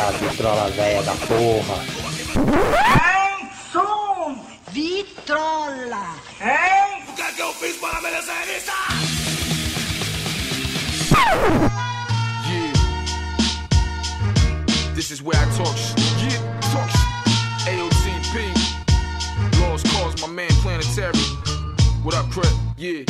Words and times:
Eita, 0.00 0.12
vitrola 0.12 0.64
um 0.64 0.70
velha 0.72 1.02
da 1.02 1.12
porra. 1.12 1.84
Hein? 2.86 3.50
Som! 3.70 4.38
Vitrola! 4.72 6.14
Hein? 6.40 7.04
O 7.06 7.12
que 7.12 7.20
é 7.20 7.32
que 7.32 7.42
eu 7.42 7.52
fiz 7.52 7.76
para 7.76 8.00
merecer 8.00 8.32
isso? 8.56 8.70
Yeah. 12.48 12.72
This 14.94 15.10
is 15.10 15.20
where 15.22 15.36
I 15.38 15.44
talk 15.56 15.76
sh- 15.76 15.92
Yeah, 16.22 16.60
talk 16.72 16.88
sh- 16.88 17.68
AOTP. 17.68 18.54
Lost 19.60 19.86
cause, 19.92 20.14
my 20.22 20.28
man 20.32 20.48
Planetary. 20.62 21.18
What 22.02 22.14
up, 22.14 22.30
Crip? 22.30 22.46
Yeah. 22.78 23.04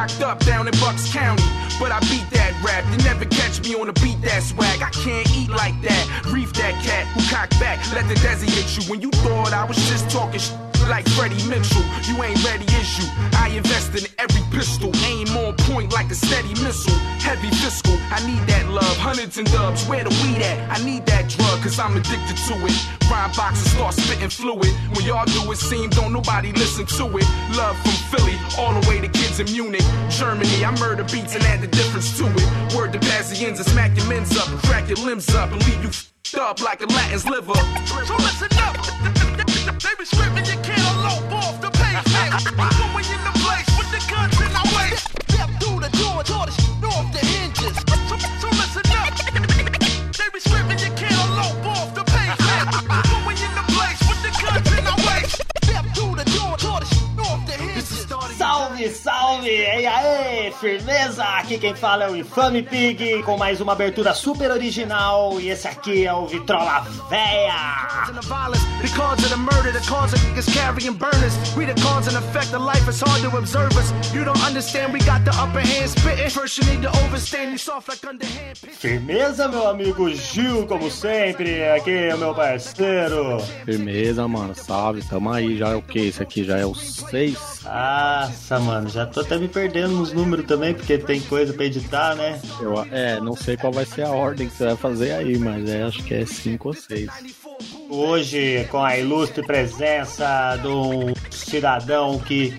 Locked 0.00 0.22
up 0.22 0.38
down 0.46 0.66
in 0.66 0.72
Bucks 0.80 1.12
County. 1.12 1.42
But 1.78 1.92
I 1.92 2.00
beat 2.00 2.28
that 2.30 2.52
rap, 2.64 2.84
you 2.90 2.96
never 3.04 3.26
catch 3.26 3.60
me 3.62 3.74
on 3.74 3.88
a 3.88 3.92
beat 3.94 4.20
that 4.22 4.42
swag. 4.42 4.80
I 4.80 4.90
can't 4.90 5.28
eat 5.36 5.50
like 5.50 5.76
that. 5.82 6.24
Reef 6.32 6.52
that 6.54 6.74
cat 6.82 7.06
cock 7.30 7.48
back, 7.62 7.78
let 7.94 8.06
the 8.08 8.14
desi 8.14 8.50
hit 8.50 8.66
you. 8.76 8.82
When 8.90 9.00
you 9.00 9.10
thought 9.22 9.52
I 9.52 9.64
was 9.64 9.76
just 9.88 10.10
talking 10.10 10.40
sh- 10.40 10.50
like 10.90 11.08
Freddie 11.10 11.38
Mitchell, 11.46 11.86
you 12.10 12.20
ain't 12.24 12.42
ready, 12.44 12.66
is 12.74 12.98
you? 12.98 13.06
I 13.38 13.48
invest 13.54 13.94
in 13.94 14.04
every 14.18 14.42
pistol, 14.50 14.90
aim 15.06 15.28
on 15.38 15.54
point 15.70 15.92
like 15.92 16.10
a 16.10 16.16
steady 16.16 16.50
missile. 16.60 16.98
Heavy 17.22 17.50
fiscal, 17.62 17.96
I 18.10 18.18
need 18.26 18.42
that 18.50 18.68
love. 18.68 18.96
Hundreds 18.98 19.38
and 19.38 19.46
dubs, 19.52 19.86
where 19.86 20.02
the 20.02 20.10
weed 20.22 20.42
at? 20.42 20.58
I 20.74 20.84
need 20.84 21.06
that 21.06 21.28
drug, 21.30 21.62
cause 21.62 21.78
I'm 21.78 21.96
addicted 21.96 22.36
to 22.50 22.54
it. 22.66 22.76
Rhyme 23.08 23.30
boxes 23.36 23.70
start 23.70 23.94
spitting 23.94 24.30
fluid. 24.30 24.74
When 24.94 25.06
y'all 25.06 25.26
do 25.26 25.52
it, 25.52 25.58
seem 25.58 25.88
don't 25.90 26.12
nobody 26.12 26.50
listen 26.52 26.84
to 26.98 27.04
it. 27.16 27.26
Love 27.54 27.76
from 27.78 27.96
Philly, 28.10 28.36
all 28.58 28.74
the 28.74 28.82
way 28.88 29.00
to 29.00 29.08
kids 29.08 29.38
in 29.38 29.46
Munich, 29.52 29.86
Germany. 30.10 30.64
I 30.64 30.74
murder 30.80 31.04
beats 31.04 31.36
and 31.36 31.44
add 31.44 31.60
the 31.60 31.68
difference 31.68 32.18
to 32.18 32.26
it. 32.26 32.74
Word 32.74 32.92
to 32.94 32.98
Bazians 32.98 33.62
and 33.62 33.66
smack 33.66 33.96
your 33.96 34.06
men's 34.08 34.36
up, 34.36 34.48
crack 34.66 34.88
your 34.88 34.98
limbs 34.98 35.28
up, 35.34 35.52
and 35.52 35.64
leave 35.66 35.84
you 35.84 35.90
up 36.38 36.60
like 36.60 36.80
a 36.82 36.86
Latin's 37.24 37.30
liver. 37.30 37.54
So 38.06 38.16
listen 38.16 38.48
up. 38.58 38.76
They 39.82 39.94
be 39.98 40.04
screaming 40.04 40.44
you 40.46 40.56
can't 40.62 40.78
elope 40.78 41.32
off 41.32 41.60
the 41.60 41.70
pavement. 41.70 43.29
Firmeza? 60.60 61.24
Aqui 61.24 61.58
quem 61.58 61.74
fala 61.74 62.04
é 62.04 62.10
o 62.10 62.16
Infame 62.16 62.62
Pig 62.62 63.22
com 63.22 63.38
mais 63.38 63.62
uma 63.62 63.72
abertura 63.72 64.12
super 64.12 64.50
original 64.50 65.40
e 65.40 65.48
esse 65.48 65.66
aqui 65.66 66.06
é 66.06 66.12
o 66.12 66.26
Vitrola 66.26 66.86
Véia! 67.08 67.54
Firmeza, 78.78 79.48
meu 79.48 79.66
amigo 79.66 80.10
Gil, 80.10 80.66
como 80.66 80.90
sempre, 80.90 81.66
aqui 81.70 81.90
é 81.90 82.14
o 82.14 82.18
meu 82.18 82.34
parceiro. 82.34 83.40
Firmeza, 83.64 84.28
mano. 84.28 84.54
Salve, 84.54 85.02
tamo 85.02 85.32
aí. 85.32 85.56
Já 85.56 85.70
é 85.70 85.74
o 85.74 85.82
que? 85.82 86.08
Esse 86.08 86.22
aqui 86.22 86.44
já 86.44 86.58
é 86.58 86.66
o 86.66 86.74
6. 86.74 87.60
Nossa, 87.64 88.58
mano, 88.58 88.88
já 88.88 89.06
tô 89.06 89.20
até 89.20 89.38
me 89.38 89.48
perdendo 89.48 89.94
nos 89.94 90.12
números 90.12 90.49
também, 90.50 90.74
porque 90.74 90.98
tem 90.98 91.20
coisa 91.20 91.52
pra 91.52 91.64
editar, 91.64 92.16
né? 92.16 92.40
Eu, 92.60 92.84
é, 92.90 93.20
não 93.20 93.36
sei 93.36 93.56
qual 93.56 93.72
vai 93.72 93.86
ser 93.86 94.02
a 94.02 94.10
ordem 94.10 94.48
que 94.48 94.56
você 94.56 94.64
vai 94.64 94.76
fazer 94.76 95.12
aí, 95.12 95.38
mas 95.38 95.70
é, 95.70 95.84
acho 95.84 96.02
que 96.02 96.12
é 96.12 96.26
5 96.26 96.68
ou 96.68 96.74
6. 96.74 97.08
Hoje, 97.88 98.66
com 98.68 98.82
a 98.82 98.98
ilustre 98.98 99.46
presença 99.46 100.58
de 100.60 100.66
um 100.66 101.14
cidadão 101.30 102.18
que 102.18 102.52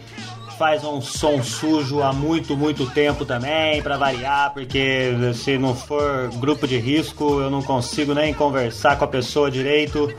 faz 0.58 0.86
um 0.86 1.02
som 1.02 1.44
sujo 1.44 2.02
há 2.02 2.14
muito, 2.14 2.56
muito 2.56 2.90
tempo 2.92 3.26
também, 3.26 3.82
pra 3.82 3.98
variar, 3.98 4.54
porque 4.54 5.12
se 5.34 5.58
não 5.58 5.76
for 5.76 6.30
grupo 6.36 6.66
de 6.66 6.78
risco, 6.78 7.42
eu 7.42 7.50
não 7.50 7.62
consigo 7.62 8.14
nem 8.14 8.34
conversar 8.34 8.98
com 8.98 9.04
a 9.04 9.08
pessoa 9.08 9.52
direito. 9.52 10.14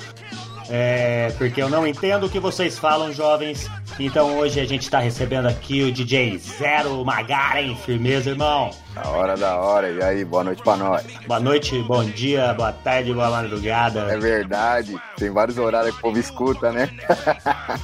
É, 0.69 1.33
porque 1.39 1.63
eu 1.63 1.71
não 1.71 1.87
entendo 1.87 2.27
o 2.27 2.31
que 2.31 2.39
vocês 2.39 2.79
falam, 2.79 3.13
jovens. 3.13 3.67
Então 3.99 4.39
hoje 4.39 4.61
a 4.61 4.65
gente 4.65 4.89
tá 4.89 4.99
recebendo 4.99 5.47
aqui 5.47 5.83
o 5.83 5.93
DJ 5.93 6.39
Zero 6.39 7.05
Magaren. 7.05 7.75
Firmeza, 7.77 8.31
irmão. 8.31 8.71
Da 8.95 9.09
hora, 9.09 9.37
da 9.37 9.57
hora. 9.57 9.91
E 9.91 10.03
aí, 10.03 10.25
boa 10.25 10.45
noite 10.45 10.63
pra 10.63 10.77
nós. 10.77 11.05
Boa 11.27 11.41
noite, 11.41 11.79
bom 11.83 12.05
dia, 12.05 12.53
boa 12.55 12.73
tarde, 12.73 13.13
boa 13.13 13.31
madrugada. 13.31 14.01
É 14.13 14.19
verdade, 14.19 14.97
tem 15.17 15.31
vários 15.31 15.57
horários 15.59 15.93
que 15.93 15.99
o 15.99 16.03
povo 16.03 16.19
escuta, 16.19 16.73
né? 16.73 16.89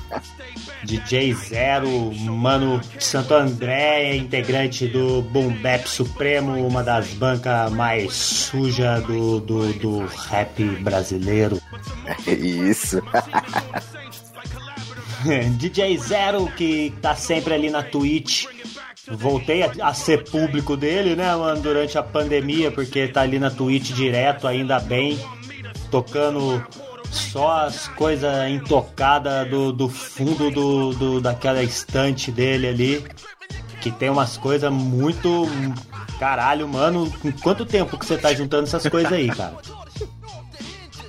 DJ 0.84 1.34
Zero, 1.34 2.14
mano 2.14 2.80
de 2.80 3.02
Santo 3.02 3.34
André, 3.34 4.16
integrante 4.16 4.86
do 4.86 5.22
Boom 5.22 5.50
Bap 5.60 5.86
Supremo, 5.86 6.66
uma 6.66 6.82
das 6.82 7.08
bancas 7.14 7.70
mais 7.72 8.12
sujas 8.12 9.02
do, 9.04 9.40
do, 9.40 9.72
do 9.74 10.06
rap 10.28 10.62
brasileiro. 10.80 11.60
Isso. 12.26 13.02
DJ 15.58 15.98
Zero, 15.98 16.46
que 16.56 16.92
tá 17.02 17.14
sempre 17.14 17.54
ali 17.54 17.70
na 17.70 17.82
Twitch. 17.82 18.46
Voltei 19.10 19.62
a, 19.62 19.70
a 19.82 19.94
ser 19.94 20.24
público 20.24 20.76
dele, 20.76 21.16
né, 21.16 21.34
mano, 21.34 21.60
durante 21.62 21.96
a 21.96 22.02
pandemia, 22.02 22.70
porque 22.70 23.08
tá 23.08 23.22
ali 23.22 23.38
na 23.38 23.50
Twitch 23.50 23.92
direto, 23.92 24.46
ainda 24.46 24.78
bem, 24.78 25.18
tocando 25.90 26.62
só 27.10 27.62
as 27.62 27.88
coisas 27.88 28.50
intocadas 28.50 29.48
do, 29.48 29.72
do 29.72 29.88
fundo 29.88 30.50
do, 30.50 30.92
do, 30.92 31.20
daquela 31.20 31.62
estante 31.62 32.30
dele 32.30 32.68
ali. 32.68 33.04
Que 33.80 33.90
tem 33.92 34.10
umas 34.10 34.36
coisas 34.36 34.72
muito. 34.72 35.46
Caralho, 36.18 36.68
mano. 36.68 37.12
Quanto 37.42 37.64
tempo 37.64 37.96
que 37.96 38.04
você 38.04 38.18
tá 38.18 38.34
juntando 38.34 38.64
essas 38.64 38.86
coisas 38.88 39.12
aí, 39.12 39.28
cara? 39.28 39.56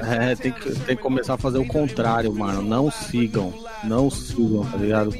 É, 0.00 0.34
tem 0.34 0.52
que, 0.52 0.70
tem 0.80 0.96
que 0.96 1.02
começar 1.02 1.34
a 1.34 1.38
fazer 1.38 1.58
o 1.58 1.66
contrário, 1.66 2.32
mano. 2.34 2.62
Não 2.62 2.90
sigam. 2.90 3.52
Não 3.86 4.10
sigam, 4.10 4.64
tá 4.64 4.76
ligado? 4.76 5.14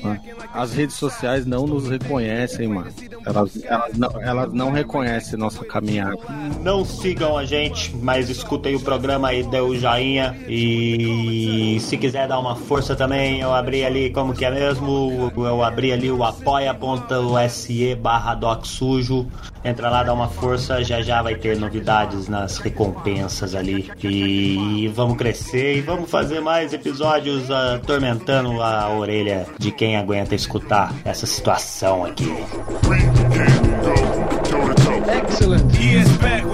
As 0.53 0.73
redes 0.73 0.97
sociais 0.97 1.47
não 1.47 1.67
nos 1.67 1.89
reconhecem, 1.89 2.69
mano. 2.69 2.91
Elas, 3.27 3.63
elas, 3.65 3.97
não, 3.97 4.23
elas 4.23 4.53
não 4.53 4.71
reconhecem 4.71 5.39
nossa 5.39 5.65
caminhada. 5.65 6.17
Não 6.63 6.85
sigam 6.85 7.37
a 7.37 7.45
gente, 7.45 7.95
mas 7.97 8.29
escutem 8.29 8.75
o 8.75 8.81
programa 8.81 9.29
aí, 9.29 9.43
o 9.43 9.77
joinha. 9.77 10.37
E 10.49 11.79
se 11.81 11.97
quiser 11.97 12.29
dar 12.29 12.39
uma 12.39 12.57
força 12.57 12.95
também, 12.95 13.41
eu 13.41 13.53
abri 13.53 13.85
ali, 13.85 14.11
como 14.11 14.35
que 14.35 14.45
é 14.45 14.51
mesmo? 14.51 15.33
Eu 15.37 15.63
abri 15.63 15.93
ali 15.93 16.11
o 16.11 16.23
apoia.se 16.23 17.95
barra 17.97 18.35
doc 18.35 18.65
sujo. 18.65 19.27
Entra 19.65 19.89
lá, 19.89 20.03
dá 20.03 20.13
uma 20.13 20.29
força, 20.29 20.85
já 20.85 21.01
já 21.01 21.23
vai 21.23 21.35
ter 21.35 21.57
novidades 21.57 22.29
nas 22.29 22.59
recompensas 22.59 23.55
ali. 23.55 23.91
E 24.03 24.89
vamos 24.95 25.17
crescer 25.17 25.79
e 25.79 25.81
vamos 25.81 26.11
fazer 26.11 26.41
mais 26.41 26.75
episódios 26.75 27.51
atormentando 27.51 28.54
a 28.63 28.89
orelha 28.91 29.47
de 29.59 29.71
quem 29.71 29.97
aguenta 29.97 30.35
escutar 30.35 30.95
essa 31.05 31.27
situação 31.27 32.05
aqui. 32.05 32.33
Excellent. 35.07 35.65
Back 36.21 36.45
when 36.45 36.54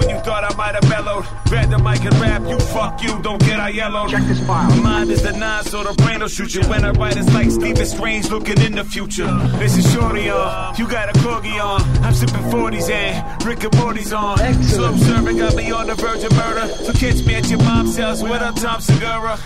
I 0.51 0.55
might 0.55 0.75
have 0.75 0.89
mellowed. 0.89 1.25
Grab 1.47 1.69
the 1.69 1.79
mic 1.79 2.03
and 2.03 2.15
rap, 2.19 2.41
you 2.47 2.59
fuck 2.59 3.01
you, 3.01 3.21
don't 3.21 3.39
get 3.39 3.59
I 3.59 3.69
yellow. 3.69 4.07
Check 4.07 4.23
this 4.23 4.45
file. 4.45 4.69
My 4.69 4.75
mind 4.81 5.11
is 5.11 5.21
the 5.23 5.31
nine, 5.31 5.63
so 5.63 5.81
the 5.83 5.93
brain 6.03 6.19
will 6.19 6.27
shoot 6.27 6.53
you. 6.53 6.61
When 6.67 6.83
I 6.83 6.91
write, 6.91 7.15
it's 7.15 7.33
like 7.33 7.49
Stephen 7.49 7.85
Strange 7.85 8.29
looking 8.29 8.59
in 8.61 8.73
the 8.73 8.83
future. 8.83 9.31
This 9.59 9.77
is 9.77 9.89
Shorty 9.93 10.29
on, 10.29 10.75
you 10.75 10.87
got 10.89 11.09
a 11.09 11.13
corgi 11.19 11.57
on. 11.63 11.81
I'm 12.03 12.13
sipping 12.13 12.43
40s 12.51 12.89
and 12.89 13.45
Rick 13.45 13.63
and 13.63 13.77
Morty's 13.77 14.11
on. 14.11 14.37
So 14.37 14.43
Excellent. 14.43 14.95
observant 14.95 15.39
got 15.39 15.55
me 15.55 15.71
on 15.71 15.87
the 15.87 15.95
verge 15.95 16.23
of 16.23 16.33
murder. 16.35 16.67
So 16.67 16.91
catch 16.93 17.25
me 17.25 17.35
at 17.35 17.49
your 17.49 17.59
mom's 17.59 17.95
house 17.97 18.21
with 18.21 18.41
a 18.41 18.51
Tom 18.51 18.81
Segura. 18.81 19.37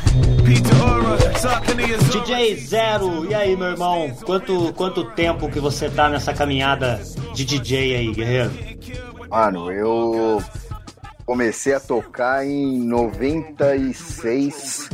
Pizza 0.43 0.75
Aura, 0.83 1.17
DJ 2.11 2.55
Zero, 2.55 3.25
e 3.29 3.33
aí, 3.33 3.55
meu 3.55 3.69
irmão? 3.69 4.11
Quanto, 4.25 4.73
quanto 4.73 5.03
tempo 5.11 5.49
que 5.49 5.59
você 5.59 5.89
tá 5.89 6.09
nessa 6.09 6.33
caminhada 6.33 6.99
de 7.33 7.45
DJ 7.45 7.95
aí, 7.95 8.11
guerreiro? 8.11 8.51
Mano, 9.29 9.71
eu 9.71 10.41
comecei 11.25 11.73
a 11.73 11.79
tocar 11.79 12.45
em 12.45 12.79
96. 12.79 14.89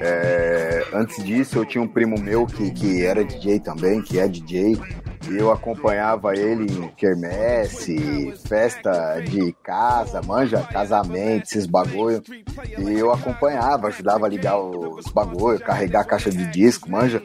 É, 0.00 0.86
antes 0.92 1.22
disso, 1.24 1.58
eu 1.58 1.64
tinha 1.64 1.82
um 1.82 1.88
primo 1.88 2.18
meu 2.18 2.46
que, 2.46 2.70
que 2.70 3.04
era 3.04 3.24
DJ 3.24 3.60
também, 3.60 4.02
que 4.02 4.18
é 4.18 4.26
DJ. 4.26 4.76
E 5.30 5.36
eu 5.36 5.50
acompanhava 5.50 6.34
ele 6.34 6.72
em 6.72 6.88
quermesse, 6.88 8.32
festa 8.48 9.20
de 9.20 9.52
casa, 9.62 10.22
manja, 10.22 10.62
casamento, 10.62 11.44
esses 11.44 11.66
bagulho. 11.66 12.22
E 12.78 12.98
eu 12.98 13.12
acompanhava, 13.12 13.88
ajudava 13.88 14.26
a 14.26 14.28
ligar 14.28 14.58
os 14.58 15.06
bagulho, 15.08 15.60
carregar 15.60 16.00
a 16.00 16.04
caixa 16.04 16.30
de 16.30 16.46
disco, 16.46 16.90
manja. 16.90 17.22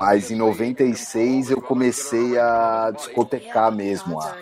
Mas 0.00 0.30
em 0.30 0.36
96 0.36 1.50
eu 1.50 1.60
comecei 1.60 2.38
a 2.38 2.92
discotecar 2.94 3.72
mesmo, 3.72 4.20
a 4.20 4.36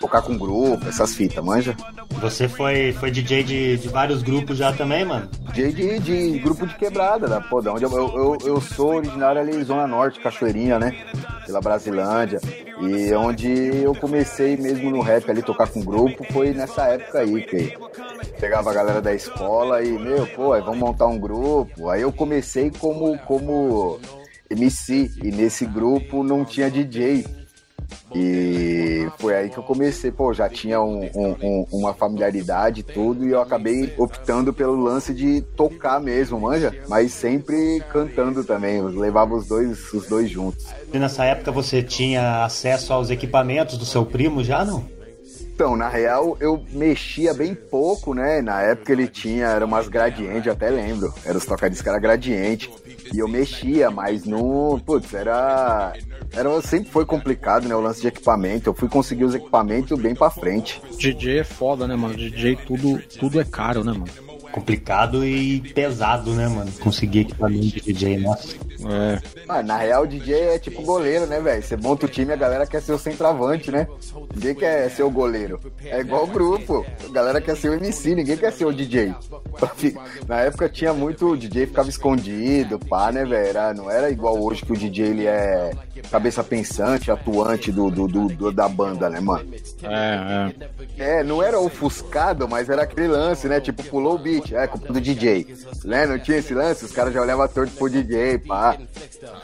tocar 0.00 0.22
com 0.22 0.36
grupo, 0.36 0.88
essas 0.88 1.14
fitas, 1.14 1.44
manja? 1.44 1.76
Você 2.20 2.48
foi, 2.48 2.92
foi 2.92 3.10
DJ 3.10 3.42
de, 3.42 3.76
de 3.78 3.88
vários 3.88 4.22
grupos 4.22 4.56
já 4.56 4.72
também, 4.72 5.04
mano? 5.04 5.28
De, 5.52 5.72
de, 5.72 5.98
de 5.98 6.38
grupo 6.38 6.66
de 6.66 6.74
quebrada, 6.76 7.28
da, 7.28 7.40
pô, 7.40 7.60
da 7.60 7.72
onde 7.72 7.84
eu, 7.84 7.90
eu, 7.92 8.38
eu 8.44 8.60
sou 8.60 8.96
originário 8.96 9.40
ali, 9.40 9.62
Zona 9.62 9.86
Norte, 9.86 10.20
Cachoeirinha, 10.20 10.78
né? 10.78 10.96
Pela 11.46 11.60
Brasilândia. 11.60 12.40
E 12.80 13.12
onde 13.14 13.48
eu 13.82 13.94
comecei 13.94 14.56
mesmo 14.56 14.90
no 14.90 15.00
rap 15.00 15.30
ali, 15.30 15.42
tocar 15.42 15.68
com 15.68 15.80
grupo, 15.80 16.24
foi 16.32 16.52
nessa 16.52 16.86
época 16.88 17.20
aí, 17.20 17.42
que 17.42 17.76
pegava 18.40 18.70
a 18.70 18.74
galera 18.74 19.00
da 19.00 19.14
escola 19.14 19.82
e, 19.82 19.92
meu, 19.92 20.26
pô, 20.28 20.52
aí 20.52 20.62
vamos 20.62 20.78
montar 20.78 21.06
um 21.06 21.18
grupo. 21.18 21.88
Aí 21.90 22.02
eu 22.02 22.12
comecei 22.12 22.70
como, 22.70 23.18
como 23.20 24.00
MC, 24.54 25.10
e 25.22 25.30
nesse 25.30 25.66
grupo 25.66 26.22
não 26.22 26.44
tinha 26.44 26.70
DJ. 26.70 27.24
E 28.14 29.08
foi 29.18 29.34
aí 29.36 29.50
que 29.50 29.58
eu 29.58 29.62
comecei, 29.62 30.10
pô, 30.10 30.32
já 30.32 30.48
tinha 30.48 30.80
um- 30.80 31.04
um- 31.14 31.36
um- 31.42 31.66
uma 31.72 31.92
familiaridade 31.92 32.80
e 32.80 32.82
tudo, 32.82 33.26
e 33.26 33.30
eu 33.30 33.40
acabei 33.40 33.92
optando 33.98 34.52
pelo 34.52 34.76
lance 34.76 35.12
de 35.12 35.40
tocar 35.56 36.00
mesmo, 36.00 36.40
manja? 36.40 36.74
Mas 36.88 37.12
sempre 37.12 37.82
cantando 37.92 38.44
também, 38.44 38.76
eu 38.76 38.86
levava 38.86 39.34
os 39.34 39.46
dois, 39.46 39.92
os 39.92 40.06
dois 40.06 40.30
juntos. 40.30 40.64
E 40.92 40.98
nessa 40.98 41.24
época 41.24 41.50
você 41.50 41.82
tinha 41.82 42.44
acesso 42.44 42.92
aos 42.92 43.10
equipamentos 43.10 43.76
do 43.76 43.84
seu 43.84 44.06
primo 44.06 44.42
já, 44.44 44.64
não? 44.64 44.84
Então, 45.54 45.76
na 45.76 45.88
real, 45.88 46.36
eu 46.40 46.64
mexia 46.72 47.32
bem 47.32 47.54
pouco, 47.54 48.12
né? 48.12 48.42
Na 48.42 48.60
época 48.60 48.92
ele 48.92 49.06
tinha, 49.06 49.46
era 49.46 49.64
umas 49.64 49.86
gradientes, 49.86 50.50
até 50.50 50.68
lembro. 50.68 51.14
Era 51.24 51.38
os 51.38 51.46
tocadiscos 51.46 51.80
que 51.82 51.88
era 51.88 51.98
gradiente. 52.00 52.68
E 53.12 53.18
eu 53.18 53.28
mexia, 53.28 53.90
mas 53.90 54.24
no. 54.24 54.80
Putz, 54.84 55.12
era. 55.12 55.92
Era, 56.32 56.62
sempre 56.62 56.90
foi 56.90 57.04
complicado, 57.04 57.68
né? 57.68 57.74
O 57.74 57.80
lance 57.80 58.00
de 58.00 58.08
equipamento. 58.08 58.70
Eu 58.70 58.74
fui 58.74 58.88
conseguir 58.88 59.24
os 59.24 59.34
equipamentos 59.34 59.98
bem 60.00 60.14
pra 60.14 60.30
frente. 60.30 60.80
DJ 60.98 61.40
é 61.40 61.44
foda, 61.44 61.86
né, 61.86 61.94
mano? 61.94 62.16
DJ 62.16 62.56
tudo, 62.56 63.00
tudo 63.18 63.40
é 63.40 63.44
caro, 63.44 63.84
né, 63.84 63.92
mano? 63.92 64.23
Complicado 64.54 65.26
e 65.26 65.58
pesado, 65.72 66.32
né, 66.32 66.46
mano? 66.46 66.70
Conseguir 66.78 67.20
equipamento 67.22 67.60
de 67.66 67.80
DJ, 67.80 68.18
nossa. 68.18 68.54
É. 68.86 69.20
Ah, 69.48 69.62
na 69.64 69.76
real, 69.78 70.04
o 70.04 70.06
DJ 70.06 70.34
é 70.54 70.58
tipo 70.60 70.80
goleiro, 70.82 71.26
né, 71.26 71.40
velho? 71.40 71.60
Você 71.60 71.76
monta 71.76 72.06
o 72.06 72.08
time 72.08 72.32
a 72.32 72.36
galera 72.36 72.64
quer 72.64 72.80
ser 72.80 72.92
o 72.92 72.98
centroavante, 72.98 73.72
né? 73.72 73.88
Ninguém 74.32 74.54
quer 74.54 74.88
ser 74.92 75.02
o 75.02 75.10
goleiro. 75.10 75.58
É 75.84 75.98
igual 75.98 76.22
o 76.22 76.26
grupo. 76.28 76.86
A 77.04 77.12
galera 77.12 77.40
quer 77.40 77.56
ser 77.56 77.70
o 77.70 77.74
MC, 77.74 78.14
ninguém 78.14 78.36
quer 78.36 78.52
ser 78.52 78.64
o 78.64 78.72
DJ. 78.72 79.12
Na 80.28 80.40
época 80.42 80.68
tinha 80.68 80.92
muito. 80.92 81.30
O 81.30 81.36
DJ 81.36 81.66
ficava 81.66 81.88
escondido, 81.88 82.78
pá, 82.78 83.10
né, 83.10 83.24
velho? 83.24 83.74
Não 83.74 83.90
era 83.90 84.08
igual 84.08 84.40
hoje 84.40 84.64
que 84.64 84.72
o 84.72 84.76
DJ 84.76 85.06
ele 85.06 85.26
é 85.26 85.72
cabeça 86.12 86.44
pensante, 86.44 87.10
atuante 87.10 87.72
do, 87.72 87.90
do, 87.90 88.06
do- 88.06 88.28
do- 88.28 88.52
da 88.52 88.68
banda, 88.68 89.10
né, 89.10 89.18
mano? 89.18 89.48
É, 89.82 90.52
é. 90.98 91.20
É, 91.20 91.24
não 91.24 91.42
era 91.42 91.58
ofuscado, 91.58 92.46
mas 92.48 92.68
era 92.68 92.82
aquele 92.82 93.08
lance, 93.08 93.48
né? 93.48 93.60
Tipo, 93.60 93.82
pulou 93.84 94.14
o 94.14 94.18
beat, 94.18 94.43
é 94.52 94.66
culpa 94.66 94.92
do 94.92 95.00
DJ. 95.00 95.46
Né? 95.84 96.06
Não 96.06 96.18
tinha 96.18 96.38
esse 96.38 96.52
lance, 96.52 96.84
os 96.84 96.92
caras 96.92 97.14
já 97.14 97.20
olhavam 97.22 97.46
torto 97.46 97.72
pro 97.74 97.88
DJ, 97.88 98.38
pá. 98.38 98.76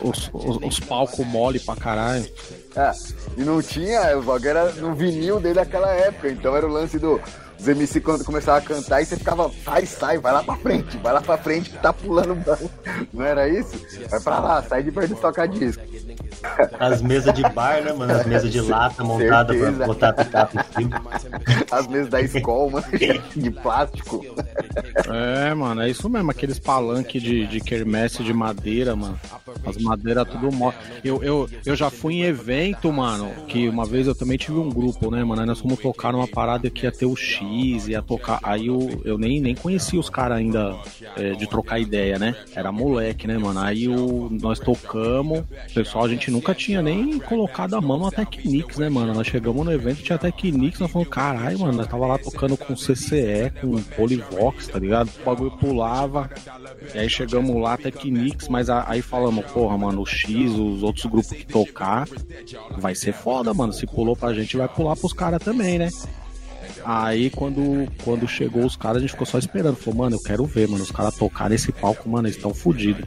Os, 0.03 0.31
os, 0.33 0.57
os 0.63 0.81
palcos 0.81 1.25
mole 1.27 1.61
pra 1.61 1.77
caralho. 1.77 2.29
É, 2.75 2.93
e 3.37 3.43
não 3.43 3.63
tinha, 3.63 4.17
o 4.19 4.23
bagulho 4.23 4.49
era 4.49 4.73
no 4.73 4.95
vinil 4.95 5.41
desde 5.41 5.61
aquela 5.61 5.91
época, 5.91 6.29
então 6.29 6.57
era 6.57 6.67
o 6.67 6.71
lance 6.71 6.99
do. 6.99 7.21
Os 7.59 7.69
MC 7.69 8.01
quando 8.01 8.25
começava 8.25 8.57
a 8.57 8.63
cantar 8.63 9.03
e 9.03 9.05
você 9.05 9.17
ficava, 9.17 9.51
sai, 9.63 9.85
sai, 9.85 10.17
vai 10.17 10.33
lá 10.33 10.43
pra 10.43 10.57
frente, 10.57 10.97
vai 10.97 11.13
lá 11.13 11.21
pra 11.21 11.37
frente 11.37 11.69
que 11.69 11.79
tá 11.79 11.93
pulando. 11.93 12.43
Não 13.13 13.23
era 13.23 13.47
isso? 13.49 13.79
Vai 14.09 14.21
pra 14.21 14.39
lá, 14.39 14.63
sai 14.63 14.83
de 14.83 14.91
perto 14.91 15.15
do 15.15 15.21
tocar 15.21 15.47
disco. 15.47 15.83
As 16.79 17.03
mesas 17.03 17.35
de 17.35 17.43
bar, 17.51 17.83
né, 17.83 17.93
mano? 17.93 18.13
As 18.13 18.27
mesas 18.27 18.51
de 18.51 18.61
lata 18.63 19.05
montadas 19.05 19.57
pra 19.57 19.87
botar 19.87 20.13
picape 20.13 20.59
em 20.59 20.83
cima. 20.83 21.03
As 21.71 21.87
mesas 21.87 22.09
da 22.09 22.21
escola, 22.21 22.71
mano, 22.73 22.87
de 23.37 23.51
plástico. 23.51 24.25
É, 25.09 25.55
mano, 25.55 25.83
é 25.83 25.91
isso 25.91 26.09
mesmo, 26.09 26.31
aqueles 26.31 26.59
palanques 26.59 27.23
de, 27.23 27.47
de 27.47 27.61
quermesse 27.61 28.23
de 28.23 28.33
madeira, 28.33 28.97
mano. 28.97 29.19
As 29.65 29.77
madeiras 29.77 30.29
tudo 30.29 30.53
mó. 30.53 30.73
Eu, 31.05 31.23
eu, 31.23 31.49
eu 31.65 31.77
já 31.77 31.91
fui 31.91 32.15
em 32.15 32.23
evento, 32.23 32.93
mano, 32.93 33.31
que 33.47 33.69
uma 33.69 33.85
vez 33.85 34.07
eu 34.07 34.15
também 34.15 34.39
tive 34.39 34.59
um 34.59 34.69
grupo, 34.69 35.11
né, 35.11 35.23
mano? 35.25 35.41
Aí 35.41 35.47
nós 35.47 35.61
fomos 35.61 35.79
tocar 35.79 36.13
numa 36.13 36.27
parada 36.27 36.71
que 36.71 36.87
ia 36.87 36.93
ter 36.93 37.07
o 37.07 37.17
X, 37.17 37.89
ia 37.89 38.03
tocar. 38.03 38.39
Aí 38.43 38.67
eu, 38.67 39.03
eu 39.05 39.19
nem, 39.19 39.41
nem 39.41 39.55
conhecia 39.55 39.99
os 39.99 40.11
caras 40.11 40.39
ainda 40.39 40.77
é, 41.17 41.33
de 41.33 41.49
trocar 41.49 41.79
ideia, 41.79 42.19
né? 42.19 42.35
Era 42.55 42.73
moleque, 42.73 43.27
né, 43.27 43.39
mano? 43.39 43.61
Aí 43.61 43.89
o, 43.89 44.29
nós 44.31 44.59
tocamos, 44.59 45.41
o 45.41 45.75
pessoal, 45.75 46.05
a 46.05 46.09
gente 46.09 46.30
nunca 46.31 46.55
tinha 46.55 46.81
nem 46.81 47.19
colocado 47.19 47.75
a 47.75 47.81
mão 47.81 47.99
na 47.99 48.11
Technics, 48.11 48.79
né, 48.79 48.89
mano? 48.89 49.13
Nós 49.13 49.27
chegamos 49.27 49.65
no 49.65 49.73
evento, 49.73 50.03
tinha 50.03 50.19
Technics, 50.19 50.81
nós 50.81 50.91
falamos, 50.91 51.13
caralho, 51.13 51.59
mano, 51.59 51.73
nós 51.73 51.87
tava 51.87 52.07
lá 52.07 52.19
tocando 52.19 52.57
com 52.57 52.75
CCE, 52.75 53.53
com 53.61 53.83
Polyvox, 53.97 54.69
tá 54.69 54.79
ligado? 54.79 55.11
O 55.21 55.25
bagulho 55.25 55.51
pulava. 55.53 56.31
E 56.95 56.99
aí 56.99 57.11
chegamos 57.11 57.61
lá, 57.61 57.77
Technics, 57.77 58.49
mas 58.49 58.71
aí 58.71 59.03
falamos, 59.03 59.45
porra, 59.47 59.77
mano, 59.77 60.03
o 60.03 60.07
X, 60.07 60.53
os 60.53 60.83
outros 60.83 61.07
grupos 61.07 61.31
que 61.33 61.47
tocar, 61.47 62.09
vai 62.79 62.95
ser 62.95 63.13
foda, 63.13 63.53
mano. 63.53 63.73
Se 63.73 63.87
pulou 63.87 64.17
pra 64.17 64.33
gente, 64.33 64.57
vai 64.57 64.69
pular 64.69 64.97
pros 64.97 65.13
caras 65.13 65.43
também, 65.43 65.79
né? 65.79 65.89
Aí 66.85 67.31
quando, 67.31 67.87
quando 68.05 68.27
chegou 68.27 68.65
os 68.65 68.77
caras, 68.77 68.99
a 68.99 69.01
gente 69.01 69.11
ficou 69.11 69.27
só 69.27 69.39
esperando. 69.39 69.77
Falou, 69.77 70.01
mano, 70.01 70.17
eu 70.17 70.23
quero 70.23 70.45
ver, 70.45 70.69
mano. 70.69 70.83
Os 70.83 70.91
caras 70.91 71.15
tocar 71.15 71.51
nesse 71.51 71.73
palco, 71.73 72.09
mano, 72.09 72.27
eles 72.27 72.37
estão 72.37 72.55
fodidos. 72.55 73.05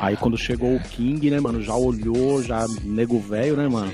Aí 0.00 0.16
quando 0.16 0.36
chegou 0.38 0.74
o 0.74 0.80
King, 0.80 1.30
né, 1.30 1.38
mano, 1.38 1.62
já 1.62 1.74
olhou, 1.74 2.42
já 2.42 2.66
nego 2.82 3.20
velho, 3.20 3.56
né, 3.56 3.68
mano? 3.68 3.92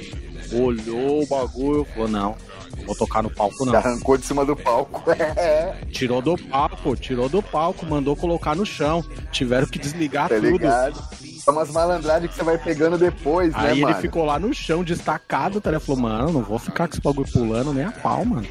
Olhou 0.53 1.25
o 1.25 1.27
bagulho, 1.27 1.85
falou, 1.93 2.09
não, 2.09 2.37
não 2.79 2.87
vou 2.87 2.95
tocar 2.95 3.23
no 3.23 3.31
palco, 3.31 3.65
não. 3.65 3.75
Arrancou 3.75 4.17
de 4.17 4.25
cima 4.25 4.45
do 4.45 4.55
palco. 4.55 5.11
É, 5.11 5.75
Tirou 5.91 6.23
do 6.23 6.37
palco, 6.39 6.95
tirou 6.97 7.29
do 7.29 7.43
palco, 7.43 7.85
mandou 7.85 8.15
colocar 8.15 8.55
no 8.55 8.65
chão. 8.65 9.05
Tiveram 9.33 9.67
que 9.67 9.79
desligar 9.79 10.29
tá 10.29 10.37
tudo. 10.37 10.47
ligado? 10.47 11.03
São 11.41 11.55
umas 11.55 11.71
malandragens 11.73 12.31
que 12.31 12.37
você 12.37 12.45
vai 12.45 12.59
pegando 12.59 12.97
depois, 12.97 13.53
né, 13.55 13.61
Aí 13.61 13.73
ele 13.73 13.83
mano? 13.83 13.97
ficou 14.01 14.25
lá 14.25 14.39
no 14.39 14.55
chão, 14.55 14.85
destacado, 14.85 15.61
tá? 15.61 15.71
Ele 15.71 15.81
falou, 15.81 16.03
mano, 16.03 16.33
não 16.33 16.43
vou 16.43 16.59
ficar 16.59 16.87
com 16.87 16.95
esse 16.95 17.03
bagulho 17.03 17.29
pulando 17.33 17.73
nem 17.73 17.85
a 17.85 17.93
pau, 17.93 18.25
mano. 18.25 18.47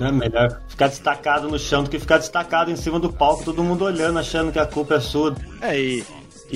É 0.00 0.10
melhor 0.10 0.60
ficar 0.68 0.88
destacado 0.88 1.48
no 1.48 1.58
chão 1.58 1.84
do 1.84 1.90
que 1.90 2.00
ficar 2.00 2.18
destacado 2.18 2.68
em 2.70 2.74
cima 2.76 2.98
do 2.98 3.12
palco, 3.12 3.44
todo 3.44 3.62
mundo 3.62 3.84
olhando, 3.84 4.18
achando 4.18 4.50
que 4.50 4.58
a 4.58 4.66
culpa 4.66 4.94
é 4.94 5.00
sua. 5.00 5.36
É, 5.60 5.78
e, 5.80 6.04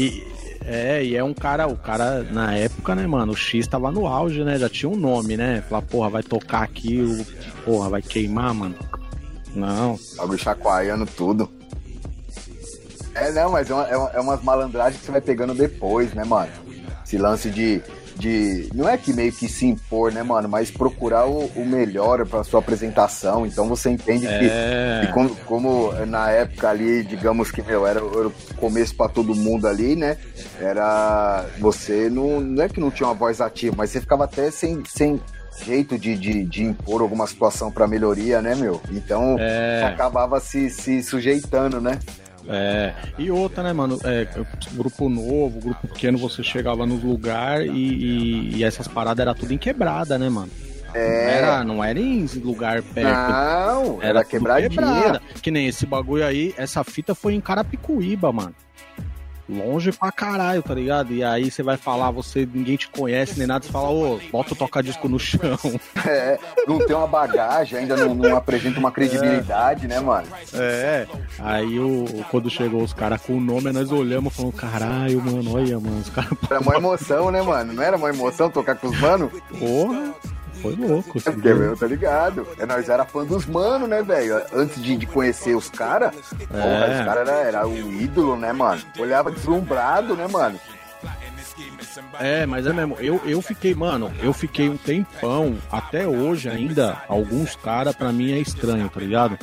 e- 0.07 0.39
é, 0.65 1.03
e 1.05 1.17
é 1.17 1.25
um 1.25 1.33
cara, 1.33 1.67
o 1.67 1.77
cara, 1.77 2.23
na 2.25 2.55
época, 2.55 2.95
né, 2.95 3.07
mano, 3.07 3.33
o 3.33 3.37
X 3.37 3.67
tava 3.67 3.91
no 3.91 4.07
auge, 4.07 4.45
né? 4.45 4.59
Já 4.59 4.69
tinha 4.69 4.89
um 4.91 4.97
nome, 4.97 5.37
né? 5.37 5.63
Falar, 5.69 5.83
porra, 5.83 6.11
vai 6.11 6.23
tocar 6.23 6.63
aqui, 6.63 7.01
o, 7.01 7.25
porra, 7.65 7.89
vai 7.89 8.03
queimar, 8.03 8.53
mano. 8.53 8.75
Não. 9.55 9.99
Bagulho 10.17 10.39
chacoalhando 10.39 11.07
tudo. 11.07 11.51
É, 13.15 13.33
não, 13.33 13.51
mas 13.51 13.71
é, 13.71 13.73
é, 13.73 13.97
uma- 13.97 14.11
é 14.11 14.21
umas 14.21 14.43
malandragens 14.43 15.01
que 15.01 15.07
você 15.07 15.13
vai 15.13 15.21
pegando 15.21 15.55
depois, 15.55 16.13
né, 16.15 16.23
mano? 16.25 16.51
Esse 17.05 17.17
lance 17.19 17.49
de, 17.51 17.81
de. 18.19 18.69
Não 18.75 18.89
é 18.89 18.97
que 18.99 19.13
meio 19.13 19.33
que 19.33 19.49
se 19.49 19.67
impor, 19.67 20.13
né, 20.13 20.23
mano? 20.23 20.49
Mas 20.49 20.71
procurar 20.71 21.27
o, 21.27 21.47
o 21.57 21.65
melhor 21.65 22.27
pra 22.27 22.43
sua 22.45 22.61
apresentação. 22.61 23.47
Então 23.47 23.69
você 23.69 23.91
entende 23.91 24.27
É. 24.27 25.01
que, 25.01 25.07
que 25.07 25.13
como, 25.13 25.37
como 25.47 25.93
na 26.07 26.31
época 26.31 26.69
ali, 26.69 27.03
digamos 27.05 27.51
que, 27.51 27.63
meu, 27.63 27.87
era, 27.87 28.01
era 28.01 28.27
o 28.29 28.33
começo 28.57 28.95
pra 28.97 29.09
todo 29.09 29.35
mundo 29.35 29.67
ali, 29.67 29.95
né? 29.97 30.17
Era. 30.61 31.47
Você 31.59 32.09
não, 32.11 32.41
não 32.41 32.63
é 32.63 32.69
que 32.69 32.81
não 32.81 32.91
tinha 32.91 33.09
uma 33.09 33.15
voz 33.15 33.41
ativa, 33.41 33.75
mas 33.79 33.91
você 33.91 34.01
ficava 34.01 34.25
até 34.25 34.51
sem. 34.51 34.83
sem 34.87 35.21
jeito 35.65 35.99
de, 35.99 36.15
de, 36.17 36.45
de 36.45 36.63
impor 36.63 37.01
alguma 37.03 37.27
situação 37.27 37.69
pra 37.69 37.89
melhoria, 37.89 38.41
né, 38.41 38.55
meu? 38.55 38.81
Então 38.93 39.35
É. 39.41 39.83
acabava 39.93 40.39
se, 40.39 40.71
se 40.71 41.03
sujeitando, 41.03 41.81
né? 41.81 41.99
É, 42.49 42.95
e 43.19 43.31
outra, 43.31 43.63
né, 43.63 43.73
mano? 43.73 43.99
É, 44.05 44.27
grupo 44.73 45.09
novo, 45.09 45.61
grupo 45.61 45.87
pequeno, 45.89 46.17
você 46.17 46.43
chegava 46.43 46.87
nos 46.87 47.03
lugares 47.03 47.71
e, 47.71 47.77
e- 47.77 48.57
e 48.57 48.65
essas 48.65 48.89
paradas 48.89 49.21
era 49.21 49.35
tudo 49.35 49.53
em 49.53 49.59
quebrada, 49.59 50.19
né, 50.19 50.29
mano? 50.29 50.51
É. 50.95 51.35
era, 51.37 51.63
não 51.65 51.85
era 51.85 52.01
em 52.01 52.25
lugar 52.43 52.83
perto. 52.83 53.13
Não, 53.13 53.99
era, 54.01 54.07
Era 54.21 54.25
quebradinha. 54.25 54.71
quebrada. 54.71 55.21
Que 55.43 55.51
nem 55.51 55.67
esse 55.69 55.85
bagulho 55.85 56.25
aí, 56.25 56.55
essa 56.57 56.83
fita 56.83 57.15
foi 57.15 57.35
em 57.35 57.41
Carapicuíba, 57.43 58.33
mano. 58.33 58.55
Longe 59.49 59.93
pra 59.93 60.13
caralho, 60.13 60.63
tá 60.63 60.75
ligado? 60.75 61.13
E 61.13 61.25
aí 61.25 61.51
você 61.51 61.63
vai 61.63 61.77
falar, 61.77 62.11
você 62.11 62.47
ninguém 62.53 62.77
te 62.77 62.89
conhece 62.89 63.39
nem 63.39 63.47
nada, 63.47 63.65
você 63.65 63.73
fala, 63.73 63.89
ô, 63.89 64.21
bota 64.31 64.53
o 64.53 64.57
toca-disco 64.57 65.09
no 65.09 65.19
chão. 65.19 65.39
É, 66.07 66.39
não 66.67 66.79
tem 66.79 66.97
uma 66.97 67.07
bagagem, 67.07 67.81
ainda 67.81 67.97
não, 67.97 68.15
não 68.15 68.37
apresenta 68.37 68.79
uma 68.79 68.91
credibilidade, 68.91 69.87
né, 69.87 70.01
mano? 70.01 70.27
É. 70.55 71.07
Aí 71.39 71.79
o, 71.79 72.05
quando 72.31 72.49
chegou 72.49 72.83
os 72.83 72.93
caras 72.93 73.21
com 73.21 73.37
o 73.37 73.41
nome, 73.41 73.73
nós 73.73 73.91
olhamos 73.93 74.33
e 74.33 74.37
falamos, 74.37 74.57
caralho, 74.57 75.21
mano, 75.21 75.55
olha, 75.55 75.79
mano, 75.79 75.99
os 75.99 76.09
caras, 76.09 76.31
Era 76.49 76.61
uma 76.61 76.77
emoção, 76.77 77.31
né, 77.31 77.43
mano? 77.43 77.73
Não 77.75 77.83
era 77.83 77.97
uma 77.97 78.09
emoção 78.09 78.49
tocar 78.51 78.77
com 78.77 78.89
os 78.89 78.99
manos? 79.01 79.31
porra, 79.59 80.15
foi 80.63 80.75
louco. 80.77 81.17
É 81.17 81.21
assim, 81.21 81.33
porque, 81.33 81.55
meu, 81.55 81.77
tá 81.77 81.87
ligado? 81.87 82.47
É, 82.59 82.67
nós 82.67 82.89
era 82.89 83.05
fã 83.05 83.25
dos 83.25 83.47
manos, 83.47 83.89
né, 83.89 84.03
velho? 84.03 84.41
Antes 84.53 84.83
de, 84.83 84.97
de 84.97 85.07
conhecer 85.07 85.55
os 85.57 85.69
caras, 85.71 86.15
É. 86.33 86.99
os 87.01 87.05
caras 87.07 87.29
era, 87.29 87.33
era 87.41 87.67
o 87.69 87.93
ídolo, 87.93 88.37
né, 88.37 88.53
mano? 88.53 88.81
Olhava 88.99 89.31
deslumbrado, 89.31 90.15
né, 90.17 90.27
mano? 90.29 90.59
É, 92.21 92.47
mas 92.47 92.67
é 92.67 92.73
mesmo. 92.73 92.97
Eu, 93.01 93.21
eu 93.25 93.41
fiquei, 93.43 93.75
mano, 93.75 94.13
eu 94.23 94.33
fiquei 94.33 94.69
um 94.69 94.77
tempão, 94.77 95.57
até 95.71 96.07
hoje 96.07 96.49
ainda, 96.49 97.03
alguns 97.09 97.57
caras 97.57 97.95
pra 97.95 98.13
mim 98.13 98.33
é 98.33 98.39
estranho, 98.39 98.89
tá 98.89 99.01
ligado? 99.01 99.39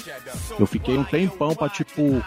Eu 0.60 0.66
fiquei 0.66 0.98
um 0.98 1.04
tempão 1.04 1.56
pra, 1.56 1.68
tipo, 1.70 2.24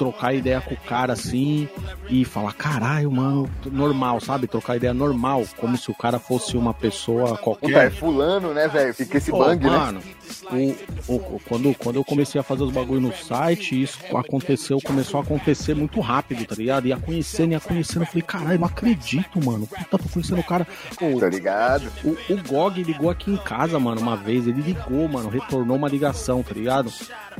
trocar 0.00 0.32
ideia 0.32 0.62
com 0.62 0.72
o 0.72 0.76
cara 0.78 1.12
assim 1.12 1.68
e 2.08 2.24
falar, 2.24 2.54
caralho, 2.54 3.10
mano, 3.12 3.50
normal, 3.70 4.18
sabe? 4.18 4.46
Trocar 4.46 4.76
ideia 4.76 4.94
normal, 4.94 5.44
como 5.58 5.76
se 5.76 5.90
o 5.90 5.94
cara 5.94 6.18
fosse 6.18 6.56
uma 6.56 6.72
pessoa 6.72 7.26
Puta, 7.28 7.34
é 7.34 7.42
qualquer. 7.44 7.90
fulano, 7.92 8.54
né, 8.54 8.66
velho? 8.66 8.94
Fica 8.94 9.18
esse 9.18 9.30
Ô, 9.30 9.36
bang, 9.38 9.62
né? 9.62 9.70
mano, 9.70 10.00
o, 11.06 11.14
o- 11.16 11.40
quando, 11.46 11.74
quando 11.74 11.96
eu 11.96 12.04
comecei 12.04 12.40
a 12.40 12.44
fazer 12.44 12.62
os 12.62 12.72
bagulho 12.72 13.02
no 13.02 13.12
site, 13.14 13.82
isso 13.82 13.98
aconteceu, 14.16 14.80
começou 14.80 15.20
a 15.20 15.22
acontecer 15.22 15.74
muito 15.74 16.00
rápido, 16.00 16.46
tá 16.46 16.54
ligado? 16.54 16.86
Ia 16.88 16.96
conhecendo, 16.96 17.52
ia 17.52 17.60
conhecendo, 17.60 18.02
eu 18.02 18.06
falei, 18.06 18.22
caralho, 18.22 18.58
não 18.58 18.66
acredito, 18.66 19.44
mano. 19.44 19.66
Puta, 19.66 19.98
tô 19.98 20.08
conhecendo 20.08 20.40
o 20.40 20.44
cara. 20.44 20.66
Tá 20.98 21.28
ligado? 21.28 21.92
o, 22.02 22.16
o 22.32 22.42
Gog 22.48 22.82
ligou 22.82 23.10
aqui 23.10 23.30
em 23.30 23.36
casa, 23.36 23.78
mano, 23.78 24.00
uma 24.00 24.16
vez. 24.16 24.46
Ele 24.46 24.62
ligou, 24.62 25.06
mano, 25.06 25.28
retornou 25.28 25.76
uma 25.76 25.88
ligação, 25.88 26.42
tá 26.42 26.54
ligado? 26.54 26.90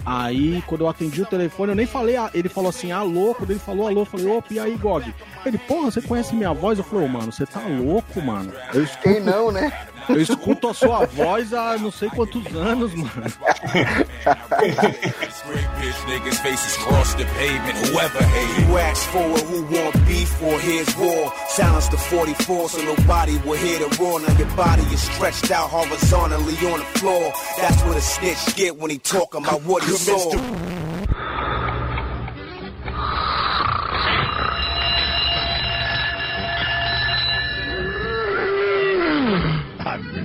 Aí, 0.04 0.62
quando 0.66 0.82
eu 0.82 0.88
atendi 0.88 1.22
o 1.22 1.26
telefone, 1.26 1.72
eu 1.72 1.76
nem 1.76 1.86
falei, 1.86 2.16
ah, 2.16 2.30
ele 2.34 2.48
falou 2.50 2.70
assim, 2.70 2.92
alô. 2.92 3.34
Quando 3.34 3.50
ele 3.50 3.58
falou 3.58 3.88
alô, 3.88 4.02
eu 4.02 4.06
falei, 4.06 4.26
opa, 4.26 4.52
e 4.52 4.58
aí, 4.58 4.76
Gog? 4.76 5.14
Ele, 5.44 5.58
porra, 5.58 5.90
você 5.90 6.02
conhece 6.02 6.34
minha 6.34 6.52
voz? 6.52 6.78
Eu 6.78 6.84
falei, 6.84 7.06
ô, 7.06 7.08
mano, 7.08 7.32
você 7.32 7.46
tá 7.46 7.60
louco, 7.60 8.20
mano. 8.20 8.52
Eu 8.74 8.84
escuto, 8.84 9.02
Quem 9.02 9.20
não, 9.20 9.50
né? 9.50 9.72
eu 10.08 10.20
escuto 10.20 10.68
a 10.68 10.74
sua 10.74 11.06
voz 11.06 11.52
há 11.52 11.76
não 11.78 11.90
sei 11.90 12.08
quantos 12.10 12.44
anos, 12.54 12.92
mano. 12.94 13.10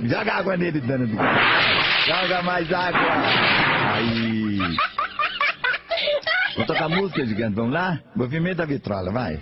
Joga 0.08 0.34
água 0.34 0.56
nele, 0.56 0.80
dano. 0.80 1.06
Joga 2.06 2.42
mais 2.42 2.72
água. 2.72 3.00
Aí. 3.94 4.58
Vou 6.56 6.64
tocar 6.64 6.88
música, 6.88 7.26
gigante. 7.26 7.56
Vamos 7.56 7.72
lá? 7.72 7.98
Movimento 8.14 8.58
da 8.58 8.66
vitrola, 8.66 9.10
vai. 9.10 9.40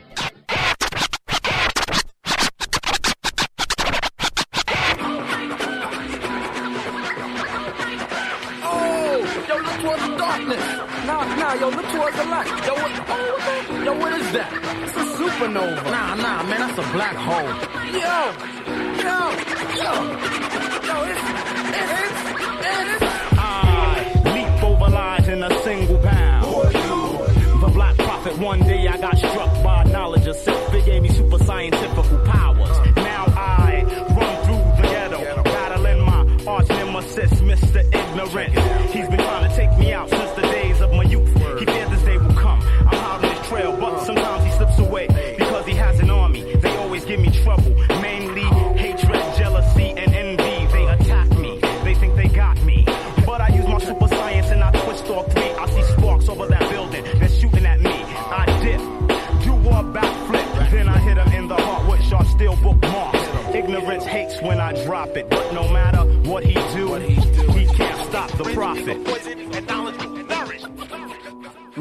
Oh, 8.62 9.18
yo, 9.46 9.56
look 9.58 9.80
towards 9.82 10.02
the 10.02 10.16
darkness. 10.16 10.64
Nah, 11.06 11.24
nah, 11.36 11.54
yo, 11.54 11.68
look 11.68 11.86
towards 11.92 12.16
the 12.16 12.24
light. 12.24 12.46
Yo, 12.66 12.74
what, 12.74 12.92
oh, 13.10 13.84
yo, 13.84 13.92
what 13.98 14.12
is 14.18 14.32
that? 14.32 14.50
It's 14.82 14.96
a 14.96 15.04
supernova. 15.18 15.84
Nah, 15.90 16.14
nah, 16.14 16.42
man, 16.42 16.60
that's 16.60 16.78
a 16.78 16.92
black 16.92 17.16
hole. 17.16 17.52
Yo, 17.92 18.83
I 23.36 24.22
leap 24.24 24.62
over 24.62 24.88
lies 24.90 25.28
in 25.28 25.42
a 25.42 25.62
single 25.62 25.98
pound. 25.98 26.44
The 27.62 27.70
black 27.72 27.96
prophet, 27.96 28.38
one 28.38 28.60
day 28.60 28.86
I 28.88 28.96
got 28.98 29.13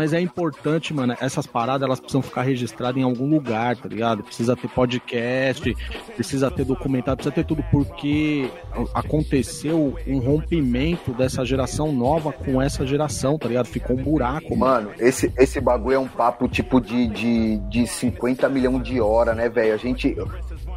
Mas 0.03 0.12
é 0.12 0.19
importante, 0.19 0.93
mano, 0.93 1.15
essas 1.22 1.48
paradas 1.48 1.86
elas 1.88 1.98
precisam 1.98 2.22
ficar 2.22 2.41
registradas 2.41 2.98
em 2.98 3.03
algum 3.05 3.25
lugar, 3.29 3.77
tá 3.77 3.88
ligado? 3.88 4.22
Precisa 4.22 4.53
ter 4.53 4.67
podcast, 4.67 5.74
precisa 6.13 6.51
ter 6.51 6.65
documentado, 6.65 7.15
precisa 7.15 7.33
ter 7.33 7.45
tudo, 7.45 7.63
porque 7.72 8.50
aconteceu 8.93 9.95
um 10.05 10.19
rompimento 10.19 11.13
dessa 11.13 11.45
geração 11.45 11.93
nova 11.93 12.33
com 12.33 12.62
essa 12.62 12.86
geração, 12.86 13.38
tá 13.38 13.48
ligado? 13.48 13.67
Ficou 13.67 13.98
um 13.98 14.03
buraco, 14.03 14.57
mano. 14.57 14.89
Mano, 14.89 14.91
esse, 15.00 15.31
esse 15.38 15.62
bagulho 15.62 15.95
é 15.95 16.00
um 16.00 16.07
papo 16.07 16.50
tipo 16.50 16.81
de, 16.81 17.07
de, 17.07 17.57
de 17.69 17.88
50 17.88 18.50
milhões 18.50 18.83
de 18.83 19.00
horas, 19.00 19.38
né, 19.38 19.48
velho? 19.48 19.74
A 19.74 19.77
gente. 19.77 20.17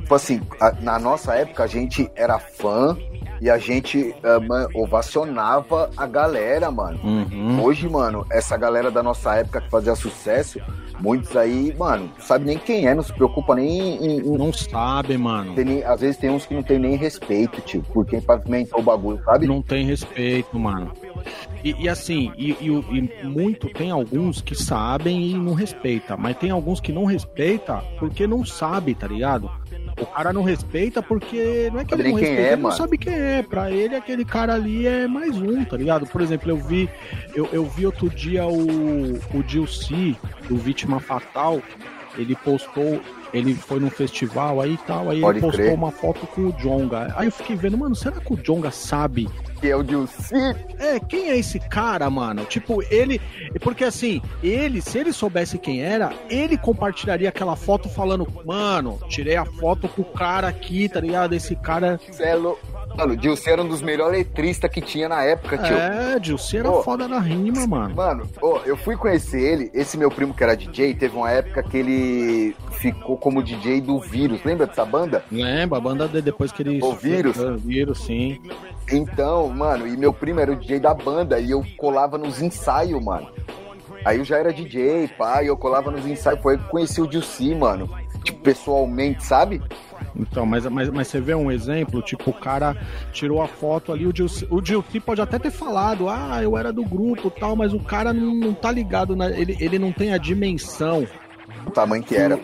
Tipo 0.02 0.14
assim, 0.14 0.40
a- 0.60 0.70
na 0.82 1.00
nossa 1.00 1.34
época 1.34 1.64
a 1.64 1.66
gente 1.66 2.08
era 2.14 2.38
fã 2.38 2.96
e 3.40 3.50
a 3.50 3.58
gente 3.58 4.14
ah, 4.22 4.40
man, 4.40 4.66
ovacionava 4.74 5.90
a 5.96 6.06
galera, 6.06 6.70
mano. 6.70 6.98
Uhum. 7.02 7.62
Hoje, 7.62 7.88
mano, 7.88 8.26
essa 8.30 8.56
galera 8.56 8.90
da 8.90 9.02
nossa 9.02 9.34
época 9.36 9.60
que 9.60 9.70
fazia 9.70 9.94
sucesso, 9.94 10.60
muitos 11.00 11.36
aí, 11.36 11.74
mano, 11.78 12.10
não 12.18 12.24
sabe 12.24 12.44
nem 12.46 12.58
quem 12.58 12.86
é, 12.86 12.94
não 12.94 13.02
se 13.02 13.12
preocupa 13.12 13.54
nem 13.54 13.68
em. 14.04 14.16
em- 14.18 14.38
Não 14.38 14.52
sabe, 14.52 15.16
mano. 15.18 15.54
tem 15.54 15.64
nem- 15.64 15.84
às 15.84 16.00
vezes 16.00 16.16
tem 16.16 16.30
uns 16.30 16.46
que 16.46 16.54
não 16.54 16.62
tem 16.62 16.78
nem 16.78 16.96
respeito, 16.96 17.60
tio, 17.60 17.82
por 17.92 18.04
quem 18.06 18.20
pavimentou 18.20 18.80
o 18.80 18.82
bagulho, 18.82 19.22
sabe? 19.24 19.46
Não 19.46 19.60
tem 19.62 19.84
respeito, 19.86 20.58
mano. 20.58 20.92
E, 21.64 21.74
e 21.84 21.88
assim, 21.88 22.32
e, 22.36 22.50
e 22.52 22.66
e 22.66 23.26
muito, 23.26 23.68
tem 23.68 23.90
alguns 23.90 24.40
que 24.40 24.54
sabem 24.54 25.30
e 25.30 25.34
não 25.34 25.54
respeita, 25.54 26.16
mas 26.16 26.36
tem 26.36 26.50
alguns 26.50 26.80
que 26.80 26.92
não 26.92 27.04
respeita 27.04 27.82
porque 27.98 28.26
não 28.26 28.44
sabe, 28.44 28.94
tá 28.94 29.06
ligado? 29.06 29.50
O 29.98 30.06
cara 30.06 30.32
não 30.32 30.42
respeita 30.42 31.02
porque 31.02 31.70
não 31.72 31.80
é 31.80 31.84
que 31.84 31.94
ele 31.94 32.10
não 32.10 32.14
respeita, 32.16 32.42
é, 32.42 32.52
ele 32.52 32.62
não 32.62 32.72
sabe 32.72 32.98
quem 32.98 33.14
é. 33.14 33.42
Pra 33.42 33.70
ele, 33.70 33.96
aquele 33.96 34.24
cara 34.24 34.54
ali 34.54 34.86
é 34.86 35.06
mais 35.06 35.36
um, 35.40 35.64
tá 35.64 35.76
ligado? 35.76 36.06
Por 36.06 36.20
exemplo, 36.20 36.50
eu 36.50 36.56
vi, 36.56 36.88
eu, 37.34 37.48
eu 37.52 37.64
vi 37.64 37.86
outro 37.86 38.10
dia 38.10 38.46
o, 38.46 39.14
o 39.34 39.42
Dilci, 39.42 40.16
do 40.48 40.56
Vítima 40.56 41.00
Fatal, 41.00 41.62
ele 42.18 42.36
postou, 42.36 43.00
ele 43.32 43.54
foi 43.54 43.80
num 43.80 43.90
festival 43.90 44.60
aí 44.60 44.74
e 44.74 44.78
tal, 44.78 45.08
aí 45.10 45.20
Pode 45.20 45.38
ele 45.38 45.46
postou 45.46 45.64
crer. 45.64 45.74
uma 45.74 45.90
foto 45.90 46.26
com 46.26 46.42
o 46.42 46.52
Jonga. 46.52 47.14
Aí 47.16 47.26
eu 47.26 47.32
fiquei 47.32 47.56
vendo, 47.56 47.78
mano, 47.78 47.94
será 47.94 48.20
que 48.20 48.32
o 48.32 48.36
Jonga 48.36 48.70
sabe 48.70 49.28
Que 49.60 49.68
é 49.70 49.76
o 49.76 49.82
Dilci. 49.82 50.34
é, 50.78 51.00
quem 51.00 51.30
é 51.30 51.36
esse 51.38 51.58
cara, 51.58 52.08
mano? 52.10 52.44
Tipo, 52.44 52.82
ele. 52.90 53.20
Porque 53.60 53.84
assim, 53.84 54.20
ele, 54.42 54.80
se 54.82 54.98
ele 54.98 55.12
soubesse 55.12 55.58
quem 55.58 55.82
era, 55.82 56.12
ele 56.28 56.58
compartilharia 56.58 57.28
aquela 57.28 57.56
foto 57.56 57.88
falando, 57.88 58.26
mano, 58.44 58.98
tirei 59.08 59.36
a 59.36 59.44
foto 59.44 59.88
com 59.88 60.02
o 60.02 60.04
cara 60.04 60.48
aqui, 60.48 60.88
tá 60.88 61.00
ligado? 61.00 61.34
Esse 61.34 61.56
cara. 61.56 61.98
Cê 62.12 62.24
é 62.24 62.36
Mano, 62.96 63.12
o 63.12 63.16
Dilci 63.16 63.50
era 63.50 63.62
um 63.62 63.68
dos 63.68 63.82
melhores 63.82 64.16
letristas 64.18 64.70
que 64.70 64.80
tinha 64.80 65.06
na 65.08 65.22
época, 65.22 65.58
tio. 65.58 65.76
É, 65.76 66.18
Dilce 66.18 66.56
era 66.56 66.70
Pô. 66.70 66.82
foda 66.82 67.06
na 67.06 67.18
rima, 67.18 67.66
mano. 67.66 67.94
Mano, 67.94 68.26
ô, 68.40 68.58
eu 68.64 68.74
fui 68.76 68.96
conhecer 68.96 69.38
ele, 69.40 69.70
esse 69.74 69.98
meu 69.98 70.10
primo 70.10 70.32
que 70.32 70.42
era 70.42 70.56
DJ, 70.56 70.94
teve 70.94 71.14
uma 71.14 71.30
época 71.30 71.62
que 71.62 71.76
ele 71.76 72.56
ficou 72.72 73.18
como 73.18 73.42
DJ 73.42 73.82
do 73.82 74.00
Vírus, 74.00 74.40
lembra 74.44 74.66
dessa 74.66 74.84
banda? 74.84 75.22
Lembra, 75.30 75.76
a 75.76 75.80
banda 75.80 76.08
de- 76.08 76.22
depois 76.22 76.50
que 76.52 76.62
ele. 76.62 76.80
O 76.82 76.92
Vírus? 76.94 77.36
O 77.36 77.56
vírus, 77.58 77.98
sim. 78.00 78.40
Então, 78.90 79.45
mano, 79.48 79.86
e 79.86 79.96
meu 79.96 80.12
primo 80.12 80.40
era 80.40 80.52
o 80.52 80.56
DJ 80.56 80.80
da 80.80 80.94
banda 80.94 81.38
e 81.38 81.50
eu 81.50 81.64
colava 81.76 82.16
nos 82.18 82.40
ensaios, 82.40 83.02
mano. 83.02 83.28
Aí 84.04 84.18
eu 84.18 84.24
já 84.24 84.38
era 84.38 84.52
DJ, 84.52 85.08
pai, 85.18 85.48
eu 85.48 85.56
colava 85.56 85.90
nos 85.90 86.06
ensaios, 86.06 86.40
foi 86.40 86.54
aí 86.54 86.60
que 86.60 86.68
conheci 86.68 87.00
o 87.00 87.08
Dilci, 87.08 87.54
mano. 87.54 87.88
Tipo, 88.22 88.40
pessoalmente, 88.40 89.24
sabe? 89.24 89.60
Então, 90.14 90.46
mas, 90.46 90.64
mas, 90.66 90.88
mas 90.88 91.08
você 91.08 91.20
vê 91.20 91.34
um 91.34 91.50
exemplo, 91.50 92.00
tipo, 92.00 92.30
o 92.30 92.32
cara 92.32 92.76
tirou 93.12 93.42
a 93.42 93.48
foto 93.48 93.92
ali, 93.92 94.06
o 94.06 94.12
Dilce, 94.12 94.46
o 94.50 95.00
pode 95.00 95.20
até 95.20 95.38
ter 95.38 95.50
falado, 95.50 96.08
ah, 96.08 96.40
eu 96.42 96.56
era 96.56 96.72
do 96.72 96.84
grupo 96.84 97.28
e 97.28 97.40
tal, 97.40 97.56
mas 97.56 97.72
o 97.72 97.80
cara 97.80 98.12
não, 98.12 98.34
não 98.34 98.54
tá 98.54 98.70
ligado, 98.70 99.14
na, 99.14 99.28
ele, 99.30 99.56
ele 99.60 99.78
não 99.78 99.92
tem 99.92 100.12
a 100.12 100.18
dimensão 100.18 101.06
O 101.66 101.70
tamanho 101.70 102.02
que 102.02 102.16
era. 102.16 102.40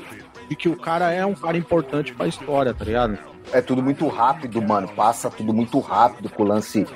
de 0.48 0.56
que 0.56 0.68
o 0.68 0.76
cara 0.76 1.12
é 1.12 1.24
um 1.24 1.34
cara 1.34 1.56
importante 1.56 2.12
pra 2.12 2.26
história, 2.26 2.74
tá 2.74 2.84
ligado? 2.84 3.18
É 3.52 3.60
tudo 3.60 3.82
muito 3.82 4.06
rápido, 4.08 4.60
mano. 4.62 4.88
Passa 4.88 5.30
tudo 5.30 5.52
muito 5.52 5.78
rápido 5.80 6.28
com 6.30 6.42
o 6.42 6.46
lance 6.46 6.86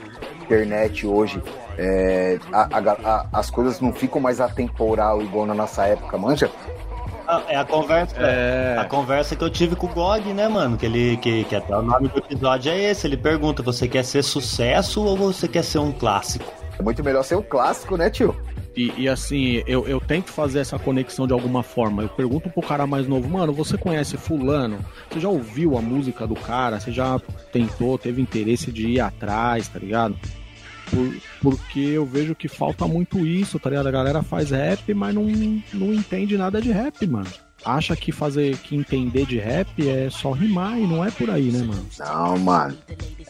internet 0.42 1.06
hoje. 1.06 1.42
É, 1.78 2.38
a- 2.52 2.68
a- 2.72 3.10
a- 3.10 3.26
as 3.32 3.50
coisas 3.50 3.80
não 3.80 3.92
ficam 3.92 4.20
mais 4.20 4.40
atemporal 4.40 5.20
igual 5.20 5.44
na 5.46 5.54
nossa 5.54 5.84
época, 5.86 6.16
manja? 6.16 6.50
Ah, 7.28 7.42
É 7.48 7.56
a 7.56 7.64
conversa. 7.64 8.14
É. 8.18 8.76
A 8.78 8.84
conversa 8.84 9.34
que 9.34 9.42
eu 9.42 9.50
tive 9.50 9.74
com 9.74 9.88
o 9.88 9.90
God, 9.90 10.24
né, 10.26 10.46
mano? 10.48 10.76
Que 10.76 10.86
ele 10.86 11.16
que, 11.16 11.42
que 11.44 11.56
até 11.56 11.76
o 11.76 11.82
nome 11.82 12.06
do 12.08 12.18
episódio 12.18 12.70
é 12.72 12.78
esse. 12.80 13.06
Ele 13.06 13.16
pergunta: 13.16 13.62
você 13.64 13.88
quer 13.88 14.04
ser 14.04 14.22
sucesso 14.22 15.04
ou 15.04 15.16
você 15.16 15.48
quer 15.48 15.64
ser 15.64 15.78
um 15.80 15.90
clássico? 15.90 16.50
É 16.78 16.82
muito 16.82 17.02
melhor 17.02 17.22
ser 17.22 17.36
um 17.36 17.42
clássico, 17.42 17.96
né, 17.96 18.10
tio? 18.10 18.34
E, 18.76 18.92
e 18.98 19.08
assim, 19.08 19.62
eu, 19.66 19.88
eu 19.88 19.98
tento 19.98 20.30
fazer 20.30 20.58
essa 20.58 20.78
conexão 20.78 21.26
de 21.26 21.32
alguma 21.32 21.62
forma. 21.62 22.02
Eu 22.02 22.08
pergunto 22.10 22.50
pro 22.50 22.60
cara 22.62 22.86
mais 22.86 23.08
novo, 23.08 23.26
mano, 23.28 23.52
você 23.52 23.78
conhece 23.78 24.18
fulano? 24.18 24.78
Você 25.10 25.18
já 25.20 25.28
ouviu 25.30 25.78
a 25.78 25.80
música 25.80 26.26
do 26.26 26.34
cara? 26.34 26.78
Você 26.78 26.92
já 26.92 27.18
tentou, 27.50 27.96
teve 27.96 28.20
interesse 28.20 28.70
de 28.70 28.86
ir 28.88 29.00
atrás, 29.00 29.66
tá 29.68 29.78
ligado? 29.78 30.14
Por- 30.90 31.16
porque 31.40 31.80
eu 31.80 32.04
vejo 32.04 32.34
que 32.34 32.48
falta 32.48 32.86
muito 32.86 33.26
isso, 33.26 33.58
tá 33.58 33.70
ligado? 33.70 33.86
A 33.88 33.90
galera 33.92 34.22
faz 34.22 34.50
rap, 34.50 34.92
mas 34.92 35.14
não, 35.14 35.24
não 35.72 35.94
entende 35.94 36.36
nada 36.36 36.60
de 36.60 36.70
rap, 36.70 37.06
mano. 37.06 37.26
Acha 37.66 37.96
que 37.96 38.12
fazer, 38.12 38.56
que 38.58 38.76
entender 38.76 39.26
de 39.26 39.38
rap 39.38 39.68
é 39.88 40.08
só 40.08 40.30
rimar 40.30 40.78
e 40.78 40.86
não 40.86 41.04
é 41.04 41.10
por 41.10 41.28
aí, 41.28 41.50
né, 41.50 41.64
mano? 41.64 41.84
Não, 41.98 42.38
mano. 42.38 42.78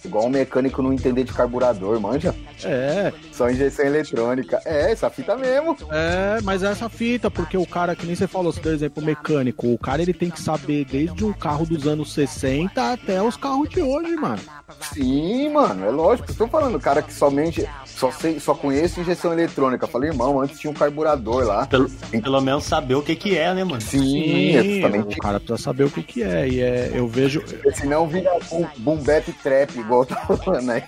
Igual 0.04 0.26
um 0.26 0.28
mecânico 0.28 0.82
não 0.82 0.92
entender 0.92 1.24
de 1.24 1.32
carburador, 1.32 1.98
manja? 1.98 2.34
É, 2.62 3.12
Só 3.32 3.50
injeção 3.50 3.86
eletrônica. 3.86 4.60
É, 4.64 4.92
essa 4.92 5.08
fita 5.08 5.36
mesmo. 5.36 5.76
É, 5.90 6.40
mas 6.42 6.62
é 6.62 6.70
essa 6.70 6.88
fita, 6.88 7.30
porque 7.30 7.56
o 7.56 7.66
cara, 7.66 7.96
que 7.96 8.06
nem 8.06 8.14
você 8.14 8.26
falou, 8.26 8.52
você 8.52 8.60
deu 8.60 8.74
exemplo 8.74 9.02
mecânico, 9.02 9.72
o 9.72 9.78
cara 9.78 10.02
ele 10.02 10.12
tem 10.12 10.30
que 10.30 10.40
saber 10.40 10.84
desde 10.84 11.24
um 11.24 11.32
carro 11.32 11.64
dos 11.66 11.86
anos 11.86 12.12
60 12.12 12.92
até 12.92 13.22
os 13.22 13.36
carros 13.36 13.68
de 13.70 13.80
hoje, 13.80 14.14
mano. 14.16 14.40
Sim, 14.92 15.50
mano, 15.50 15.86
é 15.86 15.90
lógico. 15.90 16.30
Estou 16.30 16.46
falando, 16.46 16.78
cara 16.78 17.00
que 17.02 17.12
somente 17.12 17.66
só, 17.84 18.10
sei, 18.12 18.38
só 18.38 18.54
conheço 18.54 19.00
injeção 19.00 19.32
eletrônica. 19.32 19.86
Falei, 19.86 20.10
irmão, 20.10 20.40
antes 20.40 20.58
tinha 20.58 20.70
um 20.70 20.74
carburador 20.74 21.44
lá. 21.44 21.66
Pelo, 21.66 21.88
pelo 21.88 22.40
menos 22.40 22.64
saber 22.64 22.94
o 22.94 23.02
que 23.02 23.16
que 23.16 23.36
é, 23.36 23.54
né, 23.54 23.64
mano? 23.64 23.80
Sim, 23.80 24.25
exatamente. 24.30 25.14
o 25.18 25.22
cara 25.22 25.38
precisa 25.40 25.58
saber 25.62 25.84
o 25.84 25.90
que 25.90 26.02
que 26.02 26.22
é, 26.22 26.48
e 26.48 26.60
é, 26.60 26.90
eu 26.94 27.06
vejo... 27.08 27.40
Porque 27.42 27.72
senão 27.72 28.06
vira 28.08 28.30
boom, 28.50 28.66
boom 28.78 28.96
bap 29.02 29.32
trap, 29.42 29.76
igual 29.78 30.04
tá 30.06 30.16
falando 30.16 30.70
aí. 30.70 30.82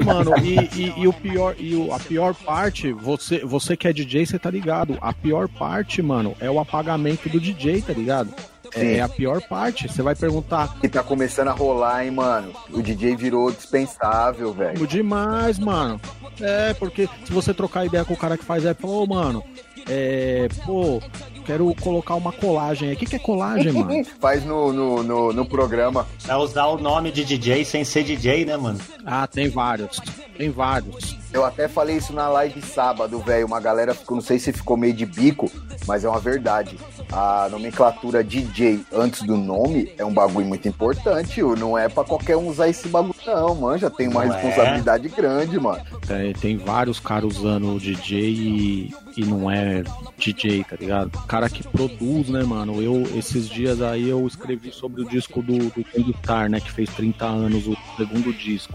É, 0.00 0.04
mano, 0.04 0.32
e, 0.42 0.54
e- 0.80 0.94
e 1.02 1.08
o 1.08 1.12
pior, 1.12 1.54
e 1.58 1.74
o- 1.74 1.92
a 1.92 1.98
pior 1.98 2.34
parte, 2.34 2.92
você, 2.92 3.38
você 3.44 3.76
que 3.76 3.86
é 3.88 3.92
DJ, 3.92 4.26
você 4.26 4.38
tá 4.38 4.50
ligado, 4.50 4.96
a 5.00 5.12
pior 5.12 5.48
parte, 5.48 6.00
mano, 6.02 6.34
é 6.40 6.50
o 6.50 6.58
apagamento 6.60 7.28
do 7.28 7.40
DJ, 7.40 7.82
tá 7.82 7.92
ligado? 7.92 8.28
Sim. 8.74 8.94
É 8.96 9.00
a 9.02 9.08
pior 9.08 9.40
parte, 9.42 9.86
você 9.86 10.02
vai 10.02 10.16
perguntar, 10.16 10.76
E 10.82 10.88
tá 10.88 11.00
começando 11.02 11.46
a 11.48 11.52
rolar, 11.52 12.04
hein, 12.04 12.10
mano. 12.10 12.50
O 12.72 12.82
DJ 12.82 13.14
virou 13.14 13.52
dispensável, 13.52 14.52
velho. 14.52 14.84
Demais, 14.86 15.58
mano. 15.60 16.00
É, 16.40 16.74
porque 16.74 17.08
se 17.24 17.30
você 17.32 17.54
trocar 17.54 17.86
ideia 17.86 18.04
com 18.04 18.14
o 18.14 18.16
cara 18.16 18.36
que 18.36 18.44
faz 18.44 18.64
rap, 18.64 18.80
falou, 18.80 19.04
ô, 19.04 19.06
mano, 19.06 19.44
é, 19.88 20.48
pô, 20.66 21.00
quero 21.44 21.74
colocar 21.80 22.14
uma 22.14 22.32
colagem 22.32 22.88
aí. 22.88 22.94
O 22.94 22.98
que, 22.98 23.06
que 23.06 23.16
é 23.16 23.18
colagem, 23.18 23.70
mano? 23.72 24.04
Faz 24.20 24.44
no, 24.44 24.72
no, 24.72 25.02
no, 25.02 25.32
no 25.32 25.46
programa. 25.46 26.06
É 26.26 26.34
usar 26.36 26.66
o 26.66 26.78
nome 26.78 27.10
de 27.10 27.24
DJ 27.24 27.64
sem 27.64 27.84
ser 27.84 28.04
DJ, 28.04 28.44
né, 28.44 28.56
mano? 28.56 28.80
Ah, 29.04 29.26
tem 29.26 29.48
vários. 29.48 30.00
Tem 30.36 30.50
vários. 30.50 31.23
Eu 31.34 31.44
até 31.44 31.66
falei 31.66 31.96
isso 31.96 32.12
na 32.12 32.28
live 32.28 32.62
sábado, 32.62 33.18
velho. 33.18 33.44
Uma 33.44 33.58
galera 33.58 33.92
ficou, 33.92 34.14
não 34.16 34.22
sei 34.22 34.38
se 34.38 34.52
ficou 34.52 34.76
meio 34.76 34.94
de 34.94 35.04
bico, 35.04 35.50
mas 35.84 36.04
é 36.04 36.08
uma 36.08 36.20
verdade. 36.20 36.78
A 37.12 37.48
nomenclatura 37.50 38.22
DJ 38.22 38.86
antes 38.92 39.22
do 39.22 39.36
nome 39.36 39.92
é 39.98 40.04
um 40.04 40.14
bagulho 40.14 40.46
muito 40.46 40.68
importante. 40.68 41.42
Não 41.42 41.76
é 41.76 41.88
pra 41.88 42.04
qualquer 42.04 42.36
um 42.36 42.46
usar 42.46 42.68
esse 42.68 42.86
bagulho, 42.86 43.16
não, 43.26 43.52
manja. 43.52 43.90
Tem 43.90 44.06
uma 44.06 44.24
Não 44.24 44.32
é? 44.32 44.36
responsabilidade 44.36 45.08
grande, 45.08 45.58
mano. 45.58 45.82
Tem, 46.06 46.32
tem 46.34 46.56
vários 46.56 47.00
caras 47.00 47.36
usando 47.36 47.74
o 47.74 47.80
DJ 47.80 48.30
e, 48.30 48.94
e 49.16 49.24
não 49.24 49.50
é 49.50 49.82
DJ, 50.16 50.62
tá 50.62 50.76
ligado? 50.76 51.10
Cara 51.26 51.50
que 51.50 51.66
produz, 51.66 52.28
né, 52.28 52.44
mano? 52.44 52.80
Eu, 52.80 53.02
esses 53.18 53.48
dias 53.48 53.82
aí, 53.82 54.08
eu 54.08 54.24
escrevi 54.24 54.70
sobre 54.70 55.02
o 55.02 55.08
disco 55.08 55.42
do, 55.42 55.58
do 55.58 55.82
King 55.82 56.14
né? 56.48 56.60
Que 56.60 56.70
fez 56.70 56.88
30 56.90 57.24
anos, 57.26 57.66
o 57.66 57.76
segundo 57.96 58.32
disco. 58.32 58.74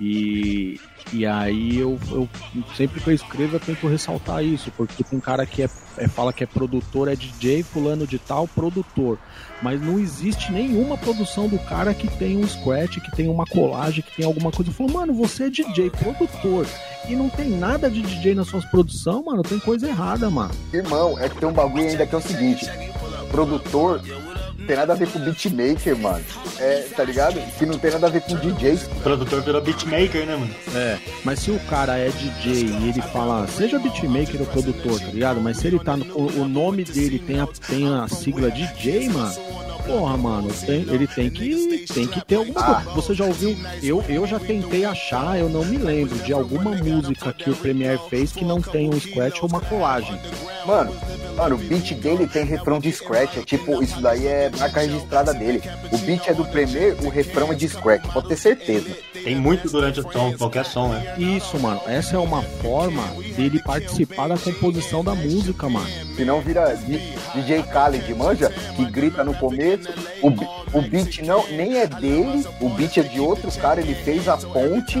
E, 0.00 0.80
e 1.12 1.26
aí 1.26 1.78
eu, 1.78 1.98
eu 2.10 2.26
sempre 2.74 3.00
que 3.00 3.08
eu 3.10 3.14
escrevo 3.14 3.56
eu 3.56 3.60
tento 3.60 3.86
ressaltar 3.86 4.42
isso, 4.42 4.72
porque 4.74 5.04
tem 5.04 5.20
cara 5.20 5.44
que 5.44 5.62
é, 5.62 5.68
é- 5.98 6.08
fala 6.08 6.32
que 6.32 6.42
é 6.42 6.46
produtor, 6.46 7.06
é 7.08 7.14
DJ, 7.14 7.62
fulano 7.62 8.06
de 8.06 8.18
tal, 8.18 8.48
produtor. 8.48 9.18
Mas 9.60 9.78
não 9.78 9.98
existe 9.98 10.50
nenhuma 10.50 10.96
produção 10.96 11.48
do 11.48 11.58
cara 11.58 11.92
que 11.92 12.08
tem 12.16 12.38
um 12.38 12.48
scratch, 12.48 12.98
que 12.98 13.14
tem 13.14 13.28
uma 13.28 13.44
colagem, 13.44 14.02
que 14.02 14.16
tem 14.16 14.24
alguma 14.24 14.50
coisa. 14.50 14.70
Eu 14.70 14.74
falo, 14.74 14.90
mano, 14.90 15.12
você 15.12 15.44
é 15.44 15.50
DJ, 15.50 15.90
produtor, 15.90 16.66
e 17.06 17.14
não 17.14 17.28
tem 17.28 17.50
nada 17.50 17.90
de 17.90 18.00
DJ 18.00 18.34
nas 18.34 18.48
suas 18.48 18.64
produções, 18.64 19.22
mano, 19.22 19.42
tem 19.42 19.58
coisa 19.58 19.86
errada, 19.86 20.30
mano. 20.30 20.52
Irmão, 20.72 21.18
é 21.18 21.28
que 21.28 21.36
tem 21.36 21.46
um 21.48 21.52
bagulho 21.52 21.86
ainda 21.86 22.06
que 22.06 22.14
é 22.14 22.18
o 22.18 22.22
seguinte: 22.22 22.64
produtor 23.30 24.00
tem 24.70 24.76
nada 24.76 24.92
a 24.92 24.96
ver 24.96 25.08
com 25.08 25.18
beatmaker, 25.18 25.98
mano. 25.98 26.24
É, 26.60 26.86
tá 26.96 27.02
ligado? 27.02 27.40
Que 27.58 27.66
não 27.66 27.76
tem 27.76 27.90
nada 27.90 28.06
a 28.06 28.10
ver 28.10 28.20
com 28.20 28.36
DJ. 28.36 28.74
O 28.74 29.00
produtor 29.00 29.42
virou 29.42 29.60
beatmaker, 29.60 30.24
né, 30.24 30.36
mano? 30.36 30.54
É, 30.72 30.96
mas 31.24 31.40
se 31.40 31.50
o 31.50 31.58
cara 31.68 31.98
é 31.98 32.08
DJ 32.08 32.66
e 32.66 32.88
ele 32.88 33.02
fala, 33.02 33.48
seja 33.48 33.80
beatmaker 33.80 34.40
ou 34.40 34.46
produtor, 34.46 35.00
tá 35.00 35.06
ligado? 35.06 35.40
Mas 35.40 35.56
se 35.56 35.66
ele 35.66 35.80
tá 35.80 35.96
no. 35.96 36.04
O, 36.14 36.42
o 36.42 36.48
nome 36.48 36.84
dele 36.84 37.18
tem 37.18 37.40
a, 37.40 37.48
tem 37.66 37.92
a 37.92 38.06
sigla 38.06 38.48
DJ, 38.48 39.08
mano. 39.08 39.34
Porra, 39.90 40.16
mano, 40.16 40.48
tem- 40.66 40.86
ele 40.88 41.06
tem 41.06 41.30
que, 41.30 41.84
tem 41.92 42.06
que 42.06 42.20
ter 42.24 42.36
alguma 42.36 42.62
coisa. 42.82 42.90
Você 42.94 43.14
já 43.14 43.24
ouviu? 43.24 43.56
Eu, 43.82 44.02
eu 44.08 44.26
já 44.26 44.38
tentei 44.38 44.84
achar, 44.84 45.38
eu 45.38 45.48
não 45.48 45.64
me 45.64 45.76
lembro 45.76 46.16
de 46.18 46.32
alguma 46.32 46.70
música 46.72 47.32
que 47.32 47.50
o 47.50 47.56
Premiere 47.56 48.00
fez 48.08 48.32
que 48.32 48.44
não 48.44 48.60
tem 48.60 48.88
um 48.88 48.98
scratch 49.00 49.42
ou 49.42 49.48
uma 49.48 49.60
colagem. 49.60 50.18
Mano, 50.66 50.94
mano, 51.36 51.56
o 51.56 51.58
beat 51.58 51.94
dele 51.94 52.26
tem 52.26 52.44
refrão 52.44 52.78
de 52.78 52.92
scratch. 52.92 53.38
É 53.38 53.42
tipo, 53.42 53.82
isso 53.82 54.00
daí 54.00 54.26
é 54.26 54.50
marca 54.58 54.80
registrada 54.80 55.32
dele. 55.34 55.62
O 55.90 55.98
beat 55.98 56.28
é 56.28 56.34
do 56.34 56.44
Premier, 56.44 56.96
o 57.02 57.08
refrão 57.08 57.50
é 57.52 57.54
de 57.54 57.68
scratch. 57.68 58.06
Pode 58.12 58.28
ter 58.28 58.36
certeza. 58.36 58.90
Tem 59.24 59.36
muito 59.36 59.68
durante 59.70 60.00
o 60.00 60.12
som, 60.12 60.32
qualquer 60.36 60.64
som, 60.64 60.88
né? 60.88 61.14
Isso, 61.18 61.58
mano, 61.58 61.80
essa 61.86 62.16
é 62.16 62.18
uma 62.18 62.42
forma 62.42 63.02
dele 63.36 63.60
participar 63.62 64.28
da 64.28 64.38
composição 64.38 65.04
da 65.04 65.14
música, 65.14 65.68
mano. 65.68 65.86
Senão 66.16 66.40
vira 66.40 66.74
D- 66.74 67.00
DJ 67.34 67.62
Khaled, 67.62 68.14
manja? 68.14 68.50
Que 68.76 68.84
grita 68.86 69.22
no 69.24 69.34
começo. 69.34 69.79
O, 70.22 70.78
o 70.78 70.82
beat 70.82 71.22
não, 71.22 71.46
nem 71.48 71.78
é 71.78 71.86
dele, 71.86 72.44
o 72.60 72.68
beat 72.70 72.98
é 72.98 73.02
de 73.02 73.20
outro 73.20 73.50
cara, 73.52 73.80
ele 73.80 73.94
fez 73.94 74.28
a 74.28 74.36
ponte 74.36 74.98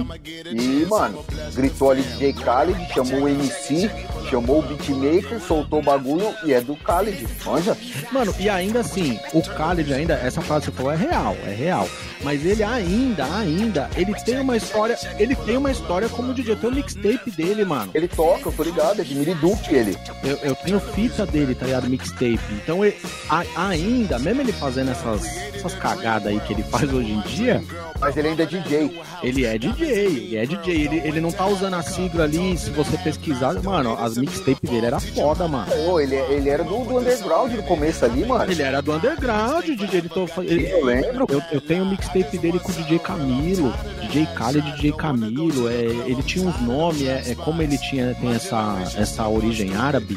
e, 0.50 0.86
mano, 0.86 1.24
gritou 1.54 1.90
ali 1.90 2.02
DJ 2.02 2.32
Khaled, 2.32 2.92
chamou 2.92 3.22
o 3.22 3.28
MC, 3.28 3.90
chamou 4.30 4.60
o 4.60 4.62
beatmaker, 4.62 5.40
soltou 5.40 5.80
o 5.80 5.82
bagulho 5.82 6.32
e 6.44 6.52
é 6.52 6.60
do 6.60 6.74
Khalid, 6.74 7.26
manja? 7.44 7.76
Mano, 8.12 8.34
e 8.38 8.48
ainda 8.48 8.80
assim, 8.80 9.18
o 9.32 9.40
Khalid 9.40 9.92
ainda, 9.92 10.14
essa 10.14 10.40
frase 10.40 10.66
que 10.66 10.70
você 10.72 10.76
falou 10.76 10.92
é 10.92 10.96
real, 10.96 11.36
é 11.46 11.50
real. 11.52 11.88
Mas 12.22 12.44
ele 12.44 12.62
ainda, 12.62 13.24
ainda, 13.36 13.88
ele 13.96 14.14
tem 14.14 14.38
uma 14.40 14.56
história, 14.56 14.96
ele 15.18 15.34
tem 15.34 15.56
uma 15.56 15.70
história 15.70 16.08
como 16.08 16.34
DJ, 16.34 16.54
tem 16.56 16.70
o 16.70 16.74
mixtape 16.74 17.30
dele, 17.30 17.64
mano. 17.64 17.90
Ele 17.94 18.06
toca, 18.08 18.48
eu 18.48 18.52
tô 18.52 18.62
ligado, 18.62 19.00
é 19.00 19.04
de 19.04 19.14
Miriduque 19.14 19.74
ele. 19.74 19.96
Eu, 20.22 20.36
eu 20.42 20.54
tenho 20.54 20.78
fita 20.78 21.24
dele, 21.26 21.54
tá 21.54 21.64
ligado? 21.66 21.88
Mixtape. 21.88 22.38
Então, 22.62 22.84
ele- 22.84 22.96
a- 23.28 23.44
ainda, 23.68 24.18
mesmo 24.18 24.42
ele 24.42 24.52
fazendo 24.52 24.90
essas, 24.90 25.24
essas 25.54 25.74
cagadas 25.74 26.26
aí 26.26 26.38
que 26.40 26.52
ele 26.52 26.62
faz 26.62 26.92
hoje 26.92 27.10
em 27.10 27.20
dia, 27.22 27.62
Mas 27.98 28.16
ele 28.16 28.28
ainda 28.28 28.42
é 28.42 28.46
DJ. 28.46 29.00
ele 29.22 29.44
é 29.46 29.58
DJ, 29.58 29.88
ele 29.88 30.36
é 30.36 30.46
DJ. 30.46 30.74
Ele, 30.84 30.96
ele 31.04 31.20
não 31.22 31.32
tá 31.32 31.46
usando 31.46 31.74
a 31.74 31.82
sigla 31.82 32.24
ali, 32.24 32.56
se 32.58 32.68
você 32.70 32.98
pesquisar, 32.98 33.54
mano, 33.62 33.96
as 33.98 34.16
mixtapes 34.20 34.70
dele 34.70 34.86
era 34.86 35.00
foda, 35.00 35.48
mano. 35.48 35.70
Pô, 35.70 36.00
ele, 36.00 36.16
ele 36.16 36.48
era 36.48 36.62
do, 36.62 36.84
do 36.84 36.98
underground 36.98 37.52
no 37.52 37.62
começo 37.62 38.04
ali, 38.04 38.24
mano. 38.24 38.50
Ele 38.50 38.62
era 38.62 38.80
do 38.80 38.92
underground, 38.92 39.64
DJ. 39.64 40.00
Ele 40.00 40.08
tô, 40.08 40.26
ele, 40.42 40.70
Eu 40.70 40.84
lembro. 40.84 41.26
Eu, 41.28 41.42
eu 41.52 41.60
tenho 41.60 41.84
o 41.84 41.86
mixtape 41.86 42.38
dele 42.38 42.58
com 42.58 42.70
o 42.70 42.74
DJ 42.74 42.98
Camilo, 42.98 43.72
DJ 44.02 44.26
Khaled, 44.34 44.72
DJ 44.72 44.92
Camilo. 44.92 45.68
É, 45.68 45.84
ele 46.06 46.22
tinha 46.22 46.48
uns 46.48 46.60
nomes, 46.60 47.02
é, 47.02 47.30
é 47.30 47.34
como 47.34 47.62
ele 47.62 47.78
tinha 47.78 48.14
tem 48.14 48.30
essa, 48.32 48.78
essa 48.96 49.28
origem 49.28 49.74
árabe. 49.74 50.16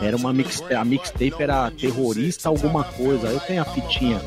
Era 0.00 0.16
uma 0.16 0.32
mix, 0.32 0.62
a 0.62 0.84
mixtape 0.84 1.42
era 1.42 1.70
terrorista 1.70 2.48
alguma 2.48 2.84
coisa. 2.84 3.28
Eu 3.28 3.40
tenho 3.40 3.62
a 3.62 3.64
fitinha. 3.64 4.20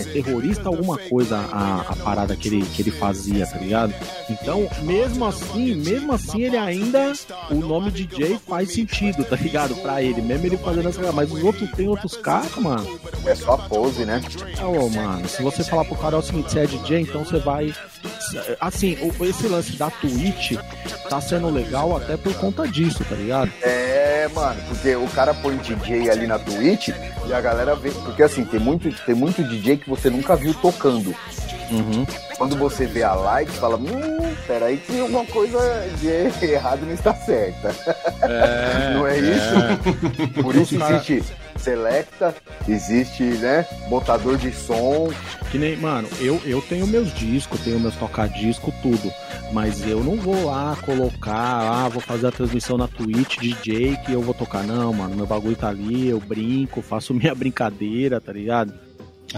É 0.00 0.04
terrorista 0.04 0.68
alguma 0.68 0.98
coisa 0.98 1.36
a, 1.36 1.80
a 1.80 1.96
parada 1.96 2.36
que 2.36 2.48
ele, 2.48 2.62
que 2.66 2.82
ele 2.82 2.90
fazia, 2.90 3.46
tá 3.46 3.58
ligado? 3.58 3.94
Então, 4.30 4.68
mesmo 4.82 5.24
assim, 5.24 5.74
mesmo 5.74 6.12
assim, 6.12 6.42
ele 6.42 6.56
ainda. 6.56 7.12
O 7.50 7.54
nome 7.54 7.90
DJ 7.90 8.38
faz 8.46 8.72
sentido, 8.72 9.24
tá 9.24 9.36
ligado? 9.36 9.74
Pra 9.76 10.02
ele, 10.02 10.20
mesmo 10.20 10.46
ele 10.46 10.56
fazendo 10.56 10.88
essa. 10.88 11.12
Mas 11.12 11.32
os 11.32 11.42
outros 11.42 11.70
tem 11.72 11.88
outros 11.88 12.16
caras, 12.16 12.54
mano. 12.56 12.98
É 13.24 13.34
só 13.34 13.56
pose, 13.56 14.04
né? 14.04 14.20
Ô, 14.60 14.88
mano, 14.88 15.28
se 15.28 15.42
você 15.42 15.64
falar 15.64 15.84
pro 15.84 15.96
cara 15.96 16.16
é 16.16 16.18
o 16.18 16.22
seguinte, 16.22 16.50
você 16.52 16.60
é 16.60 16.66
DJ, 16.66 17.00
então 17.00 17.24
você 17.24 17.38
vai. 17.38 17.74
Assim, 18.60 18.96
o- 19.02 19.24
esse 19.24 19.46
lance 19.48 19.76
da 19.76 19.90
Twitch 19.90 20.52
tá 21.08 21.20
sendo 21.20 21.48
legal 21.50 21.96
até 21.96 22.16
por 22.16 22.34
conta 22.34 22.66
disso, 22.66 23.04
tá 23.08 23.14
ligado? 23.14 23.50
É, 23.62 24.28
mano, 24.34 24.60
porque 24.68 24.94
o 24.96 25.06
cara 25.08 25.32
põe 25.34 25.56
DJ 25.56 26.10
ali 26.10 26.26
na 26.26 26.38
Twitch 26.38 26.88
e 27.26 27.32
a 27.32 27.40
galera 27.40 27.74
vê. 27.74 27.90
Porque 27.90 28.22
assim, 28.22 28.44
tem 28.44 28.60
muito, 28.60 28.90
tem 29.04 29.14
muito 29.14 29.42
DJ 29.42 29.76
que 29.78 29.88
você 29.88 30.10
nunca 30.10 30.36
viu 30.36 30.52
tocando. 30.54 31.14
Uhum. 31.70 32.06
Quando 32.38 32.56
você 32.56 32.86
vê 32.86 33.02
a 33.02 33.12
live, 33.14 33.50
você 33.52 33.58
fala, 33.58 33.76
hum, 33.76 34.34
peraí 34.46 34.78
que 34.78 34.98
alguma 35.00 35.24
coisa 35.26 35.58
de 36.00 36.08
errado 36.46 36.86
não 36.86 36.94
está 36.94 37.12
certa. 37.14 37.74
não 38.94 39.06
é 39.06 39.18
isso? 39.18 40.40
Por 40.42 40.56
isso 40.56 40.76
existe 40.82 41.22
selecta, 41.58 42.34
existe, 42.68 43.22
né, 43.22 43.66
botador 43.88 44.36
de 44.36 44.52
som. 44.52 45.10
Que 45.50 45.58
nem, 45.58 45.76
mano, 45.76 46.08
eu, 46.20 46.40
eu 46.44 46.60
tenho 46.62 46.86
meus 46.86 47.12
discos, 47.14 47.60
tenho 47.60 47.80
meus 47.80 47.96
toca-disco, 47.96 48.72
tudo. 48.82 49.10
Mas 49.52 49.86
eu 49.86 50.04
não 50.04 50.16
vou 50.16 50.46
lá 50.46 50.76
colocar, 50.84 51.84
ah, 51.84 51.88
vou 51.88 52.02
fazer 52.02 52.26
a 52.26 52.32
transmissão 52.32 52.76
na 52.76 52.86
Twitch, 52.86 53.38
DJ, 53.38 53.96
que 54.04 54.12
eu 54.12 54.20
vou 54.20 54.34
tocar. 54.34 54.62
Não, 54.62 54.92
mano, 54.92 55.16
meu 55.16 55.26
bagulho 55.26 55.56
tá 55.56 55.68
ali, 55.68 56.08
eu 56.08 56.20
brinco, 56.20 56.82
faço 56.82 57.12
minha 57.14 57.34
brincadeira, 57.34 58.20
tá 58.20 58.32
ligado? 58.32 58.74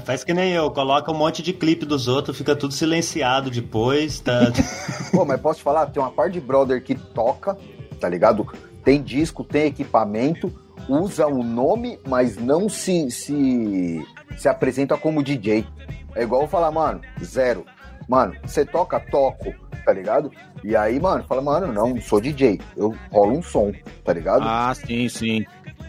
Faz 0.04 0.22
que 0.22 0.32
nem 0.32 0.52
eu, 0.52 0.70
coloca 0.70 1.10
um 1.10 1.16
monte 1.16 1.42
de 1.42 1.52
clipe 1.52 1.84
dos 1.84 2.06
outros, 2.06 2.36
fica 2.36 2.54
tudo 2.54 2.72
silenciado 2.72 3.50
depois, 3.50 4.20
tá? 4.20 4.52
Pô, 5.10 5.24
mas 5.24 5.40
posso 5.40 5.58
te 5.58 5.64
falar, 5.64 5.86
tem 5.86 6.00
uma 6.00 6.12
par 6.12 6.30
de 6.30 6.40
brother 6.40 6.82
que 6.82 6.94
toca, 6.94 7.58
tá 7.98 8.08
ligado? 8.08 8.46
Tem 8.84 9.02
disco, 9.02 9.42
tem 9.42 9.66
equipamento, 9.66 10.52
usa 10.88 11.26
o 11.26 11.42
nome, 11.42 11.98
mas 12.06 12.36
não 12.36 12.68
se, 12.68 13.10
se, 13.10 14.06
se 14.36 14.48
apresenta 14.48 14.96
como 14.96 15.22
DJ. 15.22 15.66
É 16.14 16.22
igual 16.22 16.42
eu 16.42 16.48
falar, 16.48 16.70
mano, 16.70 17.00
zero. 17.22 17.64
Mano, 18.08 18.34
você 18.44 18.64
toca? 18.64 18.98
Toco, 18.98 19.54
tá 19.84 19.92
ligado? 19.92 20.32
E 20.64 20.74
aí, 20.74 20.98
mano, 20.98 21.24
fala, 21.24 21.40
mano, 21.40 21.72
não, 21.72 22.00
sou 22.00 22.20
DJ. 22.20 22.60
Eu 22.76 22.94
rolo 23.10 23.38
um 23.38 23.42
som, 23.42 23.72
tá 24.04 24.12
ligado? 24.12 24.42
Ah, 24.44 24.74
sim, 24.74 25.08
sim. 25.08 25.44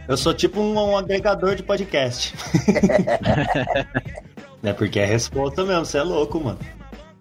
Eu 0.07 0.17
sou 0.17 0.33
tipo 0.33 0.59
um, 0.59 0.73
um 0.73 0.97
agregador 0.97 1.55
de 1.55 1.63
podcast. 1.63 2.33
é 4.63 4.73
porque 4.73 4.99
é 4.99 5.05
resposta 5.05 5.63
mesmo, 5.63 5.85
você 5.85 5.97
é 5.97 6.03
louco, 6.03 6.39
mano. 6.39 6.59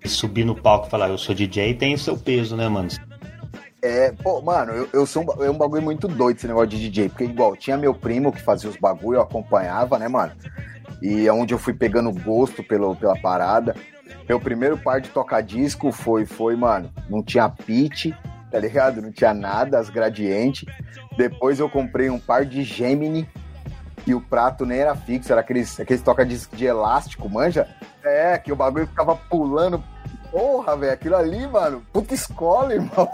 E 0.05 0.09
subir 0.09 0.45
no 0.45 0.55
palco 0.55 0.87
e 0.87 0.91
falar, 0.91 1.09
eu 1.09 1.19
sou 1.19 1.35
DJ, 1.35 1.75
tem 1.75 1.95
o 1.95 1.99
seu 1.99 2.17
peso, 2.17 2.57
né, 2.57 2.69
mano? 2.69 2.89
É, 3.83 4.13
pô, 4.13 4.43
mano, 4.43 4.73
eu, 4.73 4.89
eu 4.93 5.07
sou 5.07 5.23
um, 5.23 5.45
é 5.45 5.51
um 5.51 5.57
bagulho 5.57 5.83
muito 5.83 6.07
doido 6.07 6.37
esse 6.37 6.47
negócio 6.47 6.69
de 6.69 6.91
DJ, 6.91 7.09
porque 7.09 7.25
igual, 7.25 7.57
tinha 7.57 7.77
meu 7.77 7.95
primo 7.95 8.33
que 8.33 8.43
fazia 8.43 8.69
os 8.69 8.77
bagulho, 8.77 9.17
eu 9.17 9.23
acompanhava, 9.23 9.99
né, 9.99 10.07
mano? 10.07 10.33
E 11.01 11.27
é 11.27 11.33
onde 11.33 11.55
eu 11.55 11.59
fui 11.59 11.73
pegando 11.73 12.13
gosto 12.13 12.63
pelo, 12.63 12.95
pela 12.95 13.17
parada. 13.19 13.75
Meu 14.29 14.39
primeiro 14.39 14.77
par 14.77 15.01
de 15.01 15.09
tocar 15.09 15.41
disco 15.41 15.91
foi, 15.91 16.27
foi, 16.27 16.57
mano, 16.57 16.93
não 17.09 17.23
tinha 17.23 17.49
pitch, 17.49 18.13
tá 18.51 18.59
ligado? 18.59 19.01
Não 19.01 19.11
tinha 19.11 19.33
nada, 19.33 19.79
as 19.79 19.89
gradientes. 19.89 20.67
Depois 21.17 21.59
eu 21.59 21.69
comprei 21.69 22.11
um 22.11 22.19
par 22.19 22.45
de 22.45 22.63
Gemini, 22.63 23.27
e 24.07 24.15
o 24.15 24.21
prato 24.21 24.65
nem 24.65 24.79
era 24.79 24.95
fixo, 24.95 25.33
era 25.33 25.41
aqueles, 25.41 25.79
aqueles 25.79 26.03
toca-disco 26.03 26.57
de 26.57 26.65
elástico, 26.65 27.29
manja? 27.29 27.69
É, 28.03 28.39
que 28.39 28.53
o 28.53 28.57
bagulho 28.57 28.87
ficava 28.87 29.15
pulando. 29.15 29.83
Porra, 30.31 30.77
velho, 30.77 30.93
aquilo 30.93 31.17
ali, 31.17 31.47
mano, 31.47 31.85
puta 31.93 32.15
escola, 32.15 32.75
irmão. 32.75 33.09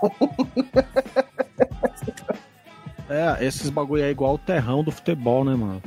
É, 3.09 3.45
esses 3.45 3.71
bagulho 3.71 4.03
é 4.03 4.11
igual 4.11 4.35
o 4.35 4.39
terrão 4.39 4.83
do 4.83 4.91
futebol, 4.91 5.45
né, 5.45 5.55
mano? 5.55 5.83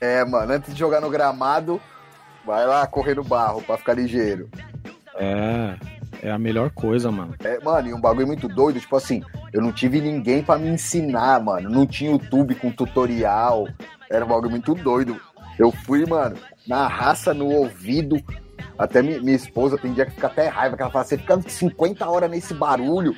É, 0.00 0.24
mano, 0.24 0.52
antes 0.52 0.72
de 0.72 0.80
jogar 0.80 1.00
no 1.00 1.10
gramado, 1.10 1.80
vai 2.44 2.66
lá 2.66 2.86
correr 2.86 3.14
no 3.14 3.24
barro 3.24 3.62
pra 3.62 3.76
ficar 3.76 3.94
ligeiro. 3.94 4.48
É, 5.14 5.76
é 6.22 6.30
a 6.30 6.38
melhor 6.38 6.70
coisa, 6.70 7.10
mano. 7.10 7.34
É, 7.44 7.62
mano, 7.62 7.88
e 7.88 7.94
um 7.94 8.00
bagulho 8.00 8.26
muito 8.26 8.48
doido, 8.48 8.80
tipo 8.80 8.96
assim, 8.96 9.22
eu 9.52 9.62
não 9.62 9.72
tive 9.72 10.00
ninguém 10.00 10.42
pra 10.42 10.58
me 10.58 10.68
ensinar, 10.68 11.40
mano. 11.40 11.70
Não 11.70 11.86
tinha 11.86 12.10
YouTube 12.10 12.54
com 12.56 12.70
tutorial. 12.70 13.68
Era 14.10 14.24
um 14.24 14.28
bagulho 14.28 14.50
muito 14.50 14.74
doido. 14.74 15.20
Eu 15.58 15.70
fui, 15.70 16.04
mano, 16.04 16.36
na 16.66 16.88
raça, 16.88 17.32
no 17.32 17.46
ouvido. 17.48 18.16
Até 18.78 19.02
mi- 19.02 19.20
minha 19.20 19.36
esposa 19.36 19.78
tem 19.78 19.92
dia 19.92 20.04
que 20.06 20.12
fica 20.12 20.26
até 20.26 20.48
raiva, 20.48 20.76
que 20.76 20.82
ela 20.82 20.90
fala, 20.90 21.04
você 21.04 21.16
fica 21.18 21.40
50 21.40 22.08
horas 22.08 22.30
nesse 22.30 22.52
barulho, 22.54 23.14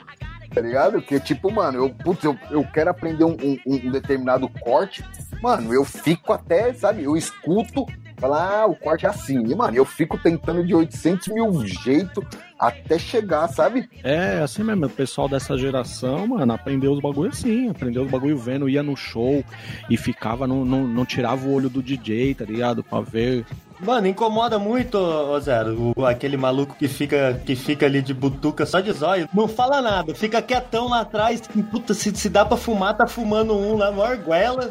tá 0.54 0.60
ligado? 0.60 1.00
Que 1.02 1.18
tipo, 1.20 1.50
mano, 1.50 1.78
eu, 1.78 1.90
putz, 1.90 2.22
eu, 2.24 2.36
eu 2.50 2.64
quero 2.72 2.90
aprender 2.90 3.24
um, 3.24 3.36
um- 3.42 3.58
um 3.66 3.90
determinado 3.90 4.48
corte, 4.48 5.04
mano, 5.42 5.72
eu 5.72 5.84
fico 5.84 6.32
até, 6.32 6.72
sabe, 6.74 7.04
eu 7.04 7.16
escuto, 7.16 7.86
falar, 8.18 8.62
ah, 8.62 8.66
o 8.66 8.74
corte 8.74 9.04
é 9.04 9.08
assim, 9.10 9.42
e, 9.46 9.54
mano, 9.54 9.76
eu 9.76 9.84
fico 9.84 10.16
tentando 10.16 10.64
de 10.66 10.74
800 10.74 11.28
mil 11.28 11.66
jeitos 11.66 12.24
até 12.58 12.98
chegar, 12.98 13.46
sabe? 13.48 13.90
É, 14.02 14.40
assim 14.42 14.62
mesmo, 14.62 14.86
o 14.86 14.90
pessoal 14.90 15.28
dessa 15.28 15.56
geração, 15.58 16.26
mano, 16.26 16.50
aprendeu 16.54 16.92
os 16.92 17.00
bagulho 17.02 17.28
assim, 17.28 17.68
aprendeu 17.68 18.04
os 18.04 18.10
bagulho 18.10 18.38
vendo, 18.38 18.68
ia 18.70 18.82
no 18.82 18.96
show 18.96 19.44
e 19.90 19.98
ficava, 19.98 20.46
não, 20.46 20.64
não 20.64 21.04
tirava 21.04 21.46
o 21.46 21.52
olho 21.52 21.68
do 21.68 21.82
DJ, 21.82 22.34
tá 22.34 22.44
ligado? 22.46 22.82
Pra 22.82 23.00
ver. 23.02 23.44
Mano, 23.80 24.06
incomoda 24.06 24.58
muito, 24.58 24.96
ô 24.96 25.38
Zero, 25.38 25.92
o- 25.96 26.06
aquele 26.06 26.36
maluco 26.36 26.74
que 26.74 26.88
fica, 26.88 27.40
que 27.44 27.54
fica 27.54 27.84
ali 27.86 28.00
de 28.00 28.14
butuca 28.14 28.64
só 28.64 28.80
de 28.80 28.90
zóio. 28.92 29.28
Não 29.34 29.46
fala 29.46 29.82
nada, 29.82 30.14
fica 30.14 30.40
quietão 30.40 30.88
lá 30.88 31.00
atrás. 31.02 31.42
Puta, 31.70 31.92
se, 31.92 32.14
se 32.16 32.28
dá 32.30 32.44
pra 32.44 32.56
fumar, 32.56 32.96
tá 32.96 33.06
fumando 33.06 33.54
um 33.56 33.76
lá, 33.76 33.92
maior 33.92 34.16
guela. 34.16 34.70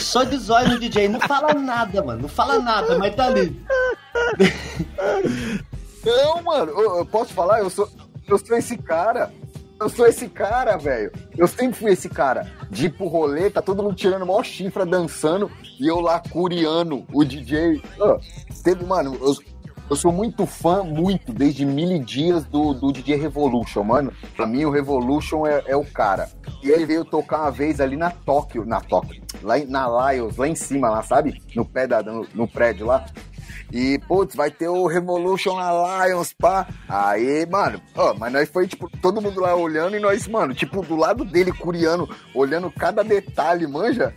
Só 0.00 0.24
de 0.24 0.36
zóio 0.36 0.68
no 0.70 0.78
DJ. 0.78 1.08
Não 1.08 1.20
fala 1.20 1.52
nada, 1.54 2.02
mano. 2.02 2.22
Não 2.22 2.28
fala 2.28 2.58
nada, 2.58 2.98
mas 2.98 3.14
tá 3.14 3.26
ali. 3.26 3.60
Não, 6.04 6.42
mano, 6.42 6.70
eu, 6.72 6.98
eu 6.98 7.06
posso 7.06 7.32
falar, 7.34 7.60
eu 7.60 7.68
sou, 7.70 7.88
eu 8.26 8.38
sou 8.38 8.56
esse 8.56 8.76
cara. 8.76 9.30
Eu 9.80 9.88
sou 9.88 10.06
esse 10.06 10.28
cara, 10.28 10.76
velho. 10.76 11.10
Eu 11.38 11.48
sempre 11.48 11.78
fui 11.78 11.92
esse 11.92 12.06
cara. 12.06 12.46
De 12.68 12.86
ir 12.86 12.90
pro 12.90 13.08
rolê, 13.08 13.48
tá 13.48 13.62
todo 13.62 13.82
mundo 13.82 13.94
tirando 13.94 14.26
maior 14.26 14.44
chifra, 14.44 14.84
dançando, 14.84 15.50
e 15.80 15.86
eu 15.86 16.00
lá 16.00 16.20
curiando 16.20 17.06
o 17.10 17.24
DJ. 17.24 17.82
Ó, 17.98 18.18
teve, 18.62 18.84
mano, 18.84 19.16
eu, 19.22 19.34
eu 19.88 19.96
sou 19.96 20.12
muito 20.12 20.44
fã, 20.44 20.84
muito, 20.84 21.32
desde 21.32 21.64
mil 21.64 21.98
dias 22.04 22.44
do, 22.44 22.74
do 22.74 22.92
DJ 22.92 23.16
Revolution, 23.16 23.82
mano. 23.82 24.12
Pra 24.36 24.46
mim, 24.46 24.66
o 24.66 24.70
Revolution 24.70 25.46
é, 25.46 25.64
é 25.66 25.74
o 25.74 25.84
cara. 25.84 26.28
E 26.62 26.68
ele 26.68 26.84
veio 26.84 27.02
tocar 27.02 27.40
uma 27.40 27.50
vez 27.50 27.80
ali 27.80 27.96
na 27.96 28.10
Tóquio, 28.10 28.66
na 28.66 28.82
Tóquio, 28.82 29.22
lá 29.42 29.54
na 29.66 30.12
Lyles, 30.12 30.36
lá 30.36 30.46
em 30.46 30.54
cima, 30.54 30.90
lá, 30.90 31.02
sabe? 31.02 31.40
No 31.56 31.64
pé 31.64 31.86
da, 31.86 32.02
no, 32.02 32.26
no 32.34 32.46
prédio 32.46 32.86
lá. 32.86 33.06
E, 33.72 33.98
putz, 34.06 34.34
vai 34.34 34.50
ter 34.50 34.68
o 34.68 34.86
Revolution 34.86 35.58
Alliance, 35.58 36.34
pá. 36.36 36.66
Aí, 36.88 37.46
mano, 37.46 37.80
ó, 37.94 38.14
mas 38.14 38.32
nós 38.32 38.48
foi, 38.48 38.66
tipo, 38.66 38.90
todo 39.00 39.20
mundo 39.20 39.40
lá 39.40 39.54
olhando 39.54 39.96
e 39.96 40.00
nós, 40.00 40.26
mano, 40.26 40.54
tipo, 40.54 40.82
do 40.82 40.96
lado 40.96 41.24
dele, 41.24 41.52
curiando, 41.52 42.08
olhando 42.34 42.70
cada 42.70 43.02
detalhe, 43.02 43.66
manja? 43.66 44.14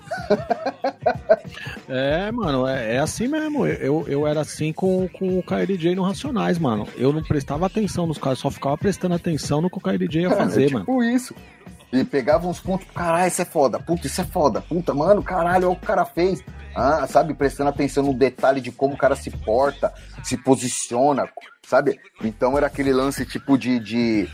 É, 1.87 2.31
mano, 2.31 2.67
é, 2.67 2.95
é 2.95 2.99
assim 2.99 3.27
mesmo. 3.27 3.65
Eu, 3.65 4.05
eu 4.07 4.25
era 4.27 4.41
assim 4.41 4.71
com, 4.71 5.07
com 5.09 5.37
o 5.39 5.43
KLJ 5.43 5.95
no 5.95 6.03
Racionais, 6.03 6.57
mano. 6.57 6.87
Eu 6.97 7.11
não 7.11 7.21
prestava 7.21 7.65
atenção 7.65 8.07
nos 8.07 8.17
caras, 8.17 8.39
só 8.39 8.49
ficava 8.49 8.77
prestando 8.77 9.15
atenção 9.15 9.61
no 9.61 9.69
que 9.69 9.77
o 9.77 9.81
KLJ 9.81 10.21
ia 10.21 10.31
fazer, 10.31 10.69
é 10.69 10.73
mano. 10.73 10.85
tipo 10.85 11.03
isso. 11.03 11.35
E 11.93 12.03
pegava 12.03 12.47
uns 12.47 12.59
pontos, 12.59 12.87
caralho, 12.89 13.27
isso 13.27 13.43
é 13.43 13.45
foda, 13.45 13.79
puta, 13.79 14.07
isso 14.07 14.19
é 14.19 14.23
foda, 14.23 14.59
puta, 14.59 14.95
mano, 14.95 15.21
caralho, 15.21 15.67
olha 15.67 15.73
o 15.73 15.75
que 15.75 15.83
o 15.83 15.87
cara 15.87 16.03
fez. 16.03 16.43
Ah, 16.75 17.05
sabe, 17.05 17.35
prestando 17.35 17.69
atenção 17.69 18.03
no 18.03 18.15
detalhe 18.15 18.59
de 18.59 18.71
como 18.71 18.95
o 18.95 18.97
cara 18.97 19.15
se 19.15 19.29
porta, 19.29 19.93
se 20.23 20.35
posiciona, 20.35 21.29
sabe? 21.61 21.99
Então 22.23 22.57
era 22.57 22.65
aquele 22.65 22.91
lance 22.91 23.23
tipo 23.27 23.59
de. 23.59 23.79
de 23.79 24.27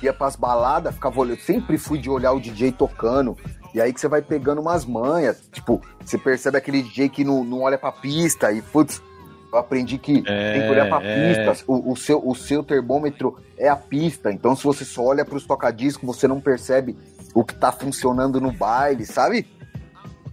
ia 0.00 0.12
pras 0.12 0.36
baladas, 0.36 0.94
ficava 0.94 1.18
olhando. 1.18 1.40
Sempre 1.40 1.76
fui 1.76 1.98
de 1.98 2.08
olhar 2.08 2.30
o 2.30 2.40
DJ 2.40 2.70
tocando. 2.70 3.36
E 3.74 3.80
aí 3.80 3.92
que 3.92 4.00
você 4.00 4.06
vai 4.06 4.22
pegando 4.22 4.60
umas 4.60 4.84
manhas. 4.84 5.42
Tipo, 5.50 5.82
você 6.00 6.16
percebe 6.16 6.58
aquele 6.58 6.80
DJ 6.80 7.08
que 7.08 7.24
não, 7.24 7.42
não 7.42 7.62
olha 7.62 7.76
pra 7.76 7.90
pista 7.90 8.52
e, 8.52 8.62
putz, 8.62 9.02
eu 9.52 9.58
aprendi 9.58 9.98
que 9.98 10.22
É, 10.26 10.52
tem 10.52 10.62
que 10.62 10.70
olhar 10.70 10.88
pra 10.88 11.02
é. 11.02 11.44
pista. 11.46 11.64
O, 11.66 11.92
o 11.92 11.96
seu, 11.96 12.20
o 12.26 12.34
seu 12.34 12.62
termômetro 12.62 13.36
é 13.58 13.68
a 13.68 13.76
pista. 13.76 14.32
Então, 14.32 14.54
se 14.56 14.64
você 14.64 14.84
só 14.84 15.04
olha 15.04 15.24
pros 15.24 15.44
tocadiscos, 15.46 16.04
você 16.06 16.26
não 16.28 16.40
percebe 16.40 16.96
o 17.34 17.44
que 17.44 17.54
tá 17.54 17.70
funcionando 17.72 18.40
no 18.40 18.52
baile, 18.52 19.04
sabe? 19.06 19.46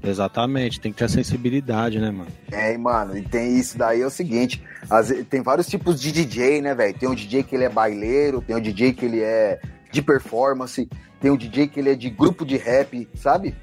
Exatamente, 0.03 0.79
tem 0.79 0.91
que 0.91 0.99
ter 0.99 1.09
sensibilidade, 1.09 1.99
né, 1.99 2.11
mano? 2.11 2.27
É, 2.51 2.73
e, 2.73 2.77
mano, 2.77 3.17
e 3.17 3.21
tem 3.23 3.57
isso 3.57 3.77
daí 3.77 4.01
é 4.01 4.05
o 4.05 4.11
seguinte, 4.11 4.61
ve- 5.03 5.23
tem 5.23 5.41
vários 5.41 5.67
tipos 5.67 5.99
de 5.99 6.11
DJ, 6.11 6.61
né, 6.61 6.75
velho? 6.75 6.93
Tem 6.97 7.09
um 7.09 7.15
DJ 7.15 7.41
que 7.43 7.55
ele 7.55 7.63
é 7.63 7.69
baileiro, 7.69 8.41
tem 8.41 8.55
um 8.55 8.61
DJ 8.61 8.93
que 8.93 9.05
ele 9.05 9.21
é 9.21 9.59
de 9.91 10.01
performance, 10.01 10.87
tem 11.19 11.31
um 11.31 11.35
DJ 11.37 11.67
que 11.67 11.79
ele 11.79 11.89
é 11.91 11.95
de 11.95 12.09
grupo 12.11 12.45
de 12.45 12.57
rap, 12.57 13.07
sabe? 13.15 13.55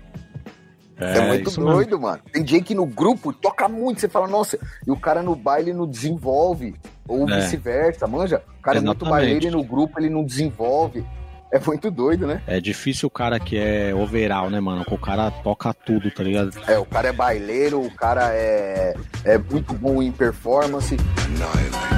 É, 0.98 1.20
muito 1.28 1.50
isso 1.50 1.61
mesmo. 1.61 1.74
doido, 1.74 2.00
mano. 2.00 2.20
Tem 2.33 2.42
DJ 2.42 2.62
que 2.62 2.74
no 2.74 2.87
grupo 2.87 3.33
toca 3.33 3.68
muito, 3.68 4.00
você 4.00 4.09
fala, 4.09 4.28
nossa, 4.28 4.59
e 4.87 4.90
o 4.90 4.96
cara 4.96 5.22
no 5.22 5.35
baile 5.35 5.72
não 5.72 5.87
desenvolve, 5.87 6.74
ou 7.09 7.28
É. 7.28 7.40
vice-versa, 7.40 8.07
manja? 8.07 8.42
O 8.59 8.62
cara 8.62 8.78
é 8.78 8.80
muito 8.80 9.04
Exatamente. 9.04 9.11
baileiro 9.24 9.46
e 9.46 9.50
no 9.50 9.64
grupo 9.64 9.98
ele 10.00 10.09
não 10.11 10.24
desenvolve. 10.24 11.04
É 11.52 11.61
muito 11.64 11.88
doido, 11.88 12.26
né? 12.26 12.42
É 12.48 12.61
difícil 12.61 13.07
o 13.07 13.11
cara 13.11 13.38
que 13.38 13.57
é 13.57 13.94
overall, 13.94 14.50
né, 14.50 14.59
mano? 14.59 14.85
Que 14.85 14.92
o 14.94 14.98
cara 14.98 15.30
toca 15.30 15.72
tudo, 15.72 16.11
tá 16.11 16.22
ligado? 16.24 16.50
É, 16.66 16.76
o 16.78 16.85
cara 16.85 17.09
é 17.09 17.12
baileiro, 17.12 17.80
o 17.80 17.90
cara 17.94 18.30
é, 18.35 18.94
é 19.24 19.38
muito 19.38 19.72
bom 19.72 20.02
em 20.02 20.11
performance. 20.11 20.94
Ein 20.96 21.93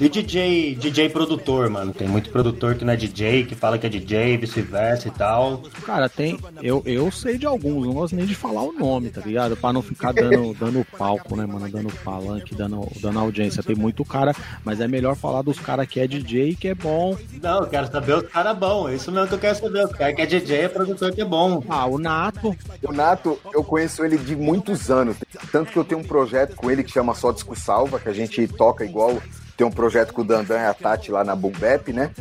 E 0.00 0.08
DJ, 0.08 0.76
DJ 0.76 1.10
produtor, 1.10 1.68
mano. 1.68 1.92
Tem 1.92 2.08
muito 2.08 2.30
produtor 2.30 2.74
que 2.74 2.86
não 2.86 2.94
é 2.94 2.96
DJ, 2.96 3.44
que 3.44 3.54
fala 3.54 3.76
que 3.76 3.84
é 3.86 3.88
DJ, 3.90 4.38
vice-versa 4.38 5.08
e 5.08 5.10
tal. 5.10 5.62
Cara, 5.84 6.08
tem. 6.08 6.38
Eu, 6.62 6.82
eu 6.86 7.12
sei 7.12 7.36
de 7.36 7.44
alguns, 7.44 7.86
não 7.86 7.92
gosto 7.92 8.16
nem 8.16 8.24
de 8.24 8.34
falar 8.34 8.62
o 8.62 8.72
nome, 8.72 9.10
tá 9.10 9.20
ligado? 9.20 9.58
Pra 9.58 9.74
não 9.74 9.82
ficar 9.82 10.12
dando, 10.12 10.54
dando 10.58 10.86
palco, 10.96 11.36
né, 11.36 11.44
mano? 11.44 11.68
Dando 11.68 11.92
palanque, 12.02 12.54
dando, 12.54 12.88
dando 12.98 13.18
audiência. 13.18 13.62
Tem 13.62 13.76
muito 13.76 14.02
cara, 14.02 14.34
mas 14.64 14.80
é 14.80 14.88
melhor 14.88 15.16
falar 15.16 15.42
dos 15.42 15.58
caras 15.58 15.86
que 15.86 16.00
é 16.00 16.06
DJ 16.06 16.54
que 16.54 16.68
é 16.68 16.74
bom. 16.74 17.14
Não, 17.42 17.60
eu 17.60 17.66
quero 17.66 17.92
saber 17.92 18.14
os 18.14 18.28
caras 18.28 18.56
bons. 18.56 18.88
É 18.88 18.94
isso 18.94 19.12
mesmo 19.12 19.28
que 19.28 19.34
eu 19.34 19.38
quero 19.38 19.58
saber. 19.58 19.84
Os 19.84 19.92
caras 19.92 20.16
que 20.16 20.22
é 20.22 20.26
DJ 20.26 20.56
é 20.60 20.68
produtor 20.68 21.12
que 21.12 21.20
é 21.20 21.26
bom. 21.26 21.62
Ah, 21.68 21.84
o 21.84 21.98
Nato. 21.98 22.56
O 22.82 22.92
Nato, 22.92 23.38
eu 23.52 23.62
conheço 23.62 24.02
ele 24.02 24.16
de 24.16 24.34
muitos 24.34 24.90
anos. 24.90 25.18
Tanto 25.52 25.70
que 25.70 25.78
eu 25.78 25.84
tenho 25.84 26.00
um 26.00 26.04
projeto 26.04 26.56
com 26.56 26.70
ele 26.70 26.82
que 26.82 26.90
chama 26.90 27.14
Só 27.14 27.32
Disco 27.32 27.54
Salva, 27.54 28.00
que 28.00 28.08
a 28.08 28.14
gente 28.14 28.48
toca 28.48 28.82
igual. 28.82 29.20
Tem 29.60 29.66
um 29.66 29.70
projeto 29.70 30.14
com 30.14 30.22
o 30.22 30.24
Dandan 30.24 30.58
e 30.58 30.64
a 30.64 30.72
Tati 30.72 31.12
lá 31.12 31.22
na 31.22 31.36
Boom 31.36 31.52
Bap, 31.52 31.92
né? 31.92 32.12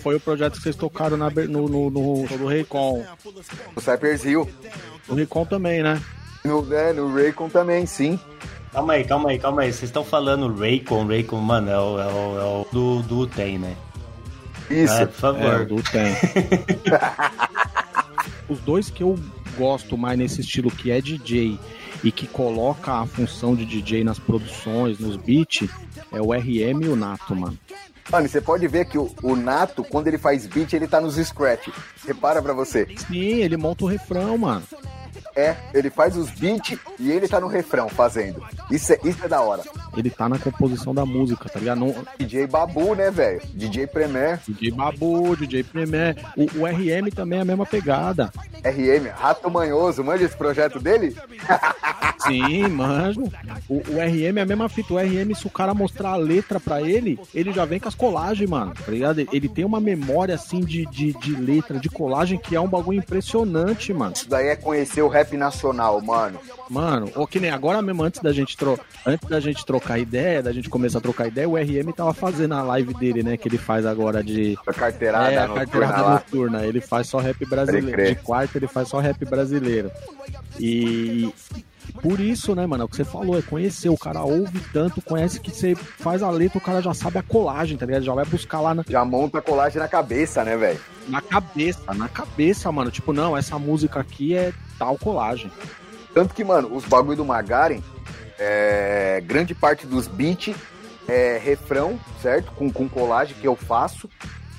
Foi 0.00 0.14
o 0.14 0.20
projeto 0.20 0.54
que 0.54 0.62
vocês 0.62 0.74
tocaram 0.74 1.14
na, 1.14 1.28
no, 1.28 1.68
no, 1.68 1.90
no, 1.90 2.26
no 2.26 2.48
Raycon. 2.48 3.04
O 3.76 3.80
Cypress 3.82 4.24
Hill. 4.24 4.48
No 5.06 5.14
Raycon 5.14 5.44
também, 5.44 5.82
né? 5.82 6.00
No, 6.42 6.72
é, 6.72 6.94
no 6.94 7.14
Raycon 7.14 7.50
também, 7.50 7.84
sim. 7.84 8.18
Calma 8.72 8.94
aí, 8.94 9.04
calma 9.04 9.28
aí, 9.28 9.38
calma 9.38 9.60
aí. 9.60 9.74
Vocês 9.74 9.90
estão 9.90 10.02
falando 10.02 10.58
Raycon, 10.58 11.06
Raycon, 11.06 11.36
mano, 11.36 11.70
é 11.70 11.78
o, 11.78 12.00
é 12.00 12.06
o, 12.06 12.38
é 12.38 12.44
o 12.44 12.66
do, 12.72 13.02
do 13.02 13.26
tem, 13.26 13.58
né? 13.58 13.76
Isso. 14.70 14.94
É, 14.94 15.04
por 15.04 15.16
favor. 15.16 15.42
É, 15.42 15.56
o 15.56 15.66
Du 15.66 15.82
tem. 15.82 16.14
Os 18.48 18.58
dois 18.60 18.88
que 18.88 19.02
eu 19.02 19.18
gosto 19.58 19.98
mais 19.98 20.18
nesse 20.18 20.40
estilo 20.40 20.70
que 20.70 20.90
é 20.90 21.02
DJ 21.02 21.58
e 22.02 22.10
que 22.10 22.26
coloca 22.26 22.92
a 22.92 23.06
função 23.06 23.54
de 23.54 23.64
DJ 23.64 24.04
nas 24.04 24.18
produções, 24.18 24.98
nos 24.98 25.16
beats, 25.16 25.68
é 26.12 26.20
o 26.20 26.32
RM 26.32 26.82
e 26.84 26.88
o 26.88 26.96
Nato, 26.96 27.34
mano. 27.34 27.58
Mano, 28.10 28.28
você 28.28 28.40
pode 28.40 28.66
ver 28.68 28.84
que 28.84 28.98
o, 28.98 29.10
o 29.22 29.34
Nato, 29.34 29.82
quando 29.82 30.08
ele 30.08 30.18
faz 30.18 30.46
beat, 30.46 30.72
ele 30.72 30.86
tá 30.86 31.00
nos 31.00 31.16
scratch. 31.16 31.68
Repara 32.06 32.42
pra 32.42 32.52
você. 32.52 32.86
Sim, 33.08 33.40
ele 33.40 33.56
monta 33.56 33.84
o 33.84 33.88
refrão, 33.88 34.36
mano. 34.36 34.62
É, 35.36 35.56
ele 35.72 35.90
faz 35.90 36.16
os 36.16 36.30
beats 36.30 36.78
e 36.98 37.10
ele 37.10 37.26
tá 37.26 37.40
no 37.40 37.48
refrão 37.48 37.88
fazendo. 37.88 38.42
Isso 38.70 38.92
é, 38.92 38.98
isso 39.04 39.24
é 39.24 39.28
da 39.28 39.40
hora. 39.40 39.62
Ele 39.96 40.08
tá 40.08 40.28
na 40.28 40.38
composição 40.38 40.94
da 40.94 41.04
música, 41.04 41.48
tá 41.48 41.58
ligado? 41.58 41.78
Não, 41.78 41.94
DJ 42.18 42.46
Babu, 42.46 42.94
né, 42.94 43.10
velho? 43.10 43.40
DJ 43.52 43.86
Premier, 43.86 44.38
DJ 44.46 44.70
Babu, 44.70 45.36
DJ 45.36 45.64
Premier. 45.64 46.16
O, 46.36 46.60
o 46.60 46.66
RM 46.66 47.10
também 47.14 47.40
é 47.40 47.42
a 47.42 47.44
mesma 47.44 47.66
pegada. 47.66 48.32
RM, 48.64 49.10
Rato 49.14 49.50
Manhoso. 49.50 50.04
Manja 50.04 50.24
esse 50.24 50.36
projeto 50.36 50.78
dele? 50.78 51.16
Sim, 52.26 52.68
manjo. 52.68 53.24
O, 53.68 53.74
o 53.74 53.98
RM 53.98 54.38
é 54.38 54.42
a 54.42 54.46
mesma 54.46 54.68
fita. 54.68 54.94
O 54.94 54.98
RM, 54.98 55.34
se 55.34 55.46
o 55.46 55.50
cara 55.50 55.74
mostrar 55.74 56.10
a 56.10 56.16
letra 56.16 56.58
pra 56.58 56.80
ele, 56.80 57.18
ele 57.34 57.52
já 57.52 57.64
vem 57.64 57.78
com 57.78 57.88
as 57.88 57.94
colagens, 57.94 58.48
mano. 58.48 58.72
Tá 58.72 58.90
ligado? 58.90 59.20
Ele 59.20 59.48
tem 59.48 59.64
uma 59.64 59.80
memória 59.80 60.34
assim 60.34 60.60
de, 60.60 60.86
de, 60.86 61.12
de 61.12 61.34
letra, 61.34 61.78
de 61.78 61.88
colagem, 61.88 62.38
que 62.38 62.56
é 62.56 62.60
um 62.60 62.68
bagulho 62.68 62.98
impressionante, 62.98 63.92
mano. 63.92 64.14
Isso 64.14 64.28
daí 64.28 64.48
é 64.48 64.56
conhecer 64.56 65.02
o 65.02 65.08
rap 65.08 65.23
nacional, 65.32 66.00
mano. 66.00 66.38
Mano, 66.68 67.10
ou 67.14 67.26
que 67.26 67.40
nem 67.40 67.50
agora 67.50 67.80
mesmo, 67.82 68.02
antes 68.02 68.20
da 68.20 68.32
gente 68.32 68.56
tro... 68.56 68.78
antes 69.04 69.28
da 69.28 69.40
gente 69.40 69.64
trocar 69.64 69.98
ideia, 69.98 70.42
da 70.42 70.52
gente 70.52 70.68
começar 70.68 70.98
a 70.98 71.00
trocar 71.00 71.26
ideia, 71.26 71.48
o 71.48 71.56
RM 71.56 71.92
tava 71.92 72.12
fazendo 72.12 72.54
a 72.54 72.62
live 72.62 72.94
dele, 72.94 73.22
né? 73.22 73.36
Que 73.36 73.48
ele 73.48 73.58
faz 73.58 73.86
agora 73.86 74.22
de. 74.22 74.58
A 74.66 74.72
carteirada 74.72 75.32
é, 75.32 75.38
a 75.38 75.46
noturna 75.46 75.64
carteirada 75.66 76.02
lá. 76.02 76.14
noturna. 76.14 76.66
Ele 76.66 76.80
faz 76.80 77.06
só 77.08 77.18
rap 77.18 77.44
brasileiro. 77.46 78.04
De 78.04 78.14
quarto 78.16 78.56
ele 78.56 78.66
faz 78.66 78.88
só 78.88 78.98
rap 78.98 79.24
brasileiro. 79.24 79.90
E. 80.58 81.32
Por 82.00 82.20
isso, 82.20 82.54
né, 82.54 82.66
mano, 82.66 82.82
é 82.82 82.84
o 82.84 82.88
que 82.88 82.96
você 82.96 83.04
falou, 83.04 83.38
é 83.38 83.42
conhecer. 83.42 83.88
O 83.88 83.98
cara 83.98 84.22
ouve 84.22 84.60
tanto, 84.72 85.00
conhece 85.02 85.40
que 85.40 85.50
você 85.50 85.74
faz 85.74 86.22
a 86.22 86.30
letra, 86.30 86.58
o 86.58 86.60
cara 86.60 86.82
já 86.82 86.92
sabe 86.94 87.18
a 87.18 87.22
colagem, 87.22 87.76
tá 87.76 87.86
ligado? 87.86 88.02
Já 88.02 88.14
vai 88.14 88.24
buscar 88.24 88.60
lá 88.60 88.74
na, 88.74 88.84
Já 88.88 89.04
monta 89.04 89.38
a 89.38 89.42
colagem 89.42 89.80
na 89.80 89.88
cabeça, 89.88 90.44
né, 90.44 90.56
velho? 90.56 90.80
na 91.08 91.20
cabeça, 91.20 91.94
na 91.94 92.08
cabeça, 92.08 92.70
mano. 92.72 92.90
Tipo, 92.90 93.12
não, 93.12 93.36
essa 93.36 93.58
música 93.58 94.00
aqui 94.00 94.34
é 94.34 94.52
tal 94.78 94.98
colagem. 94.98 95.50
Tanto 96.12 96.34
que, 96.34 96.44
mano, 96.44 96.74
os 96.74 96.84
bagulho 96.84 97.16
do 97.16 97.24
Magaren, 97.24 97.80
é, 98.38 99.22
grande 99.24 99.54
parte 99.54 99.86
dos 99.86 100.06
beats 100.06 100.54
é 101.08 101.38
refrão, 101.42 101.98
certo? 102.22 102.52
Com, 102.52 102.70
com 102.70 102.88
colagem 102.88 103.36
que 103.40 103.46
eu 103.46 103.56
faço. 103.56 104.08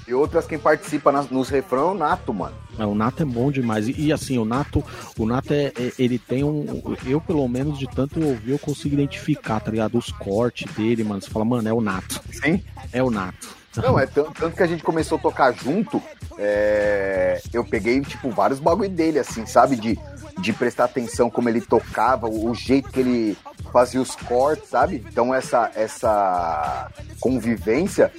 E 0.07 0.13
outras 0.13 0.45
quem 0.45 0.59
participa 0.59 1.11
nas- 1.11 1.29
nos 1.29 1.49
refrão 1.49 1.89
é 1.89 1.91
o 1.91 1.93
Nato, 1.95 2.33
mano. 2.33 2.55
É, 2.77 2.85
o 2.85 2.93
Nato 2.93 3.23
é 3.23 3.25
bom 3.25 3.51
demais. 3.51 3.87
E, 3.87 3.95
e, 4.07 4.13
assim, 4.13 4.37
o 4.37 4.45
Nato, 4.45 4.83
o 5.17 5.25
Nato 5.25 5.51
é, 5.53 5.71
é- 5.77 5.91
ele 5.97 6.19
tem 6.19 6.43
um. 6.43 6.83
Eu, 7.05 7.19
pelo 7.19 7.47
menos, 7.47 7.79
de 7.79 7.87
tanto 7.87 8.23
ouvir, 8.23 8.51
eu 8.51 8.59
consigo 8.59 8.93
identificar, 8.93 9.59
tá 9.59 9.71
ligado? 9.71 9.97
Os 9.97 10.11
cortes 10.11 10.71
dele, 10.73 11.03
mano. 11.03 11.21
Você 11.21 11.29
fala, 11.29 11.43
mano, 11.45 11.67
é 11.67 11.73
o 11.73 11.81
Nato. 11.81 12.21
Sim. 12.31 12.63
É 12.93 13.01
o 13.01 13.09
Nato. 13.09 13.47
Não, 13.77 13.99
é 13.99 14.05
tanto, 14.05 14.31
tanto 14.31 14.55
que 14.55 14.63
a 14.63 14.67
gente 14.67 14.83
começou 14.83 15.17
a 15.17 15.21
tocar 15.21 15.51
junto, 15.53 16.01
é, 16.37 17.41
eu 17.51 17.63
peguei, 17.65 17.99
tipo, 18.01 18.29
vários 18.29 18.59
bagulho 18.59 18.89
dele, 18.89 19.19
assim, 19.19 19.45
sabe? 19.45 19.75
De, 19.75 19.99
de 20.39 20.53
prestar 20.53 20.85
atenção 20.85 21.29
como 21.29 21.49
ele 21.49 21.59
tocava, 21.59 22.27
o, 22.27 22.51
o 22.51 22.55
jeito 22.55 22.89
que 22.89 22.99
ele 23.01 23.37
fazia 23.73 24.01
os 24.01 24.15
cortes, 24.15 24.69
sabe? 24.69 25.03
Então 25.09 25.33
essa, 25.33 25.69
essa 25.75 26.89
convivência. 27.19 28.11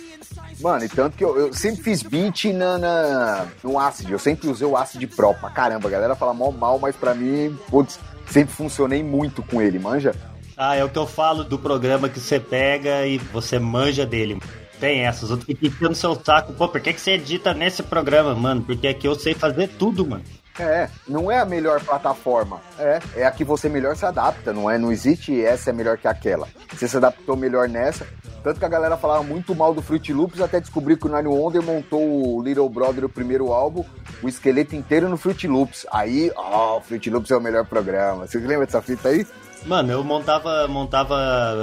Mano, 0.61 0.85
e 0.85 0.89
tanto 0.89 1.17
que 1.17 1.25
eu, 1.25 1.37
eu 1.39 1.53
sempre 1.53 1.83
fiz 1.83 2.03
beat 2.03 2.45
na, 2.47 2.79
na- 2.79 3.47
no 3.63 3.79
Acid, 3.79 4.11
eu 4.11 4.19
sempre 4.19 4.49
usei 4.49 4.67
o 4.67 4.77
Acid 4.77 5.05
Pro 5.15 5.35
pra 5.35 5.51
caramba. 5.51 5.89
A 5.89 5.91
galera 5.93 6.15
fala 6.17 6.33
mal, 6.33 6.51
mal, 6.51 6.79
mas 6.79 6.97
pra 6.97 7.15
mim, 7.15 7.57
putz, 7.69 7.99
sempre 8.29 8.55
funcionei 8.55 9.03
muito 9.03 9.43
com 9.43 9.61
ele, 9.61 9.79
manja? 9.79 10.15
Ah, 10.57 10.75
é 10.75 10.83
o 10.83 10.89
que 10.89 10.99
eu 10.99 11.07
falo 11.07 11.45
do 11.45 11.59
programa 11.59 12.09
que 12.09 12.19
você 12.19 12.41
pega 12.41 13.07
e 13.07 13.19
você 13.19 13.59
manja 13.59 14.07
dele. 14.07 14.41
Tem 14.81 15.07
essas, 15.07 15.31
outros 15.31 15.47
ficam 15.47 15.69
enchendo 15.69 15.95
seu 15.95 16.15
saco. 16.23 16.53
Pô, 16.55 16.69
por 16.69 16.81
que, 16.81 16.93
que 16.95 17.01
você 17.01 17.13
edita 17.13 17.53
nesse 17.53 17.83
programa, 17.83 18.35
mano? 18.35 18.63
Porque 18.63 18.87
aqui 18.89 19.07
eu 19.07 19.15
sei 19.15 19.35
fazer 19.35 19.69
tudo, 19.79 20.07
mano. 20.07 20.25
É, 20.59 20.89
não 21.07 21.31
é 21.31 21.39
a 21.39 21.45
melhor 21.45 21.81
plataforma. 21.83 22.61
É, 22.79 22.99
é 23.17 23.27
a 23.27 23.31
que 23.31 23.45
você 23.45 23.69
melhor 23.69 23.95
se 23.95 24.07
adapta, 24.07 24.55
não 24.55 24.71
é? 24.71 24.79
Não 24.79 24.91
existe 24.91 25.43
essa 25.45 25.69
é 25.69 25.73
melhor 25.73 25.99
que 25.99 26.09
aquela. 26.09 26.49
Você 26.73 26.89
se 26.89 26.97
adaptou 26.97 27.37
melhor 27.37 27.69
nessa. 27.69 28.07
Tanto 28.47 28.61
que 28.61 28.65
a 28.65 28.69
galera 28.69 28.97
falava 28.97 29.25
muito 29.25 29.57
mal 29.57 29.75
do 29.75 29.83
Fruit 29.83 30.13
Loops 30.13 30.41
até 30.41 30.61
descobrir 30.61 30.97
que 30.97 31.09
o 31.09 31.13
Nine 31.13 31.27
Wonder 31.27 31.61
montou 31.61 32.37
o 32.37 32.41
Little 32.41 32.69
Brother, 32.69 33.05
o 33.05 33.09
primeiro 33.09 33.53
álbum, 33.53 33.85
o 34.23 34.29
esqueleto 34.29 34.77
inteiro 34.77 35.09
no 35.09 35.17
Fruit 35.17 35.49
Loops. 35.49 35.85
Aí, 35.91 36.31
ó, 36.37 36.79
o 36.79 36.81
Fruit 36.81 37.11
Loops 37.11 37.33
é 37.33 37.37
o 37.37 37.41
melhor 37.41 37.67
programa. 37.67 38.25
Você 38.25 38.39
lembra 38.39 38.65
dessa 38.65 38.81
fita 38.81 39.09
aí? 39.09 39.27
Mano, 39.65 39.91
eu 39.91 40.05
montava, 40.05 40.69
montava 40.69 41.17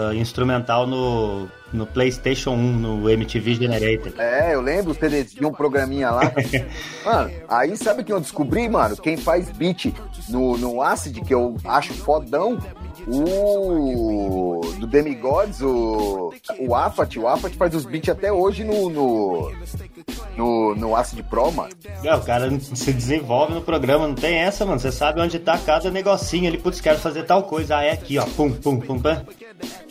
uh, 0.09 0.13
instrumental 0.13 0.85
no, 0.85 1.47
no 1.71 1.85
PlayStation 1.85 2.51
1, 2.51 2.55
no 2.55 3.09
MTV 3.09 3.55
Generator. 3.55 4.11
É, 4.17 4.53
eu 4.53 4.59
lembro, 4.59 4.93
TDs 4.93 5.35
tinha 5.35 5.47
um 5.47 5.53
programinha 5.53 6.11
lá. 6.11 6.33
mano, 7.05 7.31
aí 7.47 7.77
sabe 7.77 8.03
quem 8.03 8.13
eu 8.13 8.19
descobri, 8.19 8.67
mano? 8.67 8.97
Quem 8.97 9.15
faz 9.15 9.49
beat 9.51 9.93
no, 10.27 10.57
no 10.57 10.81
Acid, 10.81 11.21
que 11.21 11.33
eu 11.33 11.55
acho 11.63 11.93
fodão, 11.93 12.59
o 13.07 14.61
do 14.79 14.87
Demigods, 14.87 15.61
o, 15.61 16.33
o 16.59 16.75
Afat, 16.75 17.17
o 17.19 17.27
Afat 17.27 17.55
faz 17.55 17.75
os 17.75 17.85
beats 17.85 18.09
até 18.09 18.31
hoje 18.31 18.63
no, 18.63 18.89
no, 18.89 19.51
no, 20.35 20.75
no 20.75 20.95
Acid 20.95 21.23
Pro, 21.23 21.51
mano. 21.51 21.73
É, 22.03 22.13
o 22.15 22.21
cara 22.21 22.49
se 22.59 22.93
desenvolve 22.93 23.53
no 23.53 23.61
programa, 23.61 24.07
não 24.07 24.15
tem 24.15 24.37
essa, 24.37 24.65
mano. 24.65 24.79
Você 24.79 24.91
sabe 24.91 25.21
onde 25.21 25.39
tá 25.39 25.57
cada 25.57 25.89
negocinho 25.89 26.47
ali. 26.47 26.57
Putz, 26.57 26.81
quero 26.81 26.99
fazer 26.99 27.23
tal 27.23 27.43
coisa. 27.43 27.77
Ah, 27.77 27.83
é 27.83 27.91
aqui, 27.91 28.17
ó. 28.17 28.25
Pum, 28.25 28.51
pum, 28.51 28.79
pum, 28.79 28.99
pum. 28.99 29.21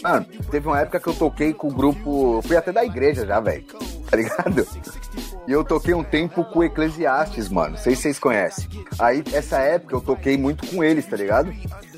Mano, 0.02 0.26
teve 0.50 0.66
uma 0.66 0.80
época 0.80 1.00
que 1.00 1.08
eu 1.08 1.14
toquei 1.14 1.52
com 1.52 1.68
o 1.68 1.72
grupo. 1.72 2.40
Fui 2.42 2.56
até 2.56 2.72
da 2.72 2.84
igreja 2.84 3.26
já, 3.26 3.40
velho. 3.40 3.64
Tá 4.12 4.18
ligado? 4.18 4.68
E 5.48 5.52
eu 5.52 5.64
toquei 5.64 5.94
um 5.94 6.04
tempo 6.04 6.44
com 6.44 6.58
o 6.58 6.64
Eclesiastes, 6.64 7.48
mano. 7.48 7.70
Não 7.70 7.78
sei 7.78 7.96
se 7.96 8.02
vocês 8.02 8.18
conhecem. 8.18 8.68
Aí, 8.98 9.24
essa 9.32 9.56
época, 9.56 9.96
eu 9.96 10.02
toquei 10.02 10.36
muito 10.36 10.66
com 10.66 10.84
eles, 10.84 11.06
tá 11.06 11.16
ligado? 11.16 11.50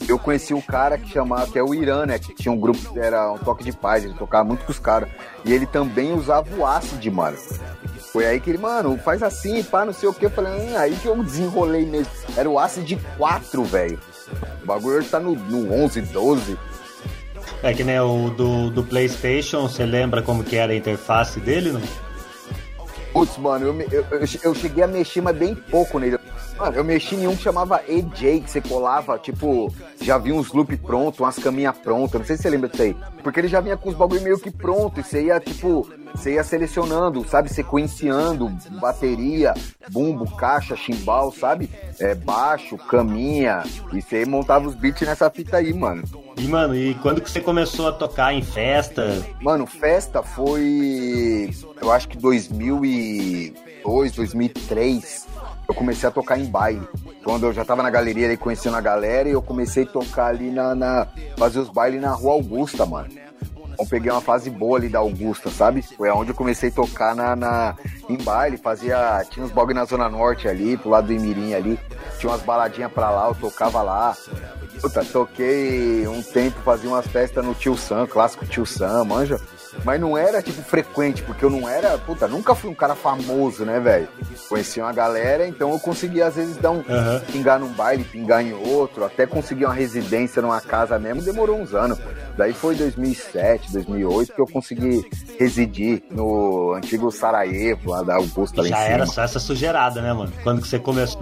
Eu 0.07 0.17
conheci 0.17 0.55
um 0.55 0.61
cara 0.61 0.97
que 0.97 1.11
chamava, 1.11 1.51
que 1.51 1.59
é 1.59 1.63
o 1.63 1.75
Irã, 1.75 2.07
né? 2.07 2.21
Que 2.21 2.33
tinha 2.33 2.53
um 2.53 2.57
grupo, 2.57 2.97
era 3.01 3.33
um 3.33 3.39
toque 3.39 3.65
de 3.65 3.73
paz, 3.73 4.05
ele 4.05 4.15
tocava 4.15 4.45
muito 4.45 4.65
com 4.65 4.71
os 4.71 4.79
caras. 4.79 5.09
E 5.45 5.53
ele 5.53 5.67
também 5.67 6.13
usava 6.15 6.55
o 6.55 6.65
Acid, 6.65 7.05
mano. 7.11 7.37
Foi 8.13 8.25
aí 8.27 8.39
que 8.39 8.49
ele, 8.49 8.59
mano, 8.59 8.97
faz 8.97 9.21
assim, 9.21 9.65
pá, 9.65 9.85
não 9.85 9.93
sei 9.93 10.09
o 10.09 10.15
que. 10.15 10.27
Eu 10.27 10.31
falei, 10.31 10.53
hum, 10.53 10.79
aí 10.79 10.95
que 10.95 11.09
eu 11.09 11.21
desenrolei 11.21 11.85
mesmo. 11.85 12.13
Era 12.37 12.49
o 12.49 12.61
Acid 12.61 12.97
4, 13.19 13.65
velho. 13.65 13.99
O 14.63 14.67
bagulho 14.67 14.99
hoje 14.99 15.09
tá 15.09 15.19
no, 15.19 15.35
no 15.35 15.73
11, 15.73 16.01
12. 16.01 16.57
É 17.65 17.73
que 17.73 17.83
nem 17.83 17.99
o 17.99 18.29
do, 18.29 18.69
do 18.69 18.85
PlayStation, 18.85 19.63
você 19.63 19.87
lembra 19.87 20.21
como 20.21 20.45
que 20.45 20.55
era 20.55 20.75
a 20.75 20.77
interface 20.77 21.41
dele, 21.41 21.73
não? 21.73 21.81
Putz, 23.11 23.39
mano, 23.39 23.83
eu, 23.91 24.05
eu, 24.11 24.29
eu 24.43 24.55
cheguei 24.55 24.85
a 24.85 24.87
mexer, 24.87 25.23
mas 25.23 25.35
bem 25.35 25.55
pouco 25.55 25.99
nele. 25.99 26.19
Mano, 26.57 26.77
eu 26.77 26.85
mexi 26.85 27.17
em 27.17 27.27
um 27.27 27.35
que 27.35 27.43
chamava 27.43 27.83
EJ, 27.89 28.43
que 28.43 28.51
você 28.51 28.61
colava, 28.61 29.19
tipo, 29.19 29.75
já 30.01 30.19
vinha 30.19 30.37
uns 30.37 30.53
loop 30.53 30.77
pronto, 30.77 31.25
umas 31.25 31.37
caminhas 31.37 31.77
prontas. 31.77 32.21
Não 32.21 32.27
sei 32.27 32.37
se 32.37 32.43
você 32.43 32.51
lembra 32.51 32.69
disso 32.69 32.83
aí. 32.83 32.97
Porque 33.23 33.41
ele 33.41 33.49
já 33.49 33.61
vinha 33.61 33.77
com 33.77 33.89
os 33.89 33.97
bagulho 33.97 34.23
meio 34.23 34.39
que 34.39 34.51
pronto. 34.51 35.01
E 35.01 35.03
você 35.03 35.25
ia, 35.25 35.41
tipo, 35.41 35.89
você 36.15 36.35
ia 36.35 36.45
selecionando, 36.45 37.27
sabe? 37.29 37.49
Sequenciando 37.53 38.49
bateria, 38.81 39.53
bumbo, 39.91 40.31
caixa, 40.37 40.77
chimbal, 40.77 41.33
sabe? 41.33 41.69
É, 41.99 42.15
baixo, 42.15 42.77
caminha. 42.77 43.65
E 43.93 44.01
você 44.01 44.25
montava 44.25 44.69
os 44.69 44.77
beats 44.77 45.07
nessa 45.07 45.29
fita 45.29 45.57
aí, 45.57 45.73
mano. 45.73 46.05
E, 46.37 46.47
mano, 46.47 46.77
e 46.77 46.95
quando 46.97 47.21
que 47.21 47.31
você 47.31 47.41
começou 47.41 47.89
a 47.89 47.93
tocar 47.93 48.33
em 48.33 48.43
festa? 48.43 49.27
Mano, 49.41 49.67
festa 49.67 50.23
foi. 50.23 51.51
Eu 51.83 51.91
acho 51.91 52.09
que 52.09 52.17
2002, 52.17 54.13
2003. 54.13 55.34
Eu 55.67 55.75
comecei 55.75 56.09
a 56.09 56.13
tocar 56.13 56.39
em 56.39 56.47
baile. 56.47 56.87
Quando 57.25 57.47
eu 57.47 57.53
já 57.53 57.65
tava 57.65 57.83
na 57.83 57.91
galeria 57.91 58.27
ali 58.27 58.37
conhecendo 58.37 58.77
a 58.77 58.81
galera 58.81 59.29
e 59.29 59.33
eu 59.33 59.43
comecei 59.43 59.85
a 59.85 59.87
tocar 59.87 60.27
ali 60.27 60.51
na. 60.51 60.75
na 60.75 61.07
fazer 61.37 61.61
os 61.61 61.69
bailes 61.69 62.01
na 62.01 62.13
Rua 62.13 62.33
Augusta, 62.33 62.85
mano. 62.85 63.09
Então 63.75 63.87
peguei 63.87 64.11
uma 64.11 64.21
fase 64.21 64.51
boa 64.51 64.79
ali 64.79 64.89
da 64.89 65.01
Augusta, 65.01 65.51
sabe? 65.51 65.83
Foi 65.83 66.09
onde 66.11 66.31
eu 66.31 66.35
comecei 66.35 66.69
a 66.69 66.73
tocar 66.73 67.15
na, 67.15 67.35
na, 67.35 67.75
em 68.09 68.17
baile, 68.17 68.57
fazia. 68.57 69.25
Tinha 69.29 69.45
uns 69.45 69.51
bagulho 69.51 69.75
na 69.75 69.85
Zona 69.85 70.09
Norte 70.09 70.49
ali, 70.49 70.77
pro 70.77 70.91
lado 70.91 71.09
do 71.09 71.13
Imirim 71.13 71.55
ali. 71.55 71.79
Tinha 72.19 72.31
umas 72.31 72.43
baladinhas 72.43 72.93
pra 72.93 73.11
lá, 73.11 73.29
eu 73.29 73.35
tocava 73.35 73.83
lá. 73.83 74.17
Puta, 74.81 75.05
toquei 75.05 76.07
um 76.07 76.23
tempo, 76.23 76.61
fazia 76.61 76.89
umas 76.89 77.07
festas 77.07 77.45
no 77.45 77.55
Tio 77.55 77.77
Sam, 77.77 78.07
clássico 78.07 78.47
Tio 78.47 78.65
Sam, 78.65 79.05
manja. 79.05 79.41
Mas 79.85 80.01
não 80.01 80.17
era, 80.17 80.43
tipo, 80.43 80.63
frequente, 80.63 81.23
porque 81.23 81.45
eu 81.45 81.51
não 81.51 81.69
era, 81.69 81.99
puta, 81.99 82.29
nunca 82.29 82.55
fui 82.55 82.71
um 82.71 82.75
cara 82.75 82.95
famoso, 82.95 83.65
né, 83.65 83.81
velho? 83.81 84.09
Conhecia 84.49 84.83
uma 84.85 84.93
galera, 84.93 85.47
então 85.47 85.73
eu 85.73 85.81
conseguia, 85.81 86.27
às 86.27 86.37
vezes, 86.37 86.57
dar 86.57 86.71
um, 86.71 86.83
pingar 87.33 87.59
num 87.59 87.73
baile, 87.73 88.05
pingar 88.05 88.43
em 88.43 88.53
outro, 88.53 89.05
até 89.05 89.27
conseguir 89.27 89.65
uma 89.65 89.75
residência 89.75 90.41
numa 90.41 90.61
casa 90.61 90.99
mesmo, 90.99 91.23
demorou 91.23 91.59
uns 91.59 91.75
anos. 91.75 91.99
Daí 92.37 92.53
foi 92.53 92.75
2007, 92.75 93.73
2008 93.73 94.33
que 94.33 94.41
eu 94.41 94.47
consegui 94.47 95.09
residir 95.39 96.03
no 96.11 96.75
antigo 96.75 97.11
Sarajevo, 97.11 97.91
lá 97.91 98.03
da 98.03 98.17
Augusta 98.17 98.61
lá 98.63 98.69
Já 98.69 98.81
era 98.81 99.07
só 99.07 99.23
essa 99.23 99.39
sujeirada, 99.39 100.03
né, 100.03 100.13
mano? 100.13 100.33
Quando 100.43 100.61
que 100.61 100.69
você 100.69 100.79
começou 100.79 101.21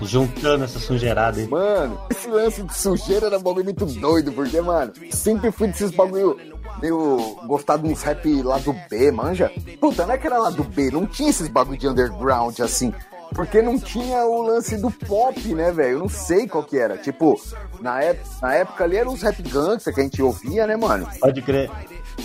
juntando 0.00 0.64
essa 0.64 0.78
sujeirada 0.78 1.40
aí? 1.40 1.46
Mano, 1.46 2.00
esse 2.10 2.28
lance 2.28 2.62
de 2.62 2.74
sujeira 2.74 3.26
era 3.26 3.38
um 3.38 3.42
bagulho 3.42 3.64
muito 3.64 3.86
doido, 3.86 4.32
porque, 4.32 4.60
mano, 4.60 4.92
sempre 5.10 5.52
fui 5.52 5.68
desses 5.68 5.92
bagulho 5.92 6.36
meio 6.80 7.36
gostado 7.46 7.86
uns 7.86 8.02
rap 8.02 8.42
lá 8.42 8.58
do 8.58 8.72
B, 8.88 9.10
manja? 9.10 9.50
Puta, 9.80 10.06
não 10.06 10.14
é 10.14 10.18
que 10.18 10.26
era 10.26 10.38
lá 10.38 10.50
do 10.50 10.64
B, 10.64 10.90
não 10.90 11.06
tinha 11.06 11.30
esses 11.30 11.48
bagulho 11.48 11.78
de 11.78 11.88
underground 11.88 12.58
assim. 12.60 12.92
Porque 13.34 13.62
não 13.62 13.78
tinha 13.78 14.24
o 14.26 14.42
lance 14.42 14.76
do 14.76 14.90
pop, 14.90 15.40
né, 15.54 15.72
velho? 15.72 15.92
Eu 15.92 15.98
não 16.00 16.08
sei 16.08 16.46
qual 16.46 16.62
que 16.62 16.76
era. 16.76 16.98
Tipo, 16.98 17.40
na, 17.80 18.00
na 18.42 18.54
época 18.54 18.84
ali 18.84 18.96
eram 18.96 19.12
os 19.14 19.22
rap 19.22 19.42
gangsta 19.42 19.92
que 19.92 20.00
a 20.00 20.02
gente 20.02 20.22
ouvia, 20.22 20.66
né, 20.66 20.76
mano? 20.76 21.08
Pode 21.18 21.40
crer. 21.40 21.70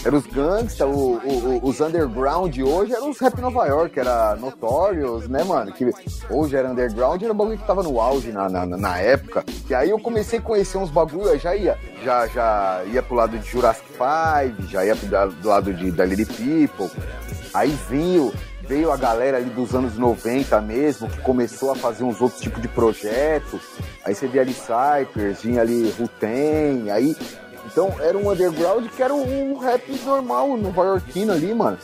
Eram 0.05 0.17
os 0.19 0.27
gangsta, 0.27 0.85
o, 0.85 1.15
o- 1.17 1.59
o- 1.63 1.69
os 1.69 1.81
underground 1.81 2.53
de 2.53 2.63
hoje 2.63 2.93
eram 2.93 3.09
os 3.09 3.19
rap 3.19 3.39
Nova 3.41 3.65
York, 3.67 3.99
era 3.99 4.35
Notorious, 4.35 5.27
né, 5.27 5.43
mano? 5.43 5.71
Que 5.71 5.91
hoje 6.29 6.55
era 6.55 6.69
underground, 6.69 7.21
era 7.21 7.33
um 7.33 7.35
bagulho 7.35 7.57
que 7.57 7.65
tava 7.67 7.83
no 7.83 7.99
auge 7.99 8.31
na, 8.31 8.47
na, 8.47 8.65
na 8.65 8.99
época. 8.99 9.43
E 9.69 9.73
aí 9.73 9.89
eu 9.89 9.99
comecei 9.99 10.39
a 10.39 10.41
conhecer 10.41 10.77
uns 10.77 10.89
bagulho, 10.91 11.37
já 11.39 11.55
ia, 11.55 11.77
já, 12.03 12.27
já 12.27 12.81
ia 12.91 13.01
pro 13.03 13.15
lado 13.15 13.37
de 13.37 13.49
Jurassic 13.49 13.85
5, 13.91 14.67
já 14.69 14.85
ia 14.85 14.95
pro 14.95 15.09
lado 15.49 15.73
de 15.73 15.91
da 15.91 16.05
Little 16.05 16.25
People. 16.35 16.89
Aí 17.53 17.69
veio, 17.89 18.31
veio 18.61 18.91
a 18.91 18.97
galera 18.97 19.37
ali 19.37 19.49
dos 19.49 19.73
anos 19.73 19.97
90 19.97 20.61
mesmo, 20.61 21.09
que 21.09 21.19
começou 21.21 21.71
a 21.71 21.75
fazer 21.75 22.03
uns 22.03 22.21
outros 22.21 22.39
tipos 22.39 22.61
de 22.61 22.67
projetos. 22.67 23.61
Aí 24.05 24.13
você 24.15 24.27
via 24.27 24.41
ali 24.41 24.53
Cypress, 24.53 25.41
vinha 25.41 25.61
ali 25.61 25.93
Ruten, 25.99 26.91
aí 26.91 27.15
então 27.67 27.93
era 27.99 28.17
um 28.17 28.31
underground 28.31 28.87
que 28.87 29.03
era 29.03 29.13
um 29.13 29.57
rap 29.57 29.91
normal, 30.03 30.57
nova 30.57 30.83
iorquino 30.83 31.33
ali, 31.33 31.53
mano. 31.53 31.77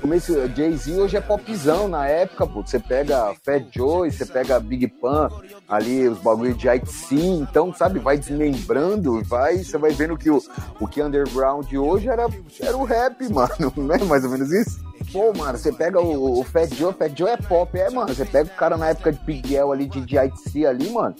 Começo, 0.00 0.32
Jay-Z 0.54 1.00
hoje 1.00 1.16
é 1.16 1.20
popzão 1.20 1.88
na 1.88 2.06
época, 2.08 2.46
pô. 2.46 2.62
Você 2.62 2.78
pega 2.78 3.34
Fat 3.44 3.64
Joe, 3.70 4.10
você 4.10 4.24
pega 4.24 4.58
Big 4.58 4.88
Pan, 4.88 5.28
ali 5.68 6.08
os 6.08 6.18
bagulho 6.18 6.54
de 6.54 6.68
ITC, 6.68 7.16
então, 7.16 7.72
sabe, 7.72 7.98
vai 7.98 8.16
desmembrando, 8.16 9.22
vai, 9.24 9.58
você 9.58 9.78
vai 9.78 9.92
vendo 9.92 10.16
que 10.16 10.30
o, 10.30 10.42
o 10.80 10.86
que 10.86 11.00
é 11.00 11.04
underground 11.04 11.72
hoje 11.72 12.08
era, 12.08 12.26
era 12.60 12.76
o 12.76 12.84
rap, 12.84 13.28
mano, 13.28 13.72
não 13.76 13.94
é 13.94 14.04
mais 14.04 14.24
ou 14.24 14.30
menos 14.30 14.52
isso? 14.52 14.84
Pô, 15.12 15.32
mano, 15.32 15.56
você 15.56 15.72
pega 15.72 16.00
o, 16.00 16.40
o 16.40 16.44
Fat 16.44 16.72
Joe, 16.74 16.92
Fat 16.92 17.16
Joe 17.16 17.30
é 17.30 17.36
pop, 17.36 17.78
é, 17.78 17.90
mano. 17.90 18.12
Você 18.12 18.24
pega 18.24 18.50
o 18.50 18.56
cara 18.56 18.76
na 18.76 18.88
época 18.88 19.12
de 19.12 19.18
Big 19.20 19.54
L 19.56 19.72
ali, 19.72 19.86
de, 19.86 20.00
de 20.00 20.16
ITC 20.16 20.66
ali, 20.66 20.90
mano. 20.90 21.14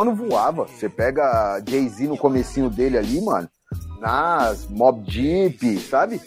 Mano, 0.00 0.14
voava. 0.14 0.66
Você 0.66 0.88
pega 0.88 1.62
Jay-Z 1.68 2.08
no 2.08 2.16
comecinho 2.16 2.70
dele 2.70 2.96
ali, 2.96 3.20
mano. 3.20 3.46
Nas 4.00 4.66
Mob 4.66 5.04
Jeep, 5.06 5.78
sabe? 5.78 6.18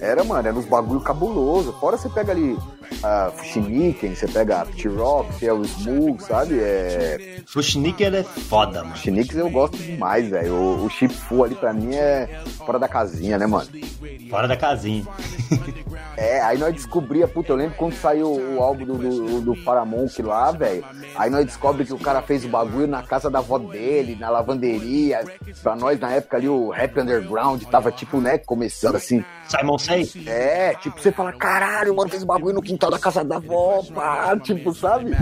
Era, 0.00 0.24
mano, 0.24 0.48
era 0.48 0.58
uns 0.58 0.64
bagulho 0.66 1.00
cabuloso. 1.00 1.72
Fora 1.74 1.96
você 1.96 2.08
pega 2.08 2.32
ali 2.32 2.58
a 3.02 3.30
Fushiniken, 3.30 4.14
você 4.14 4.26
pega 4.26 4.62
a 4.62 4.66
T-Rock, 4.66 5.34
você 5.34 5.46
é 5.46 5.52
o 5.52 5.62
Smooth, 5.62 6.22
sabe? 6.22 6.58
É... 6.60 7.40
Fushniker 7.46 8.14
é 8.14 8.22
foda, 8.22 8.82
mano. 8.82 8.96
Fushiniken 8.96 9.38
eu 9.38 9.50
gosto 9.50 9.76
demais, 9.76 10.28
velho. 10.28 10.54
O, 10.54 10.84
o 10.84 10.90
Chip 10.90 11.12
Full 11.12 11.44
ali 11.44 11.54
pra 11.54 11.72
mim 11.72 11.94
é 11.94 12.42
fora 12.64 12.78
da 12.78 12.88
casinha, 12.88 13.38
né, 13.38 13.46
mano? 13.46 13.68
Fora 14.30 14.48
da 14.48 14.56
casinha. 14.56 15.06
É, 16.16 16.40
aí 16.40 16.56
nós 16.56 16.72
descobria, 16.72 17.28
puta, 17.28 17.52
eu 17.52 17.56
lembro 17.56 17.76
quando 17.76 17.92
saiu 17.92 18.32
o 18.32 18.62
álbum 18.62 18.86
do, 18.86 18.96
do, 18.96 19.40
do 19.42 19.56
Paramount 19.64 20.08
lá, 20.20 20.50
velho. 20.50 20.82
Aí 21.14 21.28
nós 21.28 21.44
descobre 21.44 21.84
que 21.84 21.92
o 21.92 21.98
cara 21.98 22.22
fez 22.22 22.44
o 22.44 22.48
bagulho 22.48 22.86
na 22.86 23.02
casa 23.02 23.30
da 23.30 23.40
avó 23.40 23.58
dele, 23.58 24.16
na 24.18 24.30
lavanderia. 24.30 25.20
Pra 25.62 25.76
nós, 25.76 26.00
na 26.00 26.12
época 26.12 26.38
ali, 26.38 26.48
o 26.48 26.70
rap 26.70 26.98
underground 26.98 27.62
tava 27.64 27.92
tipo, 27.92 28.18
né, 28.18 28.38
começando 28.38 28.96
assim. 28.96 29.22
Simon 29.46 29.78
Say? 29.78 30.10
É, 30.26 30.74
tipo, 30.76 31.00
você 31.00 31.12
fala, 31.12 31.32
caralho, 31.32 31.94
mano, 31.94 32.10
fez 32.10 32.22
o 32.22 32.26
bagulho 32.26 32.54
no 32.54 32.62
quintal 32.76 32.90
da 32.90 32.98
casa 32.98 33.24
da 33.24 33.36
avó, 33.36 33.82
pá, 33.94 34.38
tipo, 34.38 34.72
sabe? 34.74 35.16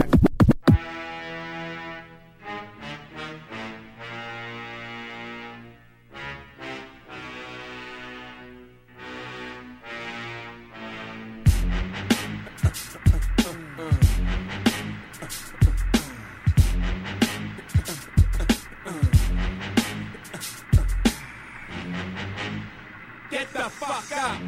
Get 23.30 23.52
the 23.52 23.70
fuck 23.70 24.12
up. 24.16 24.40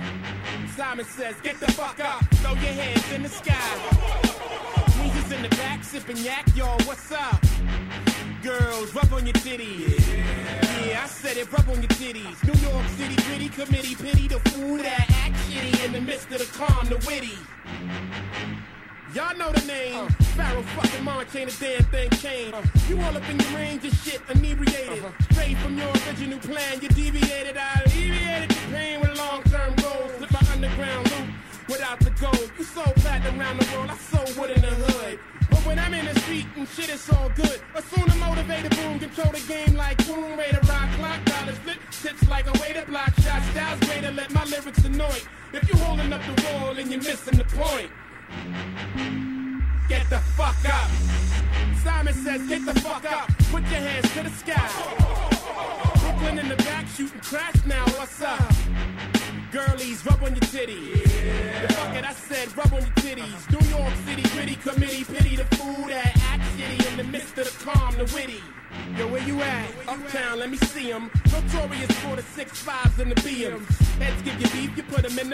Simon 0.77 1.05
says, 1.07 1.37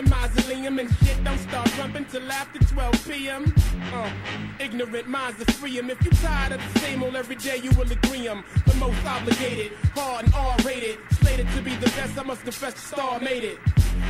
the 0.05 0.11
mausoleum. 0.11 0.78
And 0.78 0.88
shit 1.05 1.22
don't 1.24 1.38
start 1.38 1.66
jumping 1.76 2.05
till 2.07 2.30
after 2.30 2.59
12 2.59 3.09
p.m. 3.09 3.55
Uh, 3.92 4.11
ignorant 4.61 5.09
minds 5.09 5.40
are 5.40 5.53
free 5.53 5.78
'em. 5.78 5.90
If 5.90 6.05
you 6.05 6.11
tired 6.11 6.53
of 6.53 6.61
the 6.72 6.80
same 6.80 7.03
old 7.03 7.16
every 7.16 7.36
day, 7.36 7.59
you 7.62 7.70
will 7.72 7.90
agree 7.90 8.28
'em. 8.28 8.44
The 8.66 8.74
most 8.76 9.05
obligated, 9.07 9.72
hard 9.94 10.24
and 10.26 10.34
R-rated. 10.34 10.98
Slated 11.20 11.48
to 11.55 11.62
be 11.62 11.74
the 11.76 11.90
best, 11.90 12.18
I 12.18 12.22
must 12.22 12.42
confess 12.42 12.74
the 12.74 12.80
star 12.80 13.20
made 13.20 13.44
it. 13.44 13.59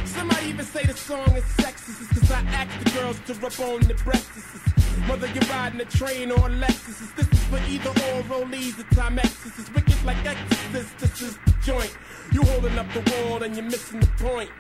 Somebody 0.05 0.47
even 0.49 0.65
say 0.65 0.85
the 0.85 0.97
song 0.97 1.37
is 1.37 1.45
sexist, 1.45 2.09
cause 2.15 2.31
I 2.31 2.41
ask 2.61 2.85
the 2.85 2.91
girls 2.91 3.19
to 3.27 3.35
rub 3.35 3.59
on 3.61 3.81
the 3.81 3.95
breasts. 3.95 4.59
Whether 5.09 5.27
you're 5.29 5.51
riding 5.51 5.81
a 5.81 5.85
train 5.85 6.31
or 6.31 6.47
a 6.47 6.51
Lexus, 6.51 7.15
this 7.17 7.27
is 7.27 7.45
for 7.51 7.59
either 7.69 7.91
or 7.91 8.23
rollies 8.31 8.79
or 8.79 8.85
Timex. 8.95 9.43
This 9.43 9.59
is 9.59 9.75
wicked 9.75 10.01
like 10.05 10.25
Exorcist, 10.25 10.99
this 10.99 11.23
is 11.23 11.39
the 11.45 11.55
joint. 11.65 11.97
You 12.33 12.43
holding 12.43 12.79
up 12.79 12.87
the 12.93 13.03
wall 13.11 13.43
and 13.43 13.57
you're 13.57 13.65
missing 13.65 13.99
the 13.99 14.07
point. 14.19 14.51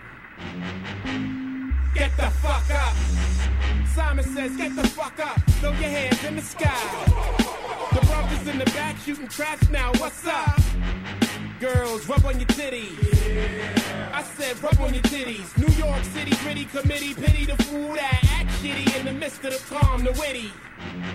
Get 1.94 2.16
the 2.16 2.30
fuck 2.40 2.70
up. 2.70 2.94
Simon 3.94 4.24
says, 4.24 4.56
get 4.56 4.74
the 4.74 4.86
fuck 4.88 5.18
up. 5.20 5.40
Throw 5.60 5.70
your 5.72 5.90
hands 5.90 6.24
in 6.24 6.36
the 6.36 6.42
sky. 6.42 7.04
The 7.92 8.00
brothers 8.06 8.46
in 8.48 8.58
the 8.58 8.64
back 8.66 8.96
shooting 8.98 9.28
traps 9.28 9.68
now. 9.68 9.92
What's 9.98 10.26
up? 10.26 10.60
Girls, 11.60 12.08
rub 12.08 12.24
on 12.24 12.40
your 12.40 12.48
titties. 12.48 12.98
I 14.12 14.22
said, 14.22 14.62
rub 14.62 14.80
on 14.80 14.94
your 14.94 15.02
titties. 15.04 15.56
New 15.58 15.72
York 15.74 16.02
City 16.04 16.34
gritty 16.42 16.64
committee, 16.64 17.14
pity 17.14 17.44
the 17.44 17.62
fool 17.64 17.94
that 17.94 18.20
act 18.32 18.50
shitty 18.62 18.98
in 18.98 19.06
the 19.06 19.12
midst 19.12 19.44
of 19.44 19.52
the 19.52 19.74
calm, 19.74 20.02
the 20.02 20.12
witty. 20.12 20.50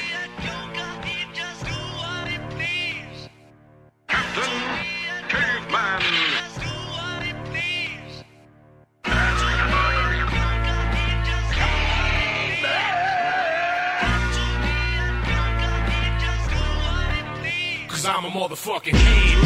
motherfucking 18.44 18.96
head. 18.96 19.40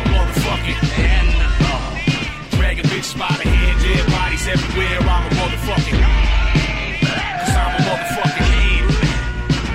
A 0.00 0.08
motherfucking 0.08 0.80
head. 0.96 1.26
Dragging 2.52 2.84
bitches 2.84 3.12
by 3.18 3.28
the 3.28 3.44
head, 3.46 3.76
dead 3.84 4.06
bodies 4.08 4.48
everywhere. 4.48 5.00
I'm 5.00 5.26
a 5.26 5.30
motherfucking. 5.36 6.00
Cause 7.44 7.56
I'm 7.60 7.72
a 7.76 7.82
motherfucking 7.88 8.48
head. 8.56 8.84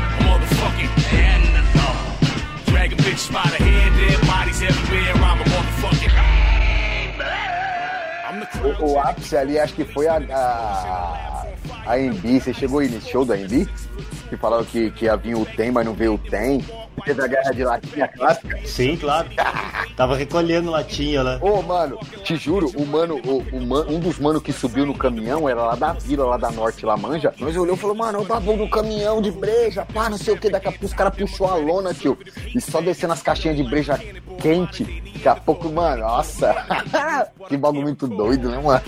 A 0.09 0.23
motherfucking 0.25 0.93
head. 1.13 1.41
Dragging 2.65 2.97
bitches 2.97 3.29
by 3.31 3.45
the 3.53 3.63
head, 3.63 3.91
dead 3.93 4.19
bodies 4.25 4.61
everywhere. 4.63 5.13
I'm 5.13 5.41
a 5.41 5.45
motherfucking. 5.45 6.13
O, 8.81 8.93
o 8.93 8.99
ápice 8.99 9.37
ali, 9.37 9.59
acho 9.59 9.75
que 9.75 9.85
foi 9.85 10.07
a, 10.07 10.17
a, 10.17 11.45
a 11.85 11.93
AMB. 11.93 12.39
Você 12.41 12.53
chegou 12.53 12.79
aí 12.79 12.89
nesse 12.89 13.11
show 13.11 13.23
da 13.23 13.35
AMB? 13.35 13.67
Que 14.29 14.35
falaram 14.35 14.65
que, 14.65 14.89
que 14.91 15.05
ia 15.05 15.15
vir 15.15 15.35
o 15.35 15.45
Tem, 15.45 15.71
mas 15.71 15.85
não 15.85 15.93
veio 15.93 16.15
o 16.15 16.17
Tem. 16.17 16.65
Teve 17.03 17.21
a 17.23 17.27
guerra 17.27 17.51
de 17.51 17.63
latinha 17.63 18.07
clássica. 18.07 18.59
Sim, 18.65 18.95
claro. 18.97 19.27
Tava 19.95 20.15
recolhendo 20.15 20.71
latinha 20.71 21.21
lá. 21.21 21.37
Ô, 21.41 21.61
mano, 21.61 21.97
te 22.23 22.35
juro, 22.35 22.71
o 22.75 22.85
mano, 22.85 23.19
o, 23.25 23.37
o 23.55 23.61
man- 23.65 23.85
um 23.87 23.99
dos 23.99 24.17
manos 24.19 24.41
que 24.41 24.51
subiu 24.51 24.85
no 24.85 24.93
caminhão 24.97 25.47
era 25.47 25.61
lá 25.63 25.75
da 25.75 25.93
vila, 25.93 26.25
lá 26.25 26.37
da 26.37 26.49
norte, 26.51 26.85
lá 26.85 26.97
manja. 26.97 27.33
Nós 27.39 27.55
olhou 27.55 27.75
e 27.75 27.79
falou, 27.79 27.95
mano, 27.95 28.21
o 28.21 28.25
babão 28.25 28.57
do 28.57 28.67
caminhão 28.69 29.21
de 29.21 29.31
breja, 29.31 29.85
pá, 29.93 30.09
não 30.09 30.17
sei 30.17 30.33
o 30.33 30.37
que. 30.37 30.49
Daqui 30.49 30.67
a 30.67 30.71
pouco 30.71 30.85
os 30.85 30.93
caras 30.93 31.15
puxou 31.15 31.47
a 31.47 31.55
lona, 31.55 31.93
tio. 31.93 32.17
E 32.53 32.59
só 32.59 32.81
descendo 32.81 33.13
as 33.13 33.21
caixinhas 33.21 33.57
de 33.57 33.63
breja 33.63 33.99
quente. 34.41 35.03
Daqui 35.25 35.39
a 35.39 35.41
pouco, 35.41 35.69
mano, 35.69 36.03
nossa. 36.03 36.53
que 37.49 37.57
bagulho 37.57 37.81
muito 37.81 38.07
doido, 38.07 38.47
né, 38.47 38.61
mano? 38.61 38.83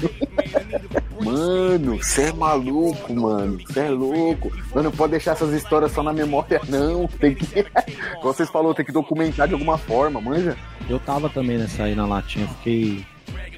Mano, 1.19 1.97
você 1.97 2.25
é 2.25 2.31
maluco, 2.31 3.11
mano. 3.11 3.57
Você 3.65 3.79
é 3.79 3.89
louco. 3.89 4.51
Mano, 4.69 4.83
não 4.83 4.91
pode 4.91 5.11
deixar 5.11 5.31
essas 5.31 5.51
histórias 5.51 5.91
só 5.91 6.03
na 6.03 6.13
memória, 6.13 6.61
não. 6.69 7.07
Tem 7.07 7.33
que. 7.33 7.63
Como 8.21 8.33
vocês 8.33 8.51
falaram, 8.51 8.75
tem 8.75 8.85
que 8.85 8.91
documentar 8.91 9.47
de 9.47 9.53
alguma 9.53 9.79
forma, 9.79 10.21
manja? 10.21 10.55
Eu 10.88 10.99
tava 10.99 11.27
também 11.27 11.57
nessa 11.57 11.85
aí 11.85 11.95
na 11.95 12.05
latinha, 12.05 12.47
fiquei. 12.47 13.03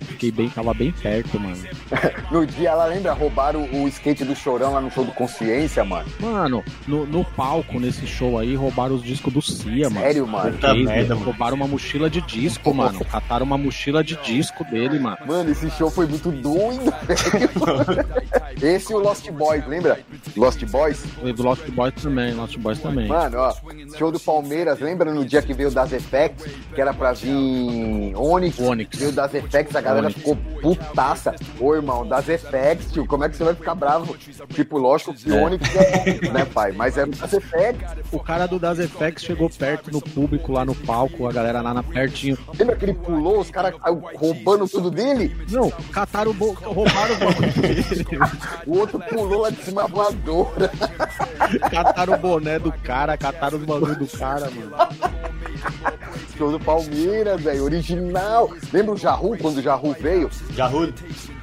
Fiquei 0.01 0.31
bem, 0.31 0.49
tava 0.49 0.73
bem 0.73 0.91
perto, 0.91 1.39
mano. 1.39 1.57
No 2.31 2.45
dia, 2.45 2.69
ela 2.69 2.85
lembra, 2.85 3.11
roubaram 3.11 3.67
o, 3.73 3.87
skate 3.87 4.23
do 4.23 4.35
Chorão 4.35 4.73
lá 4.73 4.79
no 4.81 4.91
show 4.91 5.03
do 5.03 5.11
Consciência, 5.11 5.83
mano. 5.83 6.07
Mano, 6.19 6.63
no, 6.87 7.03
no 7.05 7.25
palco, 7.25 7.79
nesse 7.79 8.05
show 8.05 8.37
aí, 8.37 8.55
roubaram 8.55 8.95
os 8.95 9.03
discos 9.03 9.33
do 9.33 9.41
Cia, 9.41 9.89
mano. 9.89 10.05
Sério, 10.05 10.27
mano? 10.27 10.51
Puta 10.51 10.67
Eles 10.69 10.85
merda, 10.85 11.15
mano. 11.15 11.25
roubaram 11.25 11.55
uma 11.55 11.67
mochila 11.67 12.07
de 12.07 12.21
disco, 12.21 12.71
mano. 12.73 13.03
Cataram 13.03 13.45
uma 13.47 13.57
mochila 13.57 14.03
de 14.03 14.15
disco 14.17 14.63
dele, 14.63 14.99
mano. 14.99 15.17
Mano, 15.25 15.49
esse 15.49 15.69
show 15.71 15.89
foi 15.89 16.05
muito 16.05 16.31
doido, 16.31 16.93
velho. 17.07 18.05
Esse 18.62 18.91
e 18.91 18.95
o 18.95 18.99
Lost 18.99 19.30
Boys, 19.32 19.66
lembra? 19.68 19.99
Lost 20.36 20.64
Boys? 20.66 21.03
E 21.24 21.32
do 21.34 21.43
Lost 21.43 21.66
Boys 21.70 21.93
também, 21.95 22.34
Lost 22.34 22.57
Boys 22.57 22.80
também. 22.80 23.07
Mano, 23.07 23.38
ó, 23.38 23.53
show 23.97 24.12
do 24.12 24.20
Palmeiras, 24.20 24.80
lembra 24.80 25.14
no 25.14 25.24
dia 25.26 25.41
que 25.41 25.53
veio 25.53 25.70
o 25.70 25.72
Das 25.72 25.91
Effects, 25.93 26.45
que 26.74 26.82
era 26.82 26.93
pra 26.93 27.14
vir 27.14 28.14
Onyx? 28.16 28.60
Onyx. 28.60 28.97
Veio 28.97 29.12
Das 29.12 29.34
Effects, 29.34 29.76
a 29.76 29.82
galera 29.82 30.07
Onyx. 30.07 30.20
ficou 30.20 30.36
putaça. 30.62 31.36
Ô, 31.60 31.74
irmão, 31.76 32.05
Das 32.07 32.28
Effects, 32.28 32.91
tio, 32.91 33.05
como 33.05 33.24
é 33.24 33.30
que 33.30 33.38
você 33.38 33.43
vai 33.43 33.55
ficar 33.55 33.76
bravo? 33.76 34.18
Tipo, 34.49 34.78
lógico 34.78 35.14
que 35.14 35.32
É. 35.32 35.41
Onyx 35.41 35.76
é, 35.76 36.32
né, 36.32 36.45
pai? 36.45 36.72
Mas 36.72 36.97
é 36.97 37.05
Das 37.05 37.34
Effects. 37.34 37.88
O 38.12 38.20
cara 38.20 38.45
do 38.45 38.60
Das 38.60 38.80
Effects 38.80 39.24
chegou 39.24 39.49
perto 39.49 39.91
no 39.91 40.01
público, 40.01 40.51
lá 40.51 40.66
no 40.66 40.76
palco, 40.76 41.28
a 41.28 41.32
galera 41.32 41.62
lá 41.62 41.74
na 41.74 41.84
pertinho. 41.84 42.38
Lembra 42.57 42.76
que 42.76 42.86
ele 42.86 42.93
pulou, 42.93 43.39
os 43.39 43.49
caras 43.49 43.74
roubando 44.16 44.68
tudo 44.68 44.91
dele? 44.91 45.36
Não, 45.49 45.70
cataram 45.91 46.32
o 46.32 46.51
roubaram 46.51 47.16
o 47.16 47.20
bagulho 47.20 47.51
dele. 47.53 48.07
O 48.65 48.79
outro 48.79 48.99
pulou 48.99 49.41
lá 49.41 49.49
de 49.49 49.63
cima 49.63 49.83
da 49.83 49.87
voadora. 49.87 50.71
Cataram 51.71 52.13
o 52.13 52.17
boné 52.17 52.59
do 52.59 52.71
cara, 52.71 53.17
cataram 53.17 53.57
os 53.57 53.65
bagulho 53.65 53.95
do 53.95 54.07
cara, 54.07 54.49
mano. 54.51 54.75
Show 56.39 56.51
do 56.53 56.59
Palmeiras, 56.59 57.41
velho, 57.41 57.65
original. 57.65 58.49
Lembra 58.71 58.93
o 58.93 58.97
Jahu, 58.97 59.37
quando 59.37 59.57
o 59.57 59.61
Jahu 59.61 59.93
veio? 59.99 60.29
Jarrudo. 60.55 60.93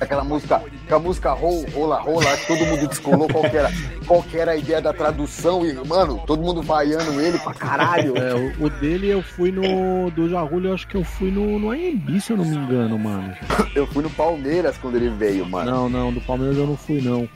Aquela 0.01 0.25
música, 0.25 0.63
aquela 0.85 1.01
música 1.01 1.33
ro- 1.33 1.67
rola, 1.75 2.01
rola, 2.01 2.25
acho 2.33 2.47
que 2.47 2.57
todo 2.57 2.67
mundo 2.67 2.89
descolou 2.89 3.29
qual 3.29 3.43
que 3.51 3.57
era, 3.59 3.71
qual 4.07 4.23
que 4.23 4.39
era 4.39 4.53
a 4.53 4.57
ideia 4.57 4.81
da 4.81 4.95
tradução 4.95 5.67
e, 5.67 5.75
mano, 5.87 6.23
todo 6.27 6.41
mundo 6.43 6.63
vaiando 6.63 7.21
ele 7.21 7.39
pra 7.39 7.53
caralho. 7.53 8.17
É, 8.17 8.35
o, 8.35 8.65
o 8.65 8.71
dele 8.71 9.09
eu 9.09 9.23
fui 9.23 9.53
no. 9.53 10.11
Do 10.13 10.31
Jarulho, 10.31 10.71
eu 10.71 10.75
acho 10.75 10.89
que 10.89 10.95
eu 10.97 11.05
fui 11.05 11.31
no, 11.31 11.59
no 11.59 11.71
AMB, 11.73 12.19
se 12.19 12.33
eu 12.33 12.39
não 12.39 12.45
me 12.47 12.57
engano, 12.57 12.99
mano. 12.99 13.35
Eu 13.75 13.87
fui 13.87 14.03
no 14.03 14.09
Palmeiras 14.11 14.79
quando 14.79 14.97
ele 14.97 15.11
veio, 15.11 15.45
mano. 15.47 15.71
Não, 15.71 15.89
não, 15.91 16.11
do 16.13 16.23
Palmeiras 16.23 16.57
eu 16.57 16.67
não 16.67 16.77
fui, 16.77 17.03
não. 17.03 17.29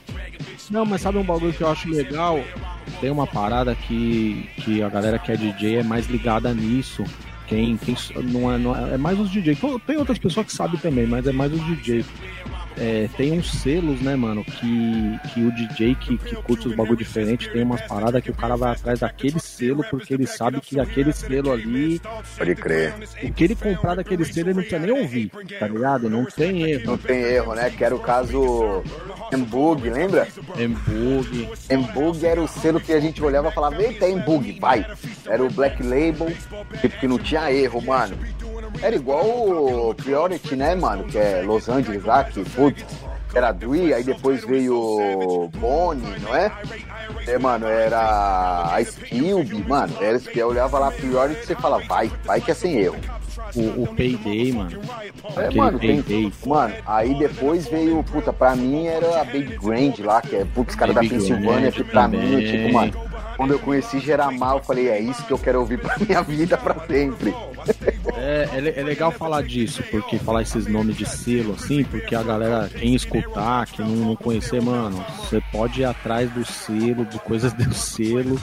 Não, 0.70 0.86
mas 0.86 1.02
sabe 1.02 1.18
um 1.18 1.24
bagulho 1.24 1.52
que 1.52 1.62
eu 1.62 1.68
acho 1.68 1.90
legal? 1.90 2.40
Tem 3.02 3.10
uma 3.10 3.26
parada 3.26 3.74
que, 3.74 4.48
que 4.64 4.82
a 4.82 4.88
galera 4.88 5.18
que 5.18 5.30
é 5.32 5.36
DJ 5.36 5.78
é 5.78 5.82
mais 5.82 6.06
ligada 6.06 6.54
nisso. 6.54 7.04
Quem, 7.50 7.76
quem 7.76 7.96
não 8.30 8.52
é, 8.52 8.56
não 8.58 8.76
é, 8.76 8.94
é 8.94 8.96
mais 8.96 9.18
os 9.18 9.28
DJ. 9.28 9.58
Tem- 9.84 9.96
outras 9.96 10.18
pessoas 10.20 10.46
que 10.46 10.52
sabem 10.52 10.78
também, 10.78 11.04
mas 11.04 11.26
é 11.26 11.32
mais 11.32 11.52
os 11.52 11.60
DJ. 11.66 12.04
É, 12.76 13.08
tem 13.16 13.38
uns 13.38 13.50
selos, 13.50 14.00
né, 14.00 14.16
mano, 14.16 14.44
que, 14.44 15.20
que 15.32 15.42
o 15.42 15.52
DJ 15.52 15.94
que, 15.94 16.16
que 16.16 16.36
curte 16.36 16.68
os 16.68 16.74
bagulho 16.74 16.96
diferente 16.96 17.50
tem 17.50 17.62
umas 17.62 17.80
paradas 17.82 18.22
que 18.22 18.30
o 18.30 18.34
cara 18.34 18.56
vai 18.56 18.72
atrás 18.72 19.00
daquele 19.00 19.38
selo 19.38 19.84
porque 19.90 20.14
ele 20.14 20.26
sabe 20.26 20.60
que 20.60 20.80
aquele 20.80 21.12
selo 21.12 21.52
ali, 21.52 22.00
Pode 22.36 22.54
crer. 22.54 22.94
o 23.22 23.32
que 23.32 23.44
ele 23.44 23.54
comprar 23.54 23.96
daquele 23.96 24.24
selo 24.24 24.48
ele 24.48 24.54
não 24.54 24.62
precisa 24.62 24.78
nem 24.80 25.00
ouvir, 25.00 25.30
tá 25.58 25.66
ligado? 25.66 26.08
Não 26.08 26.24
tem 26.24 26.62
erro. 26.62 26.86
Não 26.86 26.98
tem 26.98 27.20
erro, 27.20 27.54
né? 27.54 27.70
Que 27.70 27.84
era 27.84 27.94
o 27.94 28.00
caso 28.00 28.82
Embug, 29.32 29.88
lembra? 29.88 30.26
Embug. 30.58 31.48
Embug 31.70 32.26
era 32.26 32.40
o 32.40 32.48
selo 32.48 32.80
que 32.80 32.92
a 32.92 33.00
gente 33.00 33.22
olhava 33.22 33.48
e 33.48 33.52
falava, 33.52 33.82
eita, 33.82 34.08
Embug, 34.08 34.58
vai. 34.58 34.86
Era 35.26 35.44
o 35.44 35.50
Black 35.50 35.82
Label, 35.82 36.32
tipo, 36.80 36.98
que 36.98 37.08
não 37.08 37.18
tinha 37.18 37.52
erro, 37.52 37.80
mano. 37.82 38.16
Era 38.82 38.94
igual 38.96 39.24
o 39.26 39.94
Priority, 39.94 40.56
né, 40.56 40.74
mano? 40.74 41.04
Que 41.04 41.18
é 41.18 41.42
Los 41.42 41.68
Angeles 41.68 42.04
lá, 42.04 42.24
que, 42.24 42.42
putz, 42.50 42.84
era 43.34 43.52
Dre, 43.52 43.92
aí 43.94 44.02
depois 44.02 44.44
veio 44.44 45.48
Bonnie, 45.58 46.18
não 46.22 46.34
é? 46.34 46.50
É, 47.26 47.38
mano, 47.38 47.66
era 47.66 48.00
a 48.00 48.76
Cube, 49.08 49.62
mano. 49.68 49.92
Era 50.00 50.18
que 50.18 50.38
eu 50.38 50.48
olhava 50.48 50.78
lá 50.78 50.90
Priority 50.90 51.40
e 51.42 51.46
você 51.46 51.54
fala, 51.54 51.78
vai, 51.86 52.10
vai 52.24 52.40
que 52.40 52.50
é 52.50 52.54
sem 52.54 52.76
erro. 52.78 52.96
O, 53.54 53.82
o 53.82 53.86
Payday, 53.96 54.52
mano. 54.52 54.80
É, 55.36 55.40
Aquele 55.44 55.58
mano, 55.60 55.78
tem, 55.78 56.02
Payday. 56.02 56.32
mano, 56.46 56.74
aí 56.86 57.14
depois 57.18 57.66
veio, 57.68 58.02
puta, 58.04 58.32
pra 58.32 58.54
mim 58.56 58.86
era 58.86 59.20
a 59.20 59.24
Baby 59.24 59.58
Grand 59.62 59.92
lá, 60.04 60.22
que 60.22 60.36
é, 60.36 60.44
putz, 60.44 60.74
cara 60.74 60.92
da 60.92 61.02
Baby 61.02 61.14
Pensilvânia, 61.16 61.60
Grand 61.60 61.72
que 61.72 61.84
pra 61.84 62.08
mim, 62.08 62.18
também. 62.20 62.46
tipo, 62.46 62.72
mano, 62.72 62.92
quando 63.36 63.52
eu 63.52 63.58
conheci 63.58 63.98
Geramal, 63.98 64.58
eu 64.58 64.64
falei, 64.64 64.88
é 64.88 65.00
isso 65.00 65.24
que 65.24 65.32
eu 65.32 65.38
quero 65.38 65.58
ouvir 65.60 65.78
pra 65.78 65.96
minha 66.06 66.22
vida 66.22 66.56
pra 66.56 66.74
sempre. 66.86 67.34
É, 68.16 68.48
é, 68.52 68.80
é 68.80 68.82
legal 68.82 69.10
falar 69.10 69.42
disso, 69.42 69.82
porque 69.90 70.18
falar 70.18 70.42
esses 70.42 70.66
nomes 70.66 70.96
de 70.96 71.06
selo, 71.06 71.54
assim, 71.54 71.84
porque 71.84 72.14
a 72.14 72.22
galera, 72.22 72.68
quem 72.68 72.94
escutar, 72.94 73.66
quem 73.66 73.84
não, 73.84 74.08
não 74.08 74.16
conhecer, 74.16 74.60
mano, 74.60 75.04
você 75.18 75.42
pode 75.52 75.80
ir 75.80 75.84
atrás 75.84 76.30
do 76.30 76.44
selo, 76.44 77.04
de 77.04 77.18
coisas 77.20 77.52
do 77.54 77.72
selo. 77.74 78.40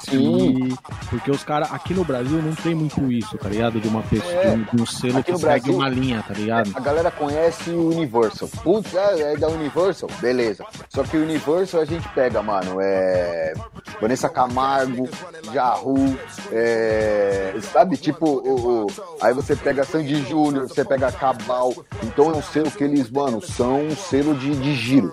Sim. 0.00 0.68
E- 0.68 0.74
porque 1.10 1.30
os 1.30 1.42
caras, 1.44 1.72
aqui 1.72 1.94
no 1.94 2.04
Brasil 2.04 2.40
não 2.42 2.54
tem 2.54 2.74
muito 2.74 3.10
isso, 3.10 3.36
tá 3.38 3.48
ligado? 3.48 3.80
De 3.80 3.88
uma 3.88 4.02
pessoa, 4.02 4.32
É. 4.32 4.56
de, 4.56 4.82
um, 4.82 4.86
selo 4.86 5.18
Aqui 5.18 5.32
que 5.32 5.38
segue 5.38 5.46
Brasil- 5.60 5.74
uma 5.74 5.88
linha, 5.88 6.24
tá 6.26 6.34
ligado? 6.34 6.70
A 6.74 6.80
galera 6.80 7.10
conhece 7.10 7.70
o 7.70 7.88
Universal. 7.90 8.48
Putz, 8.62 8.94
é, 8.94 9.32
é 9.32 9.36
da 9.36 9.48
Universal? 9.48 10.08
Beleza. 10.20 10.64
Só 10.88 11.02
que 11.02 11.16
o 11.16 11.22
Universal 11.22 11.80
a 11.80 11.84
gente 11.84 12.08
pega, 12.10 12.42
mano, 12.42 12.78
é. 12.80 13.52
Vanessa 14.00 14.28
Camargo, 14.28 15.08
Jahu, 15.52 16.16
é. 16.52 17.54
Sabe, 17.72 17.96
tipo, 17.96 18.26
o, 18.26 18.84
o- 18.84 18.86
aí 19.20 19.32
você 19.34 19.54
pega 19.56 19.84
Sandy 19.84 20.22
Júnior, 20.28 20.68
você 20.68 20.84
pega 20.84 21.10
Cabal. 21.12 21.74
Então 22.02 22.30
é 22.30 22.36
um 22.36 22.42
selo 22.42 22.70
que 22.70 22.84
eles, 22.84 23.10
mano, 23.10 23.40
são 23.42 23.82
um 23.86 23.96
selo 23.96 24.34
de, 24.34 24.54
de 24.56 24.74
giro. 24.74 25.12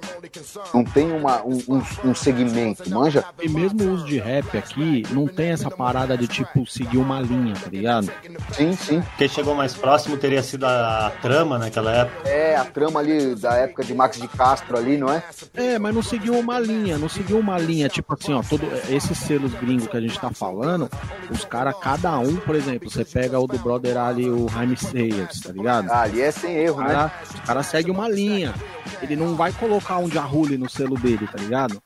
Não 0.74 0.84
tem 0.84 1.12
uma, 1.12 1.42
um, 1.44 1.58
um, 1.68 2.10
um 2.10 2.16
segmento, 2.16 2.88
manja? 2.90 3.24
E 3.42 3.48
mesmo 3.50 3.94
os 3.94 4.06
de 4.06 4.18
rap 4.20 4.58
aqui, 4.58 4.82
não 5.12 5.28
tem 5.28 5.50
essa 5.52 5.70
parada 5.70 6.18
de, 6.18 6.28
tipo, 6.28 6.66
seguir 6.66 6.98
uma 6.98 7.20
linha, 7.22 7.54
tá 7.56 7.70
ligado? 7.70 8.12
Sim, 8.52 8.74
sim. 8.74 9.04
Quem 9.18 9.28
chegou 9.28 9.56
mais 9.56 9.74
próximo 9.74 10.18
teria 10.18 10.42
sido 10.44 10.66
a 10.66 11.12
trama 11.22 11.58
naquela 11.58 11.92
época. 11.92 12.28
É, 12.30 12.56
a 12.56 12.66
trama 12.66 13.00
ali 13.00 13.36
da 13.36 13.54
época 13.56 13.84
de 13.84 13.94
Max 13.94 14.20
de 14.20 14.28
Castro 14.28 14.78
ali, 14.78 14.98
não 14.98 15.12
é? 15.12 15.24
É, 15.54 15.80
mas 15.80 15.94
não 15.94 16.02
seguiu 16.02 16.38
uma 16.38 16.60
linha, 16.60 16.98
não 16.98 17.10
seguiu 17.10 17.40
uma 17.40 17.58
linha, 17.58 17.90
tipo 17.90 18.14
assim, 18.14 18.34
ó, 18.34 18.42
todo, 18.42 18.66
esses 18.90 19.18
selos 19.18 19.54
gringos 19.54 19.88
que 19.88 19.98
a 19.98 20.02
gente 20.02 20.20
tá 20.20 20.30
falando, 20.32 20.90
os 21.30 21.46
caras, 21.46 21.76
cada 21.82 22.18
um, 22.20 22.36
por 22.38 22.56
exemplo, 22.56 22.90
você 22.90 23.04
pega 23.04 23.40
o 23.40 23.48
do 23.48 23.58
brother 23.60 23.98
ali, 23.98 24.30
o 24.30 24.48
Jaime 24.50 24.78
Sayers, 24.78 25.40
tá 25.42 25.52
ligado? 25.52 25.90
Ah, 25.90 26.02
ali 26.02 26.22
é 26.22 26.32
sem 26.32 26.56
erro, 26.56 26.82
né? 26.82 26.88
cara, 26.88 27.12
o 27.36 27.42
cara 27.42 27.64
segue 27.64 27.92
uma 27.92 28.08
linha. 28.10 28.54
Ele 29.02 29.16
não 29.16 29.36
vai 29.36 29.52
colocar 29.52 29.98
um 29.98 30.10
Jahuli 30.10 30.58
no 30.58 30.70
selo 30.70 30.96
dele, 30.98 31.28
tá 31.28 31.38
ligado? 31.42 31.82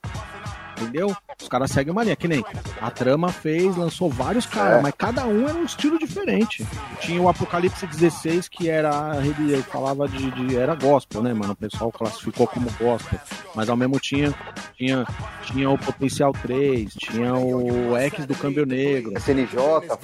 Entendeu? 0.80 1.16
Os 1.42 1.48
caras 1.48 1.72
seguem 1.72 1.92
uma 1.92 2.04
linha, 2.04 2.16
que 2.16 2.28
nem 2.28 2.44
a 2.82 2.92
trama 2.92 3.30
fez, 3.30 3.76
lançou 3.76 4.10
vários 4.10 4.46
caras, 4.46 4.80
É. 4.80 4.82
mas 4.82 4.94
cada 4.98 5.26
um 5.26 5.48
era 5.48 5.58
um 5.58 5.64
estilo 5.64 5.98
diferente. 5.98 6.66
Tinha 7.00 7.22
o 7.22 7.30
Apocalipse 7.30 7.88
16, 7.88 8.48
que 8.50 8.70
era, 8.70 9.16
ele 9.24 9.62
falava 9.64 10.08
de, 10.08 10.30
de- 10.32 10.58
era 10.58 10.76
gospel, 10.76 11.24
né, 11.24 11.34
mano? 11.34 11.54
O 11.54 11.56
pessoal 11.56 11.92
classificou 11.92 12.46
como 12.46 12.70
gospel, 12.80 13.20
mas 13.56 13.70
ao 13.70 13.78
mesmo 13.78 14.00
tinha, 14.00 14.34
tinha, 14.78 15.06
tinha 15.46 15.70
o 15.70 15.78
Potencial 15.78 16.34
3, 16.34 16.94
tinha 16.94 17.34
o 17.34 17.96
X 17.98 18.26
do 18.26 18.36
Câmbio 18.36 18.66
Negro. 18.66 19.14
SNJ 19.18 19.58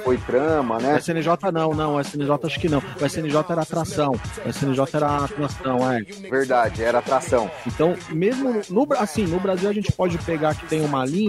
foi 0.04 0.18
trama, 0.18 0.80
né? 0.80 0.96
O 0.96 0.98
SNJ 0.98 1.52
não, 1.52 1.74
não, 1.74 1.96
o 1.96 2.02
SNJ 2.02 2.30
acho 2.46 2.60
que 2.60 2.70
não. 2.70 2.82
O 3.02 3.06
SNJ 3.06 3.36
era 3.50 3.62
atração, 3.62 4.14
o 4.46 4.50
SNJ 4.50 4.86
era 4.94 5.18
atração, 5.26 5.92
é. 5.92 6.02
Verdade, 6.30 6.82
era 6.82 7.00
atração. 7.00 7.52
Então, 7.68 7.94
mesmo 8.10 8.62
no, 8.70 8.88
assim, 8.98 9.26
no 9.26 9.40
Brasil 9.40 9.70
a 9.70 9.74
gente 9.74 9.92
pode 9.92 10.18
pegar 10.20 10.56
que 10.56 10.66
tem 10.68 10.82
uma 10.84 11.06
linha, 11.06 11.25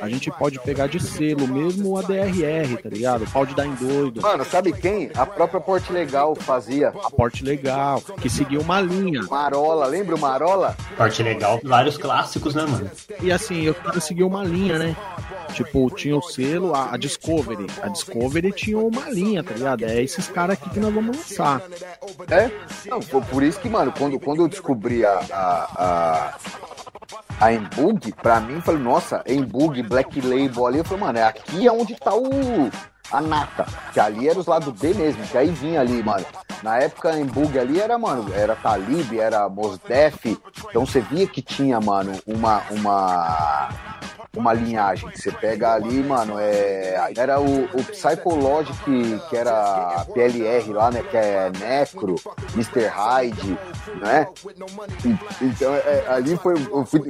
a 0.00 0.08
gente 0.08 0.30
pode 0.30 0.58
pegar 0.60 0.86
de 0.86 1.00
selo, 1.00 1.46
mesmo 1.46 1.96
a 1.98 2.02
DRR, 2.02 2.76
tá 2.82 2.88
ligado? 2.88 3.26
Pau 3.30 3.46
de 3.46 3.54
dar 3.54 3.66
em 3.66 3.74
doido, 3.74 4.20
Mano, 4.20 4.44
sabe 4.44 4.72
quem? 4.72 5.10
A 5.14 5.26
própria 5.26 5.60
Porte 5.60 5.92
Legal 5.92 6.34
fazia. 6.34 6.88
aporte 6.88 7.44
legal, 7.44 8.00
que 8.20 8.28
seguiu 8.28 8.60
uma 8.60 8.80
linha. 8.80 9.22
Marola, 9.22 9.86
lembra 9.86 10.14
o 10.14 10.18
Marola? 10.18 10.76
Parte 10.96 11.22
legal, 11.22 11.60
vários 11.62 11.96
clássicos, 11.96 12.54
né, 12.54 12.64
mano? 12.66 12.90
E 13.20 13.30
assim, 13.30 13.62
eu 13.62 13.74
quero 13.74 14.00
seguir 14.00 14.24
uma 14.24 14.44
linha, 14.44 14.78
né? 14.78 14.96
Tipo, 15.52 15.90
tinha 15.90 16.16
o 16.16 16.22
selo, 16.22 16.74
a, 16.74 16.94
a 16.94 16.96
Discovery. 16.96 17.66
A 17.82 17.88
Discovery 17.88 18.52
tinha 18.52 18.78
uma 18.78 19.10
linha, 19.10 19.42
tá 19.42 19.54
ligado? 19.54 19.84
É 19.84 20.02
esses 20.02 20.28
caras 20.28 20.56
aqui 20.56 20.70
que 20.70 20.80
nós 20.80 20.92
vamos 20.94 21.16
lançar. 21.16 21.62
É? 22.30 22.50
Não, 22.88 23.00
por 23.00 23.42
isso 23.42 23.60
que, 23.60 23.68
mano, 23.68 23.92
quando, 23.96 24.18
quando 24.18 24.42
eu 24.42 24.48
descobri 24.48 25.04
a. 25.04 25.20
a, 25.32 25.64
a... 25.76 26.38
A 27.40 27.52
Embug, 27.52 28.12
pra 28.12 28.40
mim, 28.40 28.60
falei, 28.60 28.82
nossa, 28.82 29.22
Embug, 29.26 29.82
Black 29.82 30.20
Label 30.20 30.66
ali, 30.66 30.78
eu 30.78 30.84
falei, 30.84 31.04
mano, 31.04 31.18
é 31.18 31.24
aqui 31.24 31.66
é 31.66 31.72
onde 31.72 31.94
tá 31.96 32.14
o. 32.14 32.70
a 33.10 33.20
nata. 33.20 33.66
Que 33.92 34.00
ali 34.00 34.28
era 34.28 34.38
os 34.38 34.46
lados 34.46 34.72
B 34.78 34.94
mesmo, 34.94 35.26
que 35.26 35.38
aí 35.38 35.50
vinha 35.50 35.80
ali, 35.80 36.02
mano. 36.02 36.24
Na 36.62 36.78
época 36.78 37.18
em 37.18 37.26
ali 37.58 37.80
era, 37.80 37.98
mano, 37.98 38.32
era 38.34 38.54
Talib, 38.54 39.18
era 39.18 39.48
Mos 39.48 39.78
Def. 39.78 40.26
Então 40.68 40.84
você 40.84 41.00
via 41.00 41.26
que 41.26 41.40
tinha, 41.40 41.80
mano, 41.80 42.12
uma. 42.26 42.62
uma 42.70 43.68
uma 44.36 44.52
linhagem. 44.52 45.10
Você 45.14 45.30
pega 45.32 45.72
ali, 45.74 46.02
mano, 46.02 46.38
é, 46.38 47.12
era 47.16 47.40
o, 47.40 47.64
o 47.64 47.84
Psychologic, 47.84 48.74
que, 49.28 49.36
era 49.36 50.04
PLR 50.12 50.72
lá, 50.72 50.90
né? 50.90 51.02
Que 51.02 51.16
é 51.16 51.50
Necro, 51.58 52.14
Mr. 52.54 52.86
Hyde, 52.86 53.58
né? 54.00 54.26
E- 55.04 55.44
Então, 55.44 55.74
é, 55.74 56.04
ali 56.08 56.36
foi, 56.36 56.54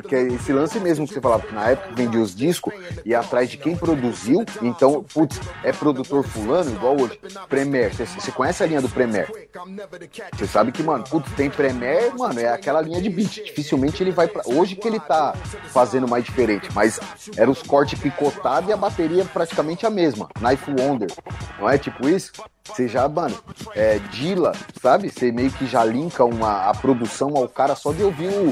que 0.07 0.15
é 0.15 0.23
esse 0.23 0.53
lance 0.53 0.79
mesmo 0.81 1.07
que 1.07 1.15
você 1.15 1.21
falava, 1.21 1.43
que 1.47 1.55
na 1.55 1.71
época 1.71 1.95
vendia 1.95 2.21
os 2.21 2.35
discos 2.35 2.73
e 3.05 3.15
atrás 3.15 3.51
de 3.51 3.57
quem 3.57 3.77
produziu, 3.77 4.45
então, 4.63 5.03
putz, 5.03 5.39
é 5.63 5.73
produtor 5.73 6.25
fulano, 6.25 6.71
igual 6.71 6.99
hoje, 6.99 7.19
Premier, 7.49 7.93
você 7.95 8.31
conhece 8.33 8.63
a 8.63 8.67
linha 8.67 8.81
do 8.81 8.89
Premier? 8.89 9.29
Você 10.37 10.47
sabe 10.47 10.73
que, 10.73 10.83
mano, 10.83 11.05
putz, 11.05 11.31
tem 11.33 11.51
Premier, 11.51 12.15
mano, 12.17 12.41
é 12.41 12.49
aquela 12.49 12.81
linha 12.81 13.01
de 13.01 13.11
beat, 13.11 13.45
dificilmente 13.45 14.03
ele 14.03 14.11
vai 14.11 14.27
pra... 14.29 14.43
Hoje 14.47 14.77
que 14.77 14.87
ele 14.89 15.01
tá 15.01 15.35
fazendo 15.69 16.09
mais 16.09 16.25
diferente, 16.25 16.69
mas 16.75 16.99
era 17.37 17.51
os 17.51 17.63
cortes 17.63 17.99
picotados 17.99 18.69
e 18.69 18.73
a 18.73 18.77
bateria 18.77 19.25
praticamente 19.25 19.87
a 19.87 19.91
mesma, 19.91 20.29
Knife 20.39 20.71
Wonder, 20.71 21.11
não 21.59 21.69
é 21.69 21.79
tipo 21.79 22.09
isso? 22.09 22.33
Você 22.73 22.89
já, 22.89 23.09
mano, 23.09 23.37
é, 23.75 23.99
Dila, 24.11 24.53
sabe? 24.81 25.11
Você 25.11 25.31
meio 25.33 25.51
que 25.51 25.67
já 25.67 25.85
linka 25.85 26.25
uma, 26.25 26.71
a 26.71 26.75
produção 26.75 27.37
ao 27.37 27.49
cara 27.49 27.75
só 27.75 27.93
de 27.93 28.03
ouvir 28.03 28.29
o, 28.29 28.51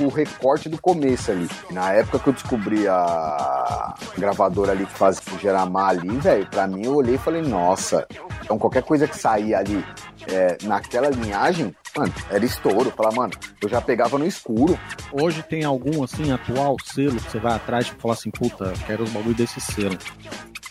o, 0.00 0.06
o 0.06 0.08
recorte 0.08 0.68
do 0.68 0.80
começo 0.80 1.30
ali. 1.30 1.48
E 1.68 1.72
na 1.72 1.92
época 1.92 2.18
que 2.20 2.28
eu 2.28 2.32
descobri 2.32 2.86
a 2.86 3.94
gravadora 4.16 4.72
ali 4.72 4.86
que 4.86 4.92
fazia 4.92 5.22
o 5.34 5.38
Geramar 5.38 5.90
ali, 5.90 6.08
velho, 6.18 6.46
pra 6.46 6.66
mim 6.66 6.84
eu 6.84 6.94
olhei 6.94 7.14
e 7.16 7.18
falei, 7.18 7.42
nossa. 7.42 8.06
Então 8.44 8.58
qualquer 8.58 8.82
coisa 8.82 9.08
que 9.08 9.16
saía 9.18 9.58
ali 9.58 9.84
é, 10.28 10.58
naquela 10.62 11.08
linhagem, 11.08 11.74
mano, 11.96 12.12
era 12.30 12.44
estouro. 12.44 12.92
Falar, 12.96 13.12
mano, 13.12 13.32
eu 13.62 13.68
já 13.68 13.80
pegava 13.80 14.18
no 14.18 14.26
escuro. 14.26 14.78
Hoje 15.12 15.42
tem 15.42 15.64
algum, 15.64 16.04
assim, 16.04 16.30
atual 16.30 16.76
selo 16.84 17.16
que 17.20 17.30
você 17.30 17.38
vai 17.38 17.54
atrás 17.54 17.86
e 17.86 18.00
fala 18.00 18.14
assim, 18.14 18.30
puta, 18.30 18.72
quero 18.86 19.02
os 19.04 19.10
bagulho 19.10 19.34
desse 19.34 19.60
selo. 19.60 19.96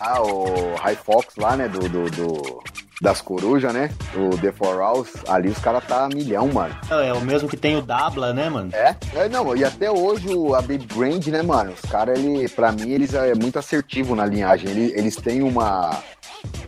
Ah, 0.02 0.22
o 0.22 0.76
High 0.76 0.96
Fox 0.96 1.34
lá, 1.36 1.56
né, 1.58 1.68
do, 1.68 1.80
do, 1.86 2.10
do- 2.10 2.59
das 3.00 3.20
corujas, 3.22 3.72
né? 3.72 3.90
O 4.14 4.36
The 4.36 4.52
Four 4.52 4.78
Hours, 4.80 5.08
ali 5.26 5.48
os 5.48 5.58
caras 5.58 5.84
tá 5.86 6.04
a 6.04 6.08
milhão, 6.08 6.48
mano. 6.48 6.76
É 6.90 7.12
o 7.12 7.20
mesmo 7.20 7.48
que 7.48 7.56
tem 7.56 7.76
o 7.76 7.82
Dabla, 7.82 8.32
né, 8.34 8.48
mano? 8.50 8.70
É? 8.74 8.94
É, 9.14 9.28
não, 9.28 9.56
e 9.56 9.64
até 9.64 9.90
hoje 9.90 10.28
o, 10.28 10.54
a 10.54 10.60
Baby 10.60 10.86
Grand, 10.94 11.20
né, 11.28 11.40
mano? 11.42 11.72
Os 11.72 11.90
caras, 11.90 12.18
ele, 12.18 12.46
pra 12.48 12.70
mim, 12.72 12.90
eles 12.90 13.14
é 13.14 13.34
muito 13.34 13.58
assertivo 13.58 14.14
na 14.14 14.26
linhagem. 14.26 14.68
Ele- 14.70 14.92
Eles, 14.94 15.16
têm 15.16 15.42
uma. 15.42 16.02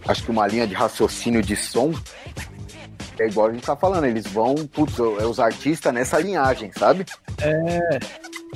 Acho 0.08 0.24
que 0.24 0.30
uma 0.30 0.46
linha 0.46 0.66
de 0.66 0.74
raciocínio 0.74 1.42
de 1.42 1.54
som. 1.56 1.92
que 3.16 3.22
É 3.22 3.26
igual 3.28 3.48
a 3.48 3.52
gente 3.52 3.64
tá 3.66 3.76
falando, 3.76 4.04
eles 4.06 4.26
vão, 4.26 4.54
putz, 4.54 4.98
é 4.98 5.26
os 5.26 5.38
artistas 5.38 5.92
nessa 5.92 6.18
linhagem, 6.18 6.72
sabe? 6.72 7.04
É. 7.42 7.98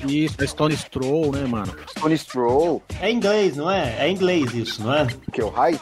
Isso, 0.06 0.36
é 0.38 0.46
Stone 0.46 0.76
Stroll, 0.76 1.32
né, 1.32 1.46
mano? 1.46 1.74
Stone 1.90 2.18
Stroll. 2.18 2.82
É 3.00 3.10
inglês, 3.10 3.56
não 3.56 3.70
é? 3.70 3.96
É 3.98 4.10
inglês 4.10 4.52
isso, 4.54 4.82
não 4.82 4.92
é? 4.92 5.06
Que 5.32 5.42
o 5.42 5.48
High? 5.48 5.80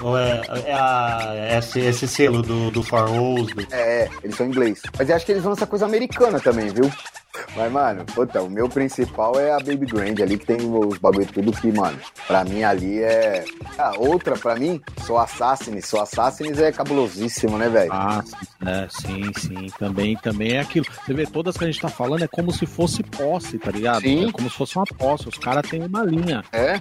Ou 0.00 0.18
é, 0.18 0.42
é 0.66 0.72
a, 0.72 1.58
esse, 1.58 1.80
esse 1.80 2.08
selo 2.08 2.42
do, 2.42 2.70
do 2.70 2.82
Far 2.82 3.10
West, 3.10 3.54
do... 3.54 3.74
É, 3.74 4.08
eles 4.22 4.36
são 4.36 4.46
inglês. 4.46 4.80
Mas 4.96 5.08
eu 5.08 5.16
acho 5.16 5.26
que 5.26 5.32
eles 5.32 5.42
vão 5.42 5.52
essa 5.52 5.66
coisa 5.66 5.84
americana 5.84 6.40
também, 6.40 6.68
viu? 6.68 6.90
Mas, 7.56 7.70
mano, 7.70 8.04
puta, 8.04 8.42
o 8.42 8.48
meu 8.48 8.68
principal 8.68 9.38
é 9.38 9.52
a 9.52 9.58
Baby 9.58 9.86
Grand 9.86 10.22
ali, 10.22 10.38
que 10.38 10.46
tem 10.46 10.56
os 10.60 10.98
bagulho 10.98 11.26
tudo 11.26 11.52
que, 11.52 11.70
mano, 11.72 11.98
pra 12.26 12.44
mim 12.44 12.62
ali 12.62 13.02
é. 13.02 13.44
Ah, 13.76 13.92
outra, 13.98 14.36
pra 14.36 14.54
mim, 14.54 14.80
sou 15.04 15.18
Assassins. 15.18 15.86
Sou 15.86 16.00
Assassins 16.00 16.58
é 16.58 16.70
cabulosíssimo, 16.70 17.58
né, 17.58 17.68
velho? 17.68 17.92
Ah, 17.92 18.22
é, 18.64 18.86
sim, 18.88 19.32
sim. 19.36 19.66
Também, 19.78 20.16
também 20.16 20.52
é 20.52 20.60
aquilo. 20.60 20.86
Você 21.04 21.12
vê, 21.12 21.26
todas 21.26 21.56
que 21.56 21.64
a 21.64 21.66
gente 21.66 21.80
tá 21.80 21.88
falando 21.88 22.22
é 22.24 22.28
como 22.28 22.52
se 22.52 22.66
fosse 22.66 23.02
posse, 23.44 23.58
tá 23.58 23.70
ligado? 23.70 24.02
Sim. 24.02 24.28
É 24.28 24.32
como 24.32 24.48
se 24.48 24.56
fosse 24.56 24.76
uma 24.76 24.86
posse. 24.86 25.28
Os 25.28 25.38
caras 25.38 25.68
têm 25.68 25.84
uma 25.84 26.02
linha. 26.02 26.42
É? 26.52 26.80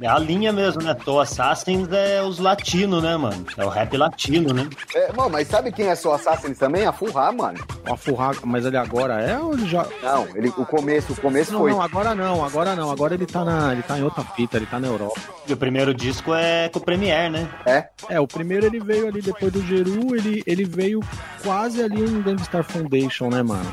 É 0.00 0.06
a 0.06 0.18
linha 0.18 0.52
mesmo, 0.52 0.82
né? 0.82 0.94
Tô 0.94 1.20
Assassins 1.20 1.88
é 1.92 2.22
os 2.22 2.38
latinos, 2.38 3.02
né, 3.02 3.16
mano? 3.16 3.46
É 3.56 3.64
o 3.64 3.68
rap 3.68 3.96
latino, 3.96 4.52
né? 4.52 4.68
É, 4.94 5.12
mano, 5.12 5.30
mas 5.30 5.48
sabe 5.48 5.72
quem 5.72 5.86
é 5.86 5.94
sou 5.94 6.12
Assassins 6.12 6.58
também? 6.58 6.84
A 6.84 6.92
Furra, 6.92 7.30
mano. 7.32 7.58
A 7.84 7.96
Furra, 7.96 8.32
mas 8.44 8.64
ele 8.66 8.76
agora 8.76 9.20
é 9.20 9.38
ou 9.38 9.54
ele 9.54 9.68
já. 9.68 9.86
Não, 10.02 10.26
ele, 10.34 10.48
o 10.48 10.66
começo, 10.66 11.12
o 11.12 11.16
começo 11.16 11.52
Não, 11.52 11.60
foi. 11.60 11.70
não, 11.70 11.80
agora 11.80 12.14
não, 12.14 12.44
agora 12.44 12.74
não. 12.74 12.90
Agora 12.90 13.14
ele 13.14 13.26
tá, 13.26 13.44
na, 13.44 13.72
ele 13.72 13.82
tá 13.82 13.98
em 13.98 14.02
outra 14.02 14.24
fita, 14.24 14.56
ele 14.56 14.66
tá 14.66 14.80
na 14.80 14.88
Europa. 14.88 15.20
E 15.46 15.52
o 15.52 15.56
primeiro 15.56 15.94
disco 15.94 16.34
é 16.34 16.68
com 16.68 16.78
o 16.78 16.82
Premiere, 16.82 17.30
né? 17.30 17.48
É? 17.66 17.88
É, 18.08 18.20
o 18.20 18.26
primeiro 18.26 18.66
ele 18.66 18.80
veio 18.80 19.06
ali 19.06 19.20
depois 19.20 19.52
do 19.52 19.62
Geru, 19.62 20.14
ele, 20.14 20.42
ele 20.46 20.64
veio 20.64 21.00
quase 21.42 21.82
ali 21.82 22.02
um 22.02 22.22
Gangstar 22.22 22.64
Foundation, 22.64 23.28
né, 23.28 23.42
mano? 23.42 23.70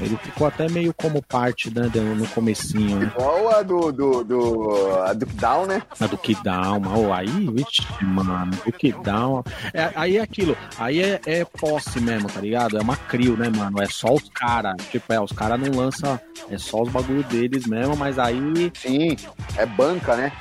Ele 0.00 0.16
ficou 0.16 0.46
até 0.46 0.68
meio 0.68 0.94
como 0.94 1.22
parte, 1.22 1.70
né, 1.88 2.14
no 2.16 2.26
comecinho, 2.28 2.98
né? 2.98 3.12
Igual 3.16 3.50
a 3.50 3.62
do, 3.62 3.92
do, 3.92 4.24
do, 4.24 4.92
a 5.04 5.12
do 5.12 5.26
Down, 5.26 5.66
né? 5.66 5.82
A 5.98 6.06
do 6.06 6.18
que 6.18 6.34
down, 6.42 6.82
oh, 6.94 7.12
aí, 7.12 7.26
vixe, 7.26 7.82
mano, 8.02 8.50
do 8.64 8.72
que 8.72 8.92
down. 8.92 9.42
É, 9.72 9.90
aí 9.94 10.16
é 10.16 10.20
aquilo, 10.20 10.56
aí 10.78 11.00
é, 11.00 11.20
é 11.26 11.44
posse 11.44 12.00
mesmo, 12.00 12.28
tá 12.28 12.40
ligado? 12.40 12.76
É 12.76 12.80
uma 12.80 12.96
crio, 12.96 13.36
né, 13.36 13.48
mano? 13.48 13.82
É 13.82 13.86
só 13.86 14.12
os 14.12 14.28
caras. 14.28 14.74
Tipo, 14.90 15.12
é, 15.12 15.20
os 15.20 15.32
caras 15.32 15.60
não 15.60 15.70
lançam, 15.78 16.18
é 16.50 16.58
só 16.58 16.82
os 16.82 16.88
bagulho 16.88 17.22
deles 17.24 17.66
mesmo, 17.66 17.96
mas 17.96 18.18
aí. 18.18 18.72
Sim, 18.74 19.16
é 19.56 19.66
banca, 19.66 20.16
né? 20.16 20.32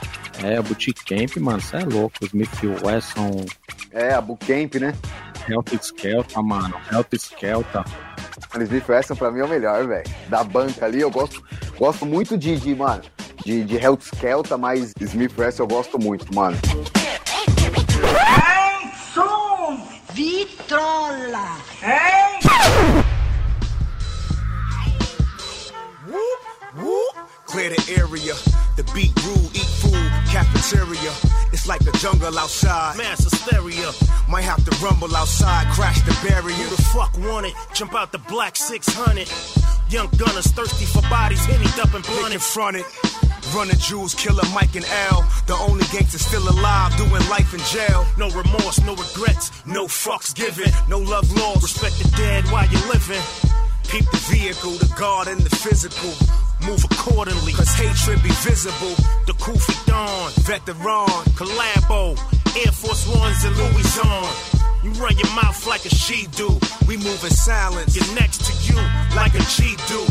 É, 0.43 0.59
o 0.59 0.63
Bootcamp, 0.63 1.37
mano, 1.37 1.59
você 1.59 1.77
é 1.77 1.83
louco. 1.83 2.15
Os 2.21 2.27
Smith 2.29 2.49
Wesson, 2.83 3.45
É, 3.91 4.13
a 4.13 4.21
Bootcamp, 4.21 4.75
né? 4.75 4.93
Health 5.49 5.73
Skelta, 5.81 6.41
mano. 6.43 6.79
Health 6.91 7.15
Skelta. 7.17 7.83
Mano, 8.53 8.63
Smith 8.65 8.87
Wesson 8.87 9.15
pra 9.15 9.31
mim 9.31 9.39
é 9.39 9.45
o 9.45 9.47
melhor, 9.47 9.87
velho. 9.87 10.07
Da 10.27 10.43
banca 10.43 10.85
ali, 10.85 11.01
eu 11.01 11.09
gosto, 11.09 11.43
gosto 11.77 12.05
muito 12.05 12.37
de, 12.37 12.55
de 12.57 12.75
mano, 12.75 13.01
de, 13.43 13.63
de 13.63 13.77
Skelta, 14.01 14.57
mas 14.57 14.93
Smith 15.01 15.33
Wesson 15.37 15.63
eu 15.63 15.67
gosto 15.67 15.99
muito, 15.99 16.33
mano. 16.33 16.57
Hein, 18.05 18.91
som! 19.13 19.87
Vitrola! 20.13 21.57
Hein? 21.81 22.39
Clear 27.47 27.71
the 27.71 27.95
area. 27.99 28.68
The 28.79 28.93
beat 28.95 29.11
rule, 29.27 29.51
eat 29.51 29.67
food, 29.83 30.07
cafeteria. 30.31 31.11
It's 31.51 31.67
like 31.67 31.83
the 31.83 31.91
jungle 31.99 32.39
outside. 32.39 32.95
Mass 32.95 33.21
hysteria. 33.25 33.91
Might 34.29 34.47
have 34.47 34.63
to 34.63 34.71
rumble 34.79 35.13
outside, 35.17 35.67
crash 35.73 35.99
the 36.03 36.15
barrier. 36.23 36.55
Who 36.55 36.73
the 36.77 36.81
fuck 36.95 37.11
want 37.19 37.47
it? 37.47 37.53
Jump 37.73 37.93
out 37.93 38.13
the 38.13 38.19
black 38.31 38.55
600. 38.55 39.27
Young 39.89 40.07
gunners 40.15 40.47
thirsty 40.55 40.85
for 40.85 41.01
bodies, 41.09 41.45
hennied 41.45 41.77
up 41.77 41.93
and 41.93 42.05
blunted. 42.05 42.39
confronted. 42.39 42.85
Running 43.53 43.75
Jews, 43.79 44.13
killer 44.15 44.47
Mike 44.53 44.77
and 44.77 44.85
L. 45.11 45.27
The 45.45 45.55
only 45.55 45.83
gangsters 45.91 46.25
still 46.25 46.47
alive, 46.47 46.95
doing 46.95 47.27
life 47.27 47.53
in 47.53 47.59
jail. 47.75 48.07
No 48.17 48.29
remorse, 48.29 48.79
no 48.87 48.95
regrets, 48.95 49.51
No 49.65 49.87
fucks 49.87 50.33
given, 50.33 50.71
no 50.87 50.99
love 50.99 51.29
lost. 51.35 51.63
respect 51.63 51.99
the 51.99 52.07
dead 52.15 52.45
while 52.45 52.65
you're 52.71 52.87
living. 52.87 53.19
Peep 53.89 54.09
the 54.09 54.23
vehicle, 54.31 54.71
the 54.79 54.87
guard 54.95 55.27
and 55.27 55.41
the 55.41 55.53
physical. 55.53 56.15
Move 56.65 56.83
accordingly. 56.85 57.53
Cause 57.53 57.73
hatred 57.73 58.21
be 58.23 58.29
visible. 58.43 58.95
The 59.25 59.33
Kufi 59.33 59.75
Dawn, 59.85 60.31
Veteran, 60.43 61.23
Collabo, 61.37 62.17
Air 62.65 62.71
Force 62.71 63.07
Ones 63.07 63.43
and 63.45 63.55
Louis 63.57 63.99
on. 63.99 64.59
You 64.83 64.91
run 64.91 65.17
your 65.17 65.31
mouth 65.35 65.67
like 65.67 65.85
a 65.85 65.89
she 65.89 66.27
do. 66.27 66.47
we 66.87 66.95
move 66.97 67.23
in 67.23 67.31
silence. 67.31 67.97
Get 67.97 68.07
next 68.15 68.45
to 68.47 68.53
you 68.71 68.79
like 69.15 69.35
a 69.35 69.43
G 69.55 69.75
do. 69.87 70.01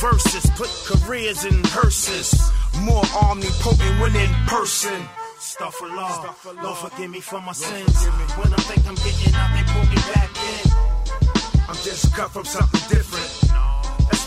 Versus 0.00 0.44
put 0.56 0.68
careers 0.84 1.44
in 1.44 1.62
hearses. 1.66 2.34
More 2.80 3.04
omnipotent 3.22 4.00
when 4.00 4.14
in 4.16 4.32
person. 4.46 5.00
Stuff 5.38 5.74
for 5.76 5.88
law. 5.88 6.34
Lord 6.62 6.76
forgive 6.78 7.10
me 7.10 7.20
for 7.20 7.40
my 7.40 7.52
sins. 7.52 8.04
When 8.36 8.52
I 8.52 8.60
think 8.68 8.86
I'm 8.88 8.96
getting 8.96 9.34
out, 9.34 9.50
they 9.54 9.64
pull 9.72 9.86
me 9.86 9.96
back 10.12 10.30
in. 10.54 11.66
I'm 11.68 11.76
just 11.76 12.12
cut 12.14 12.30
from 12.30 12.44
something 12.44 12.80
different. 12.88 13.65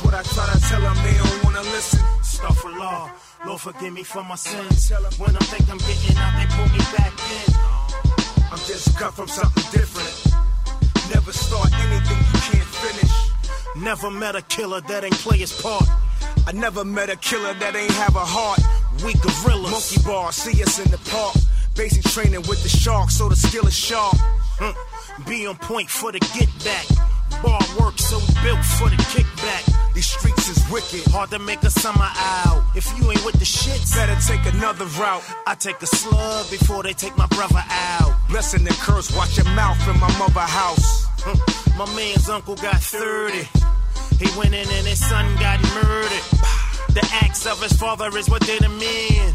What 0.10 0.18
I 0.18 0.24
try 0.24 0.52
to 0.52 0.60
tell 0.62 0.82
them, 0.82 0.96
they 1.04 1.14
don't 1.14 1.44
wanna 1.44 1.62
listen. 1.62 2.00
Stuff 2.24 2.58
for 2.58 2.72
law. 2.72 3.12
Lord 3.46 3.62
forgive 3.62 3.94
me 3.94 4.02
for 4.02 4.24
my 4.24 4.34
sins. 4.34 4.92
When 5.20 5.36
I 5.36 5.40
think 5.52 5.70
I'm 5.70 5.78
getting 5.78 6.18
out, 6.18 6.34
they 6.34 6.48
pull 6.50 6.68
me 6.74 6.80
back 6.98 7.14
in. 7.38 7.54
I'm 8.52 8.58
just 8.66 8.98
cut 8.98 9.14
from 9.14 9.28
something 9.28 9.64
different. 9.72 10.10
Never 11.14 11.32
start 11.32 11.72
anything 11.74 12.18
you 12.18 12.40
can't 12.50 12.72
finish. 12.86 13.16
Never 13.76 14.10
met 14.10 14.36
a 14.36 14.42
killer 14.42 14.82
that 14.82 15.04
ain't 15.04 15.14
play 15.14 15.38
his 15.38 15.54
part. 15.62 15.88
I 16.48 16.54
never 16.54 16.84
met 16.84 17.12
a 17.12 17.16
killer 17.16 17.54
that 17.54 17.76
ain't 17.76 17.92
have 17.92 18.16
a 18.16 18.26
heart. 18.26 18.62
We 19.06 19.14
gorillas. 19.14 19.70
Monkey 19.70 20.02
bar, 20.08 20.32
see 20.32 20.64
us 20.64 20.84
in 20.84 20.90
the 20.90 20.98
park. 21.12 21.36
Basic 21.76 22.04
training 22.06 22.42
with 22.50 22.64
the 22.64 22.70
sharks, 22.70 23.16
so 23.16 23.30
the 23.30 23.36
skill 23.36 23.68
is 23.68 23.78
sharp. 23.78 24.16
Hmm. 24.58 24.74
Be 25.30 25.46
on 25.46 25.58
point 25.58 25.88
for 25.88 26.12
the 26.12 26.20
get 26.34 26.50
back. 26.66 27.09
Bar 27.42 27.62
work, 27.80 27.98
so 28.00 28.20
built 28.44 28.64
for 28.78 28.90
the 28.90 28.98
kickback. 29.14 29.94
These 29.94 30.08
streets 30.08 30.50
is 30.50 30.60
wicked, 30.72 31.12
hard 31.12 31.30
to 31.32 31.40
make 31.40 31.62
a 31.64 31.70
summer 31.70 32.10
out. 32.16 32.64
If 32.76 32.86
you 32.98 33.12
ain't 33.12 33.26
with 33.26 33.40
the 33.40 33.46
shit, 33.46 33.82
better 33.96 34.16
take 34.26 34.46
another 34.54 34.86
route. 34.86 35.24
I 35.48 35.56
take 35.56 35.82
a 35.82 35.88
slug 35.88 36.50
before 36.50 36.84
they 36.84 36.94
take 36.94 37.18
my 37.18 37.28
brother 37.28 37.64
out. 37.70 38.16
Blessing 38.30 38.66
and 38.66 38.78
curse, 38.78 39.16
watch 39.16 39.38
your 39.38 39.50
mouth 39.56 39.80
in 39.88 40.00
my 40.00 40.12
mother 40.18 40.42
house. 40.42 41.08
My 41.78 41.86
man's 41.96 42.30
uncle 42.30 42.56
got 42.56 42.78
30. 42.78 43.48
He 44.20 44.38
went 44.38 44.54
in 44.54 44.68
and 44.68 44.88
his 44.88 45.00
son 45.06 45.26
got 45.36 45.62
murdered. 45.74 46.24
The 46.90 47.08
acts 47.22 47.46
of 47.46 47.62
his 47.62 47.74
father 47.74 48.16
is 48.18 48.30
what 48.30 48.42
did 48.46 48.62
him 48.62 48.80
in. 48.82 49.34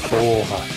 上、 0.00 0.73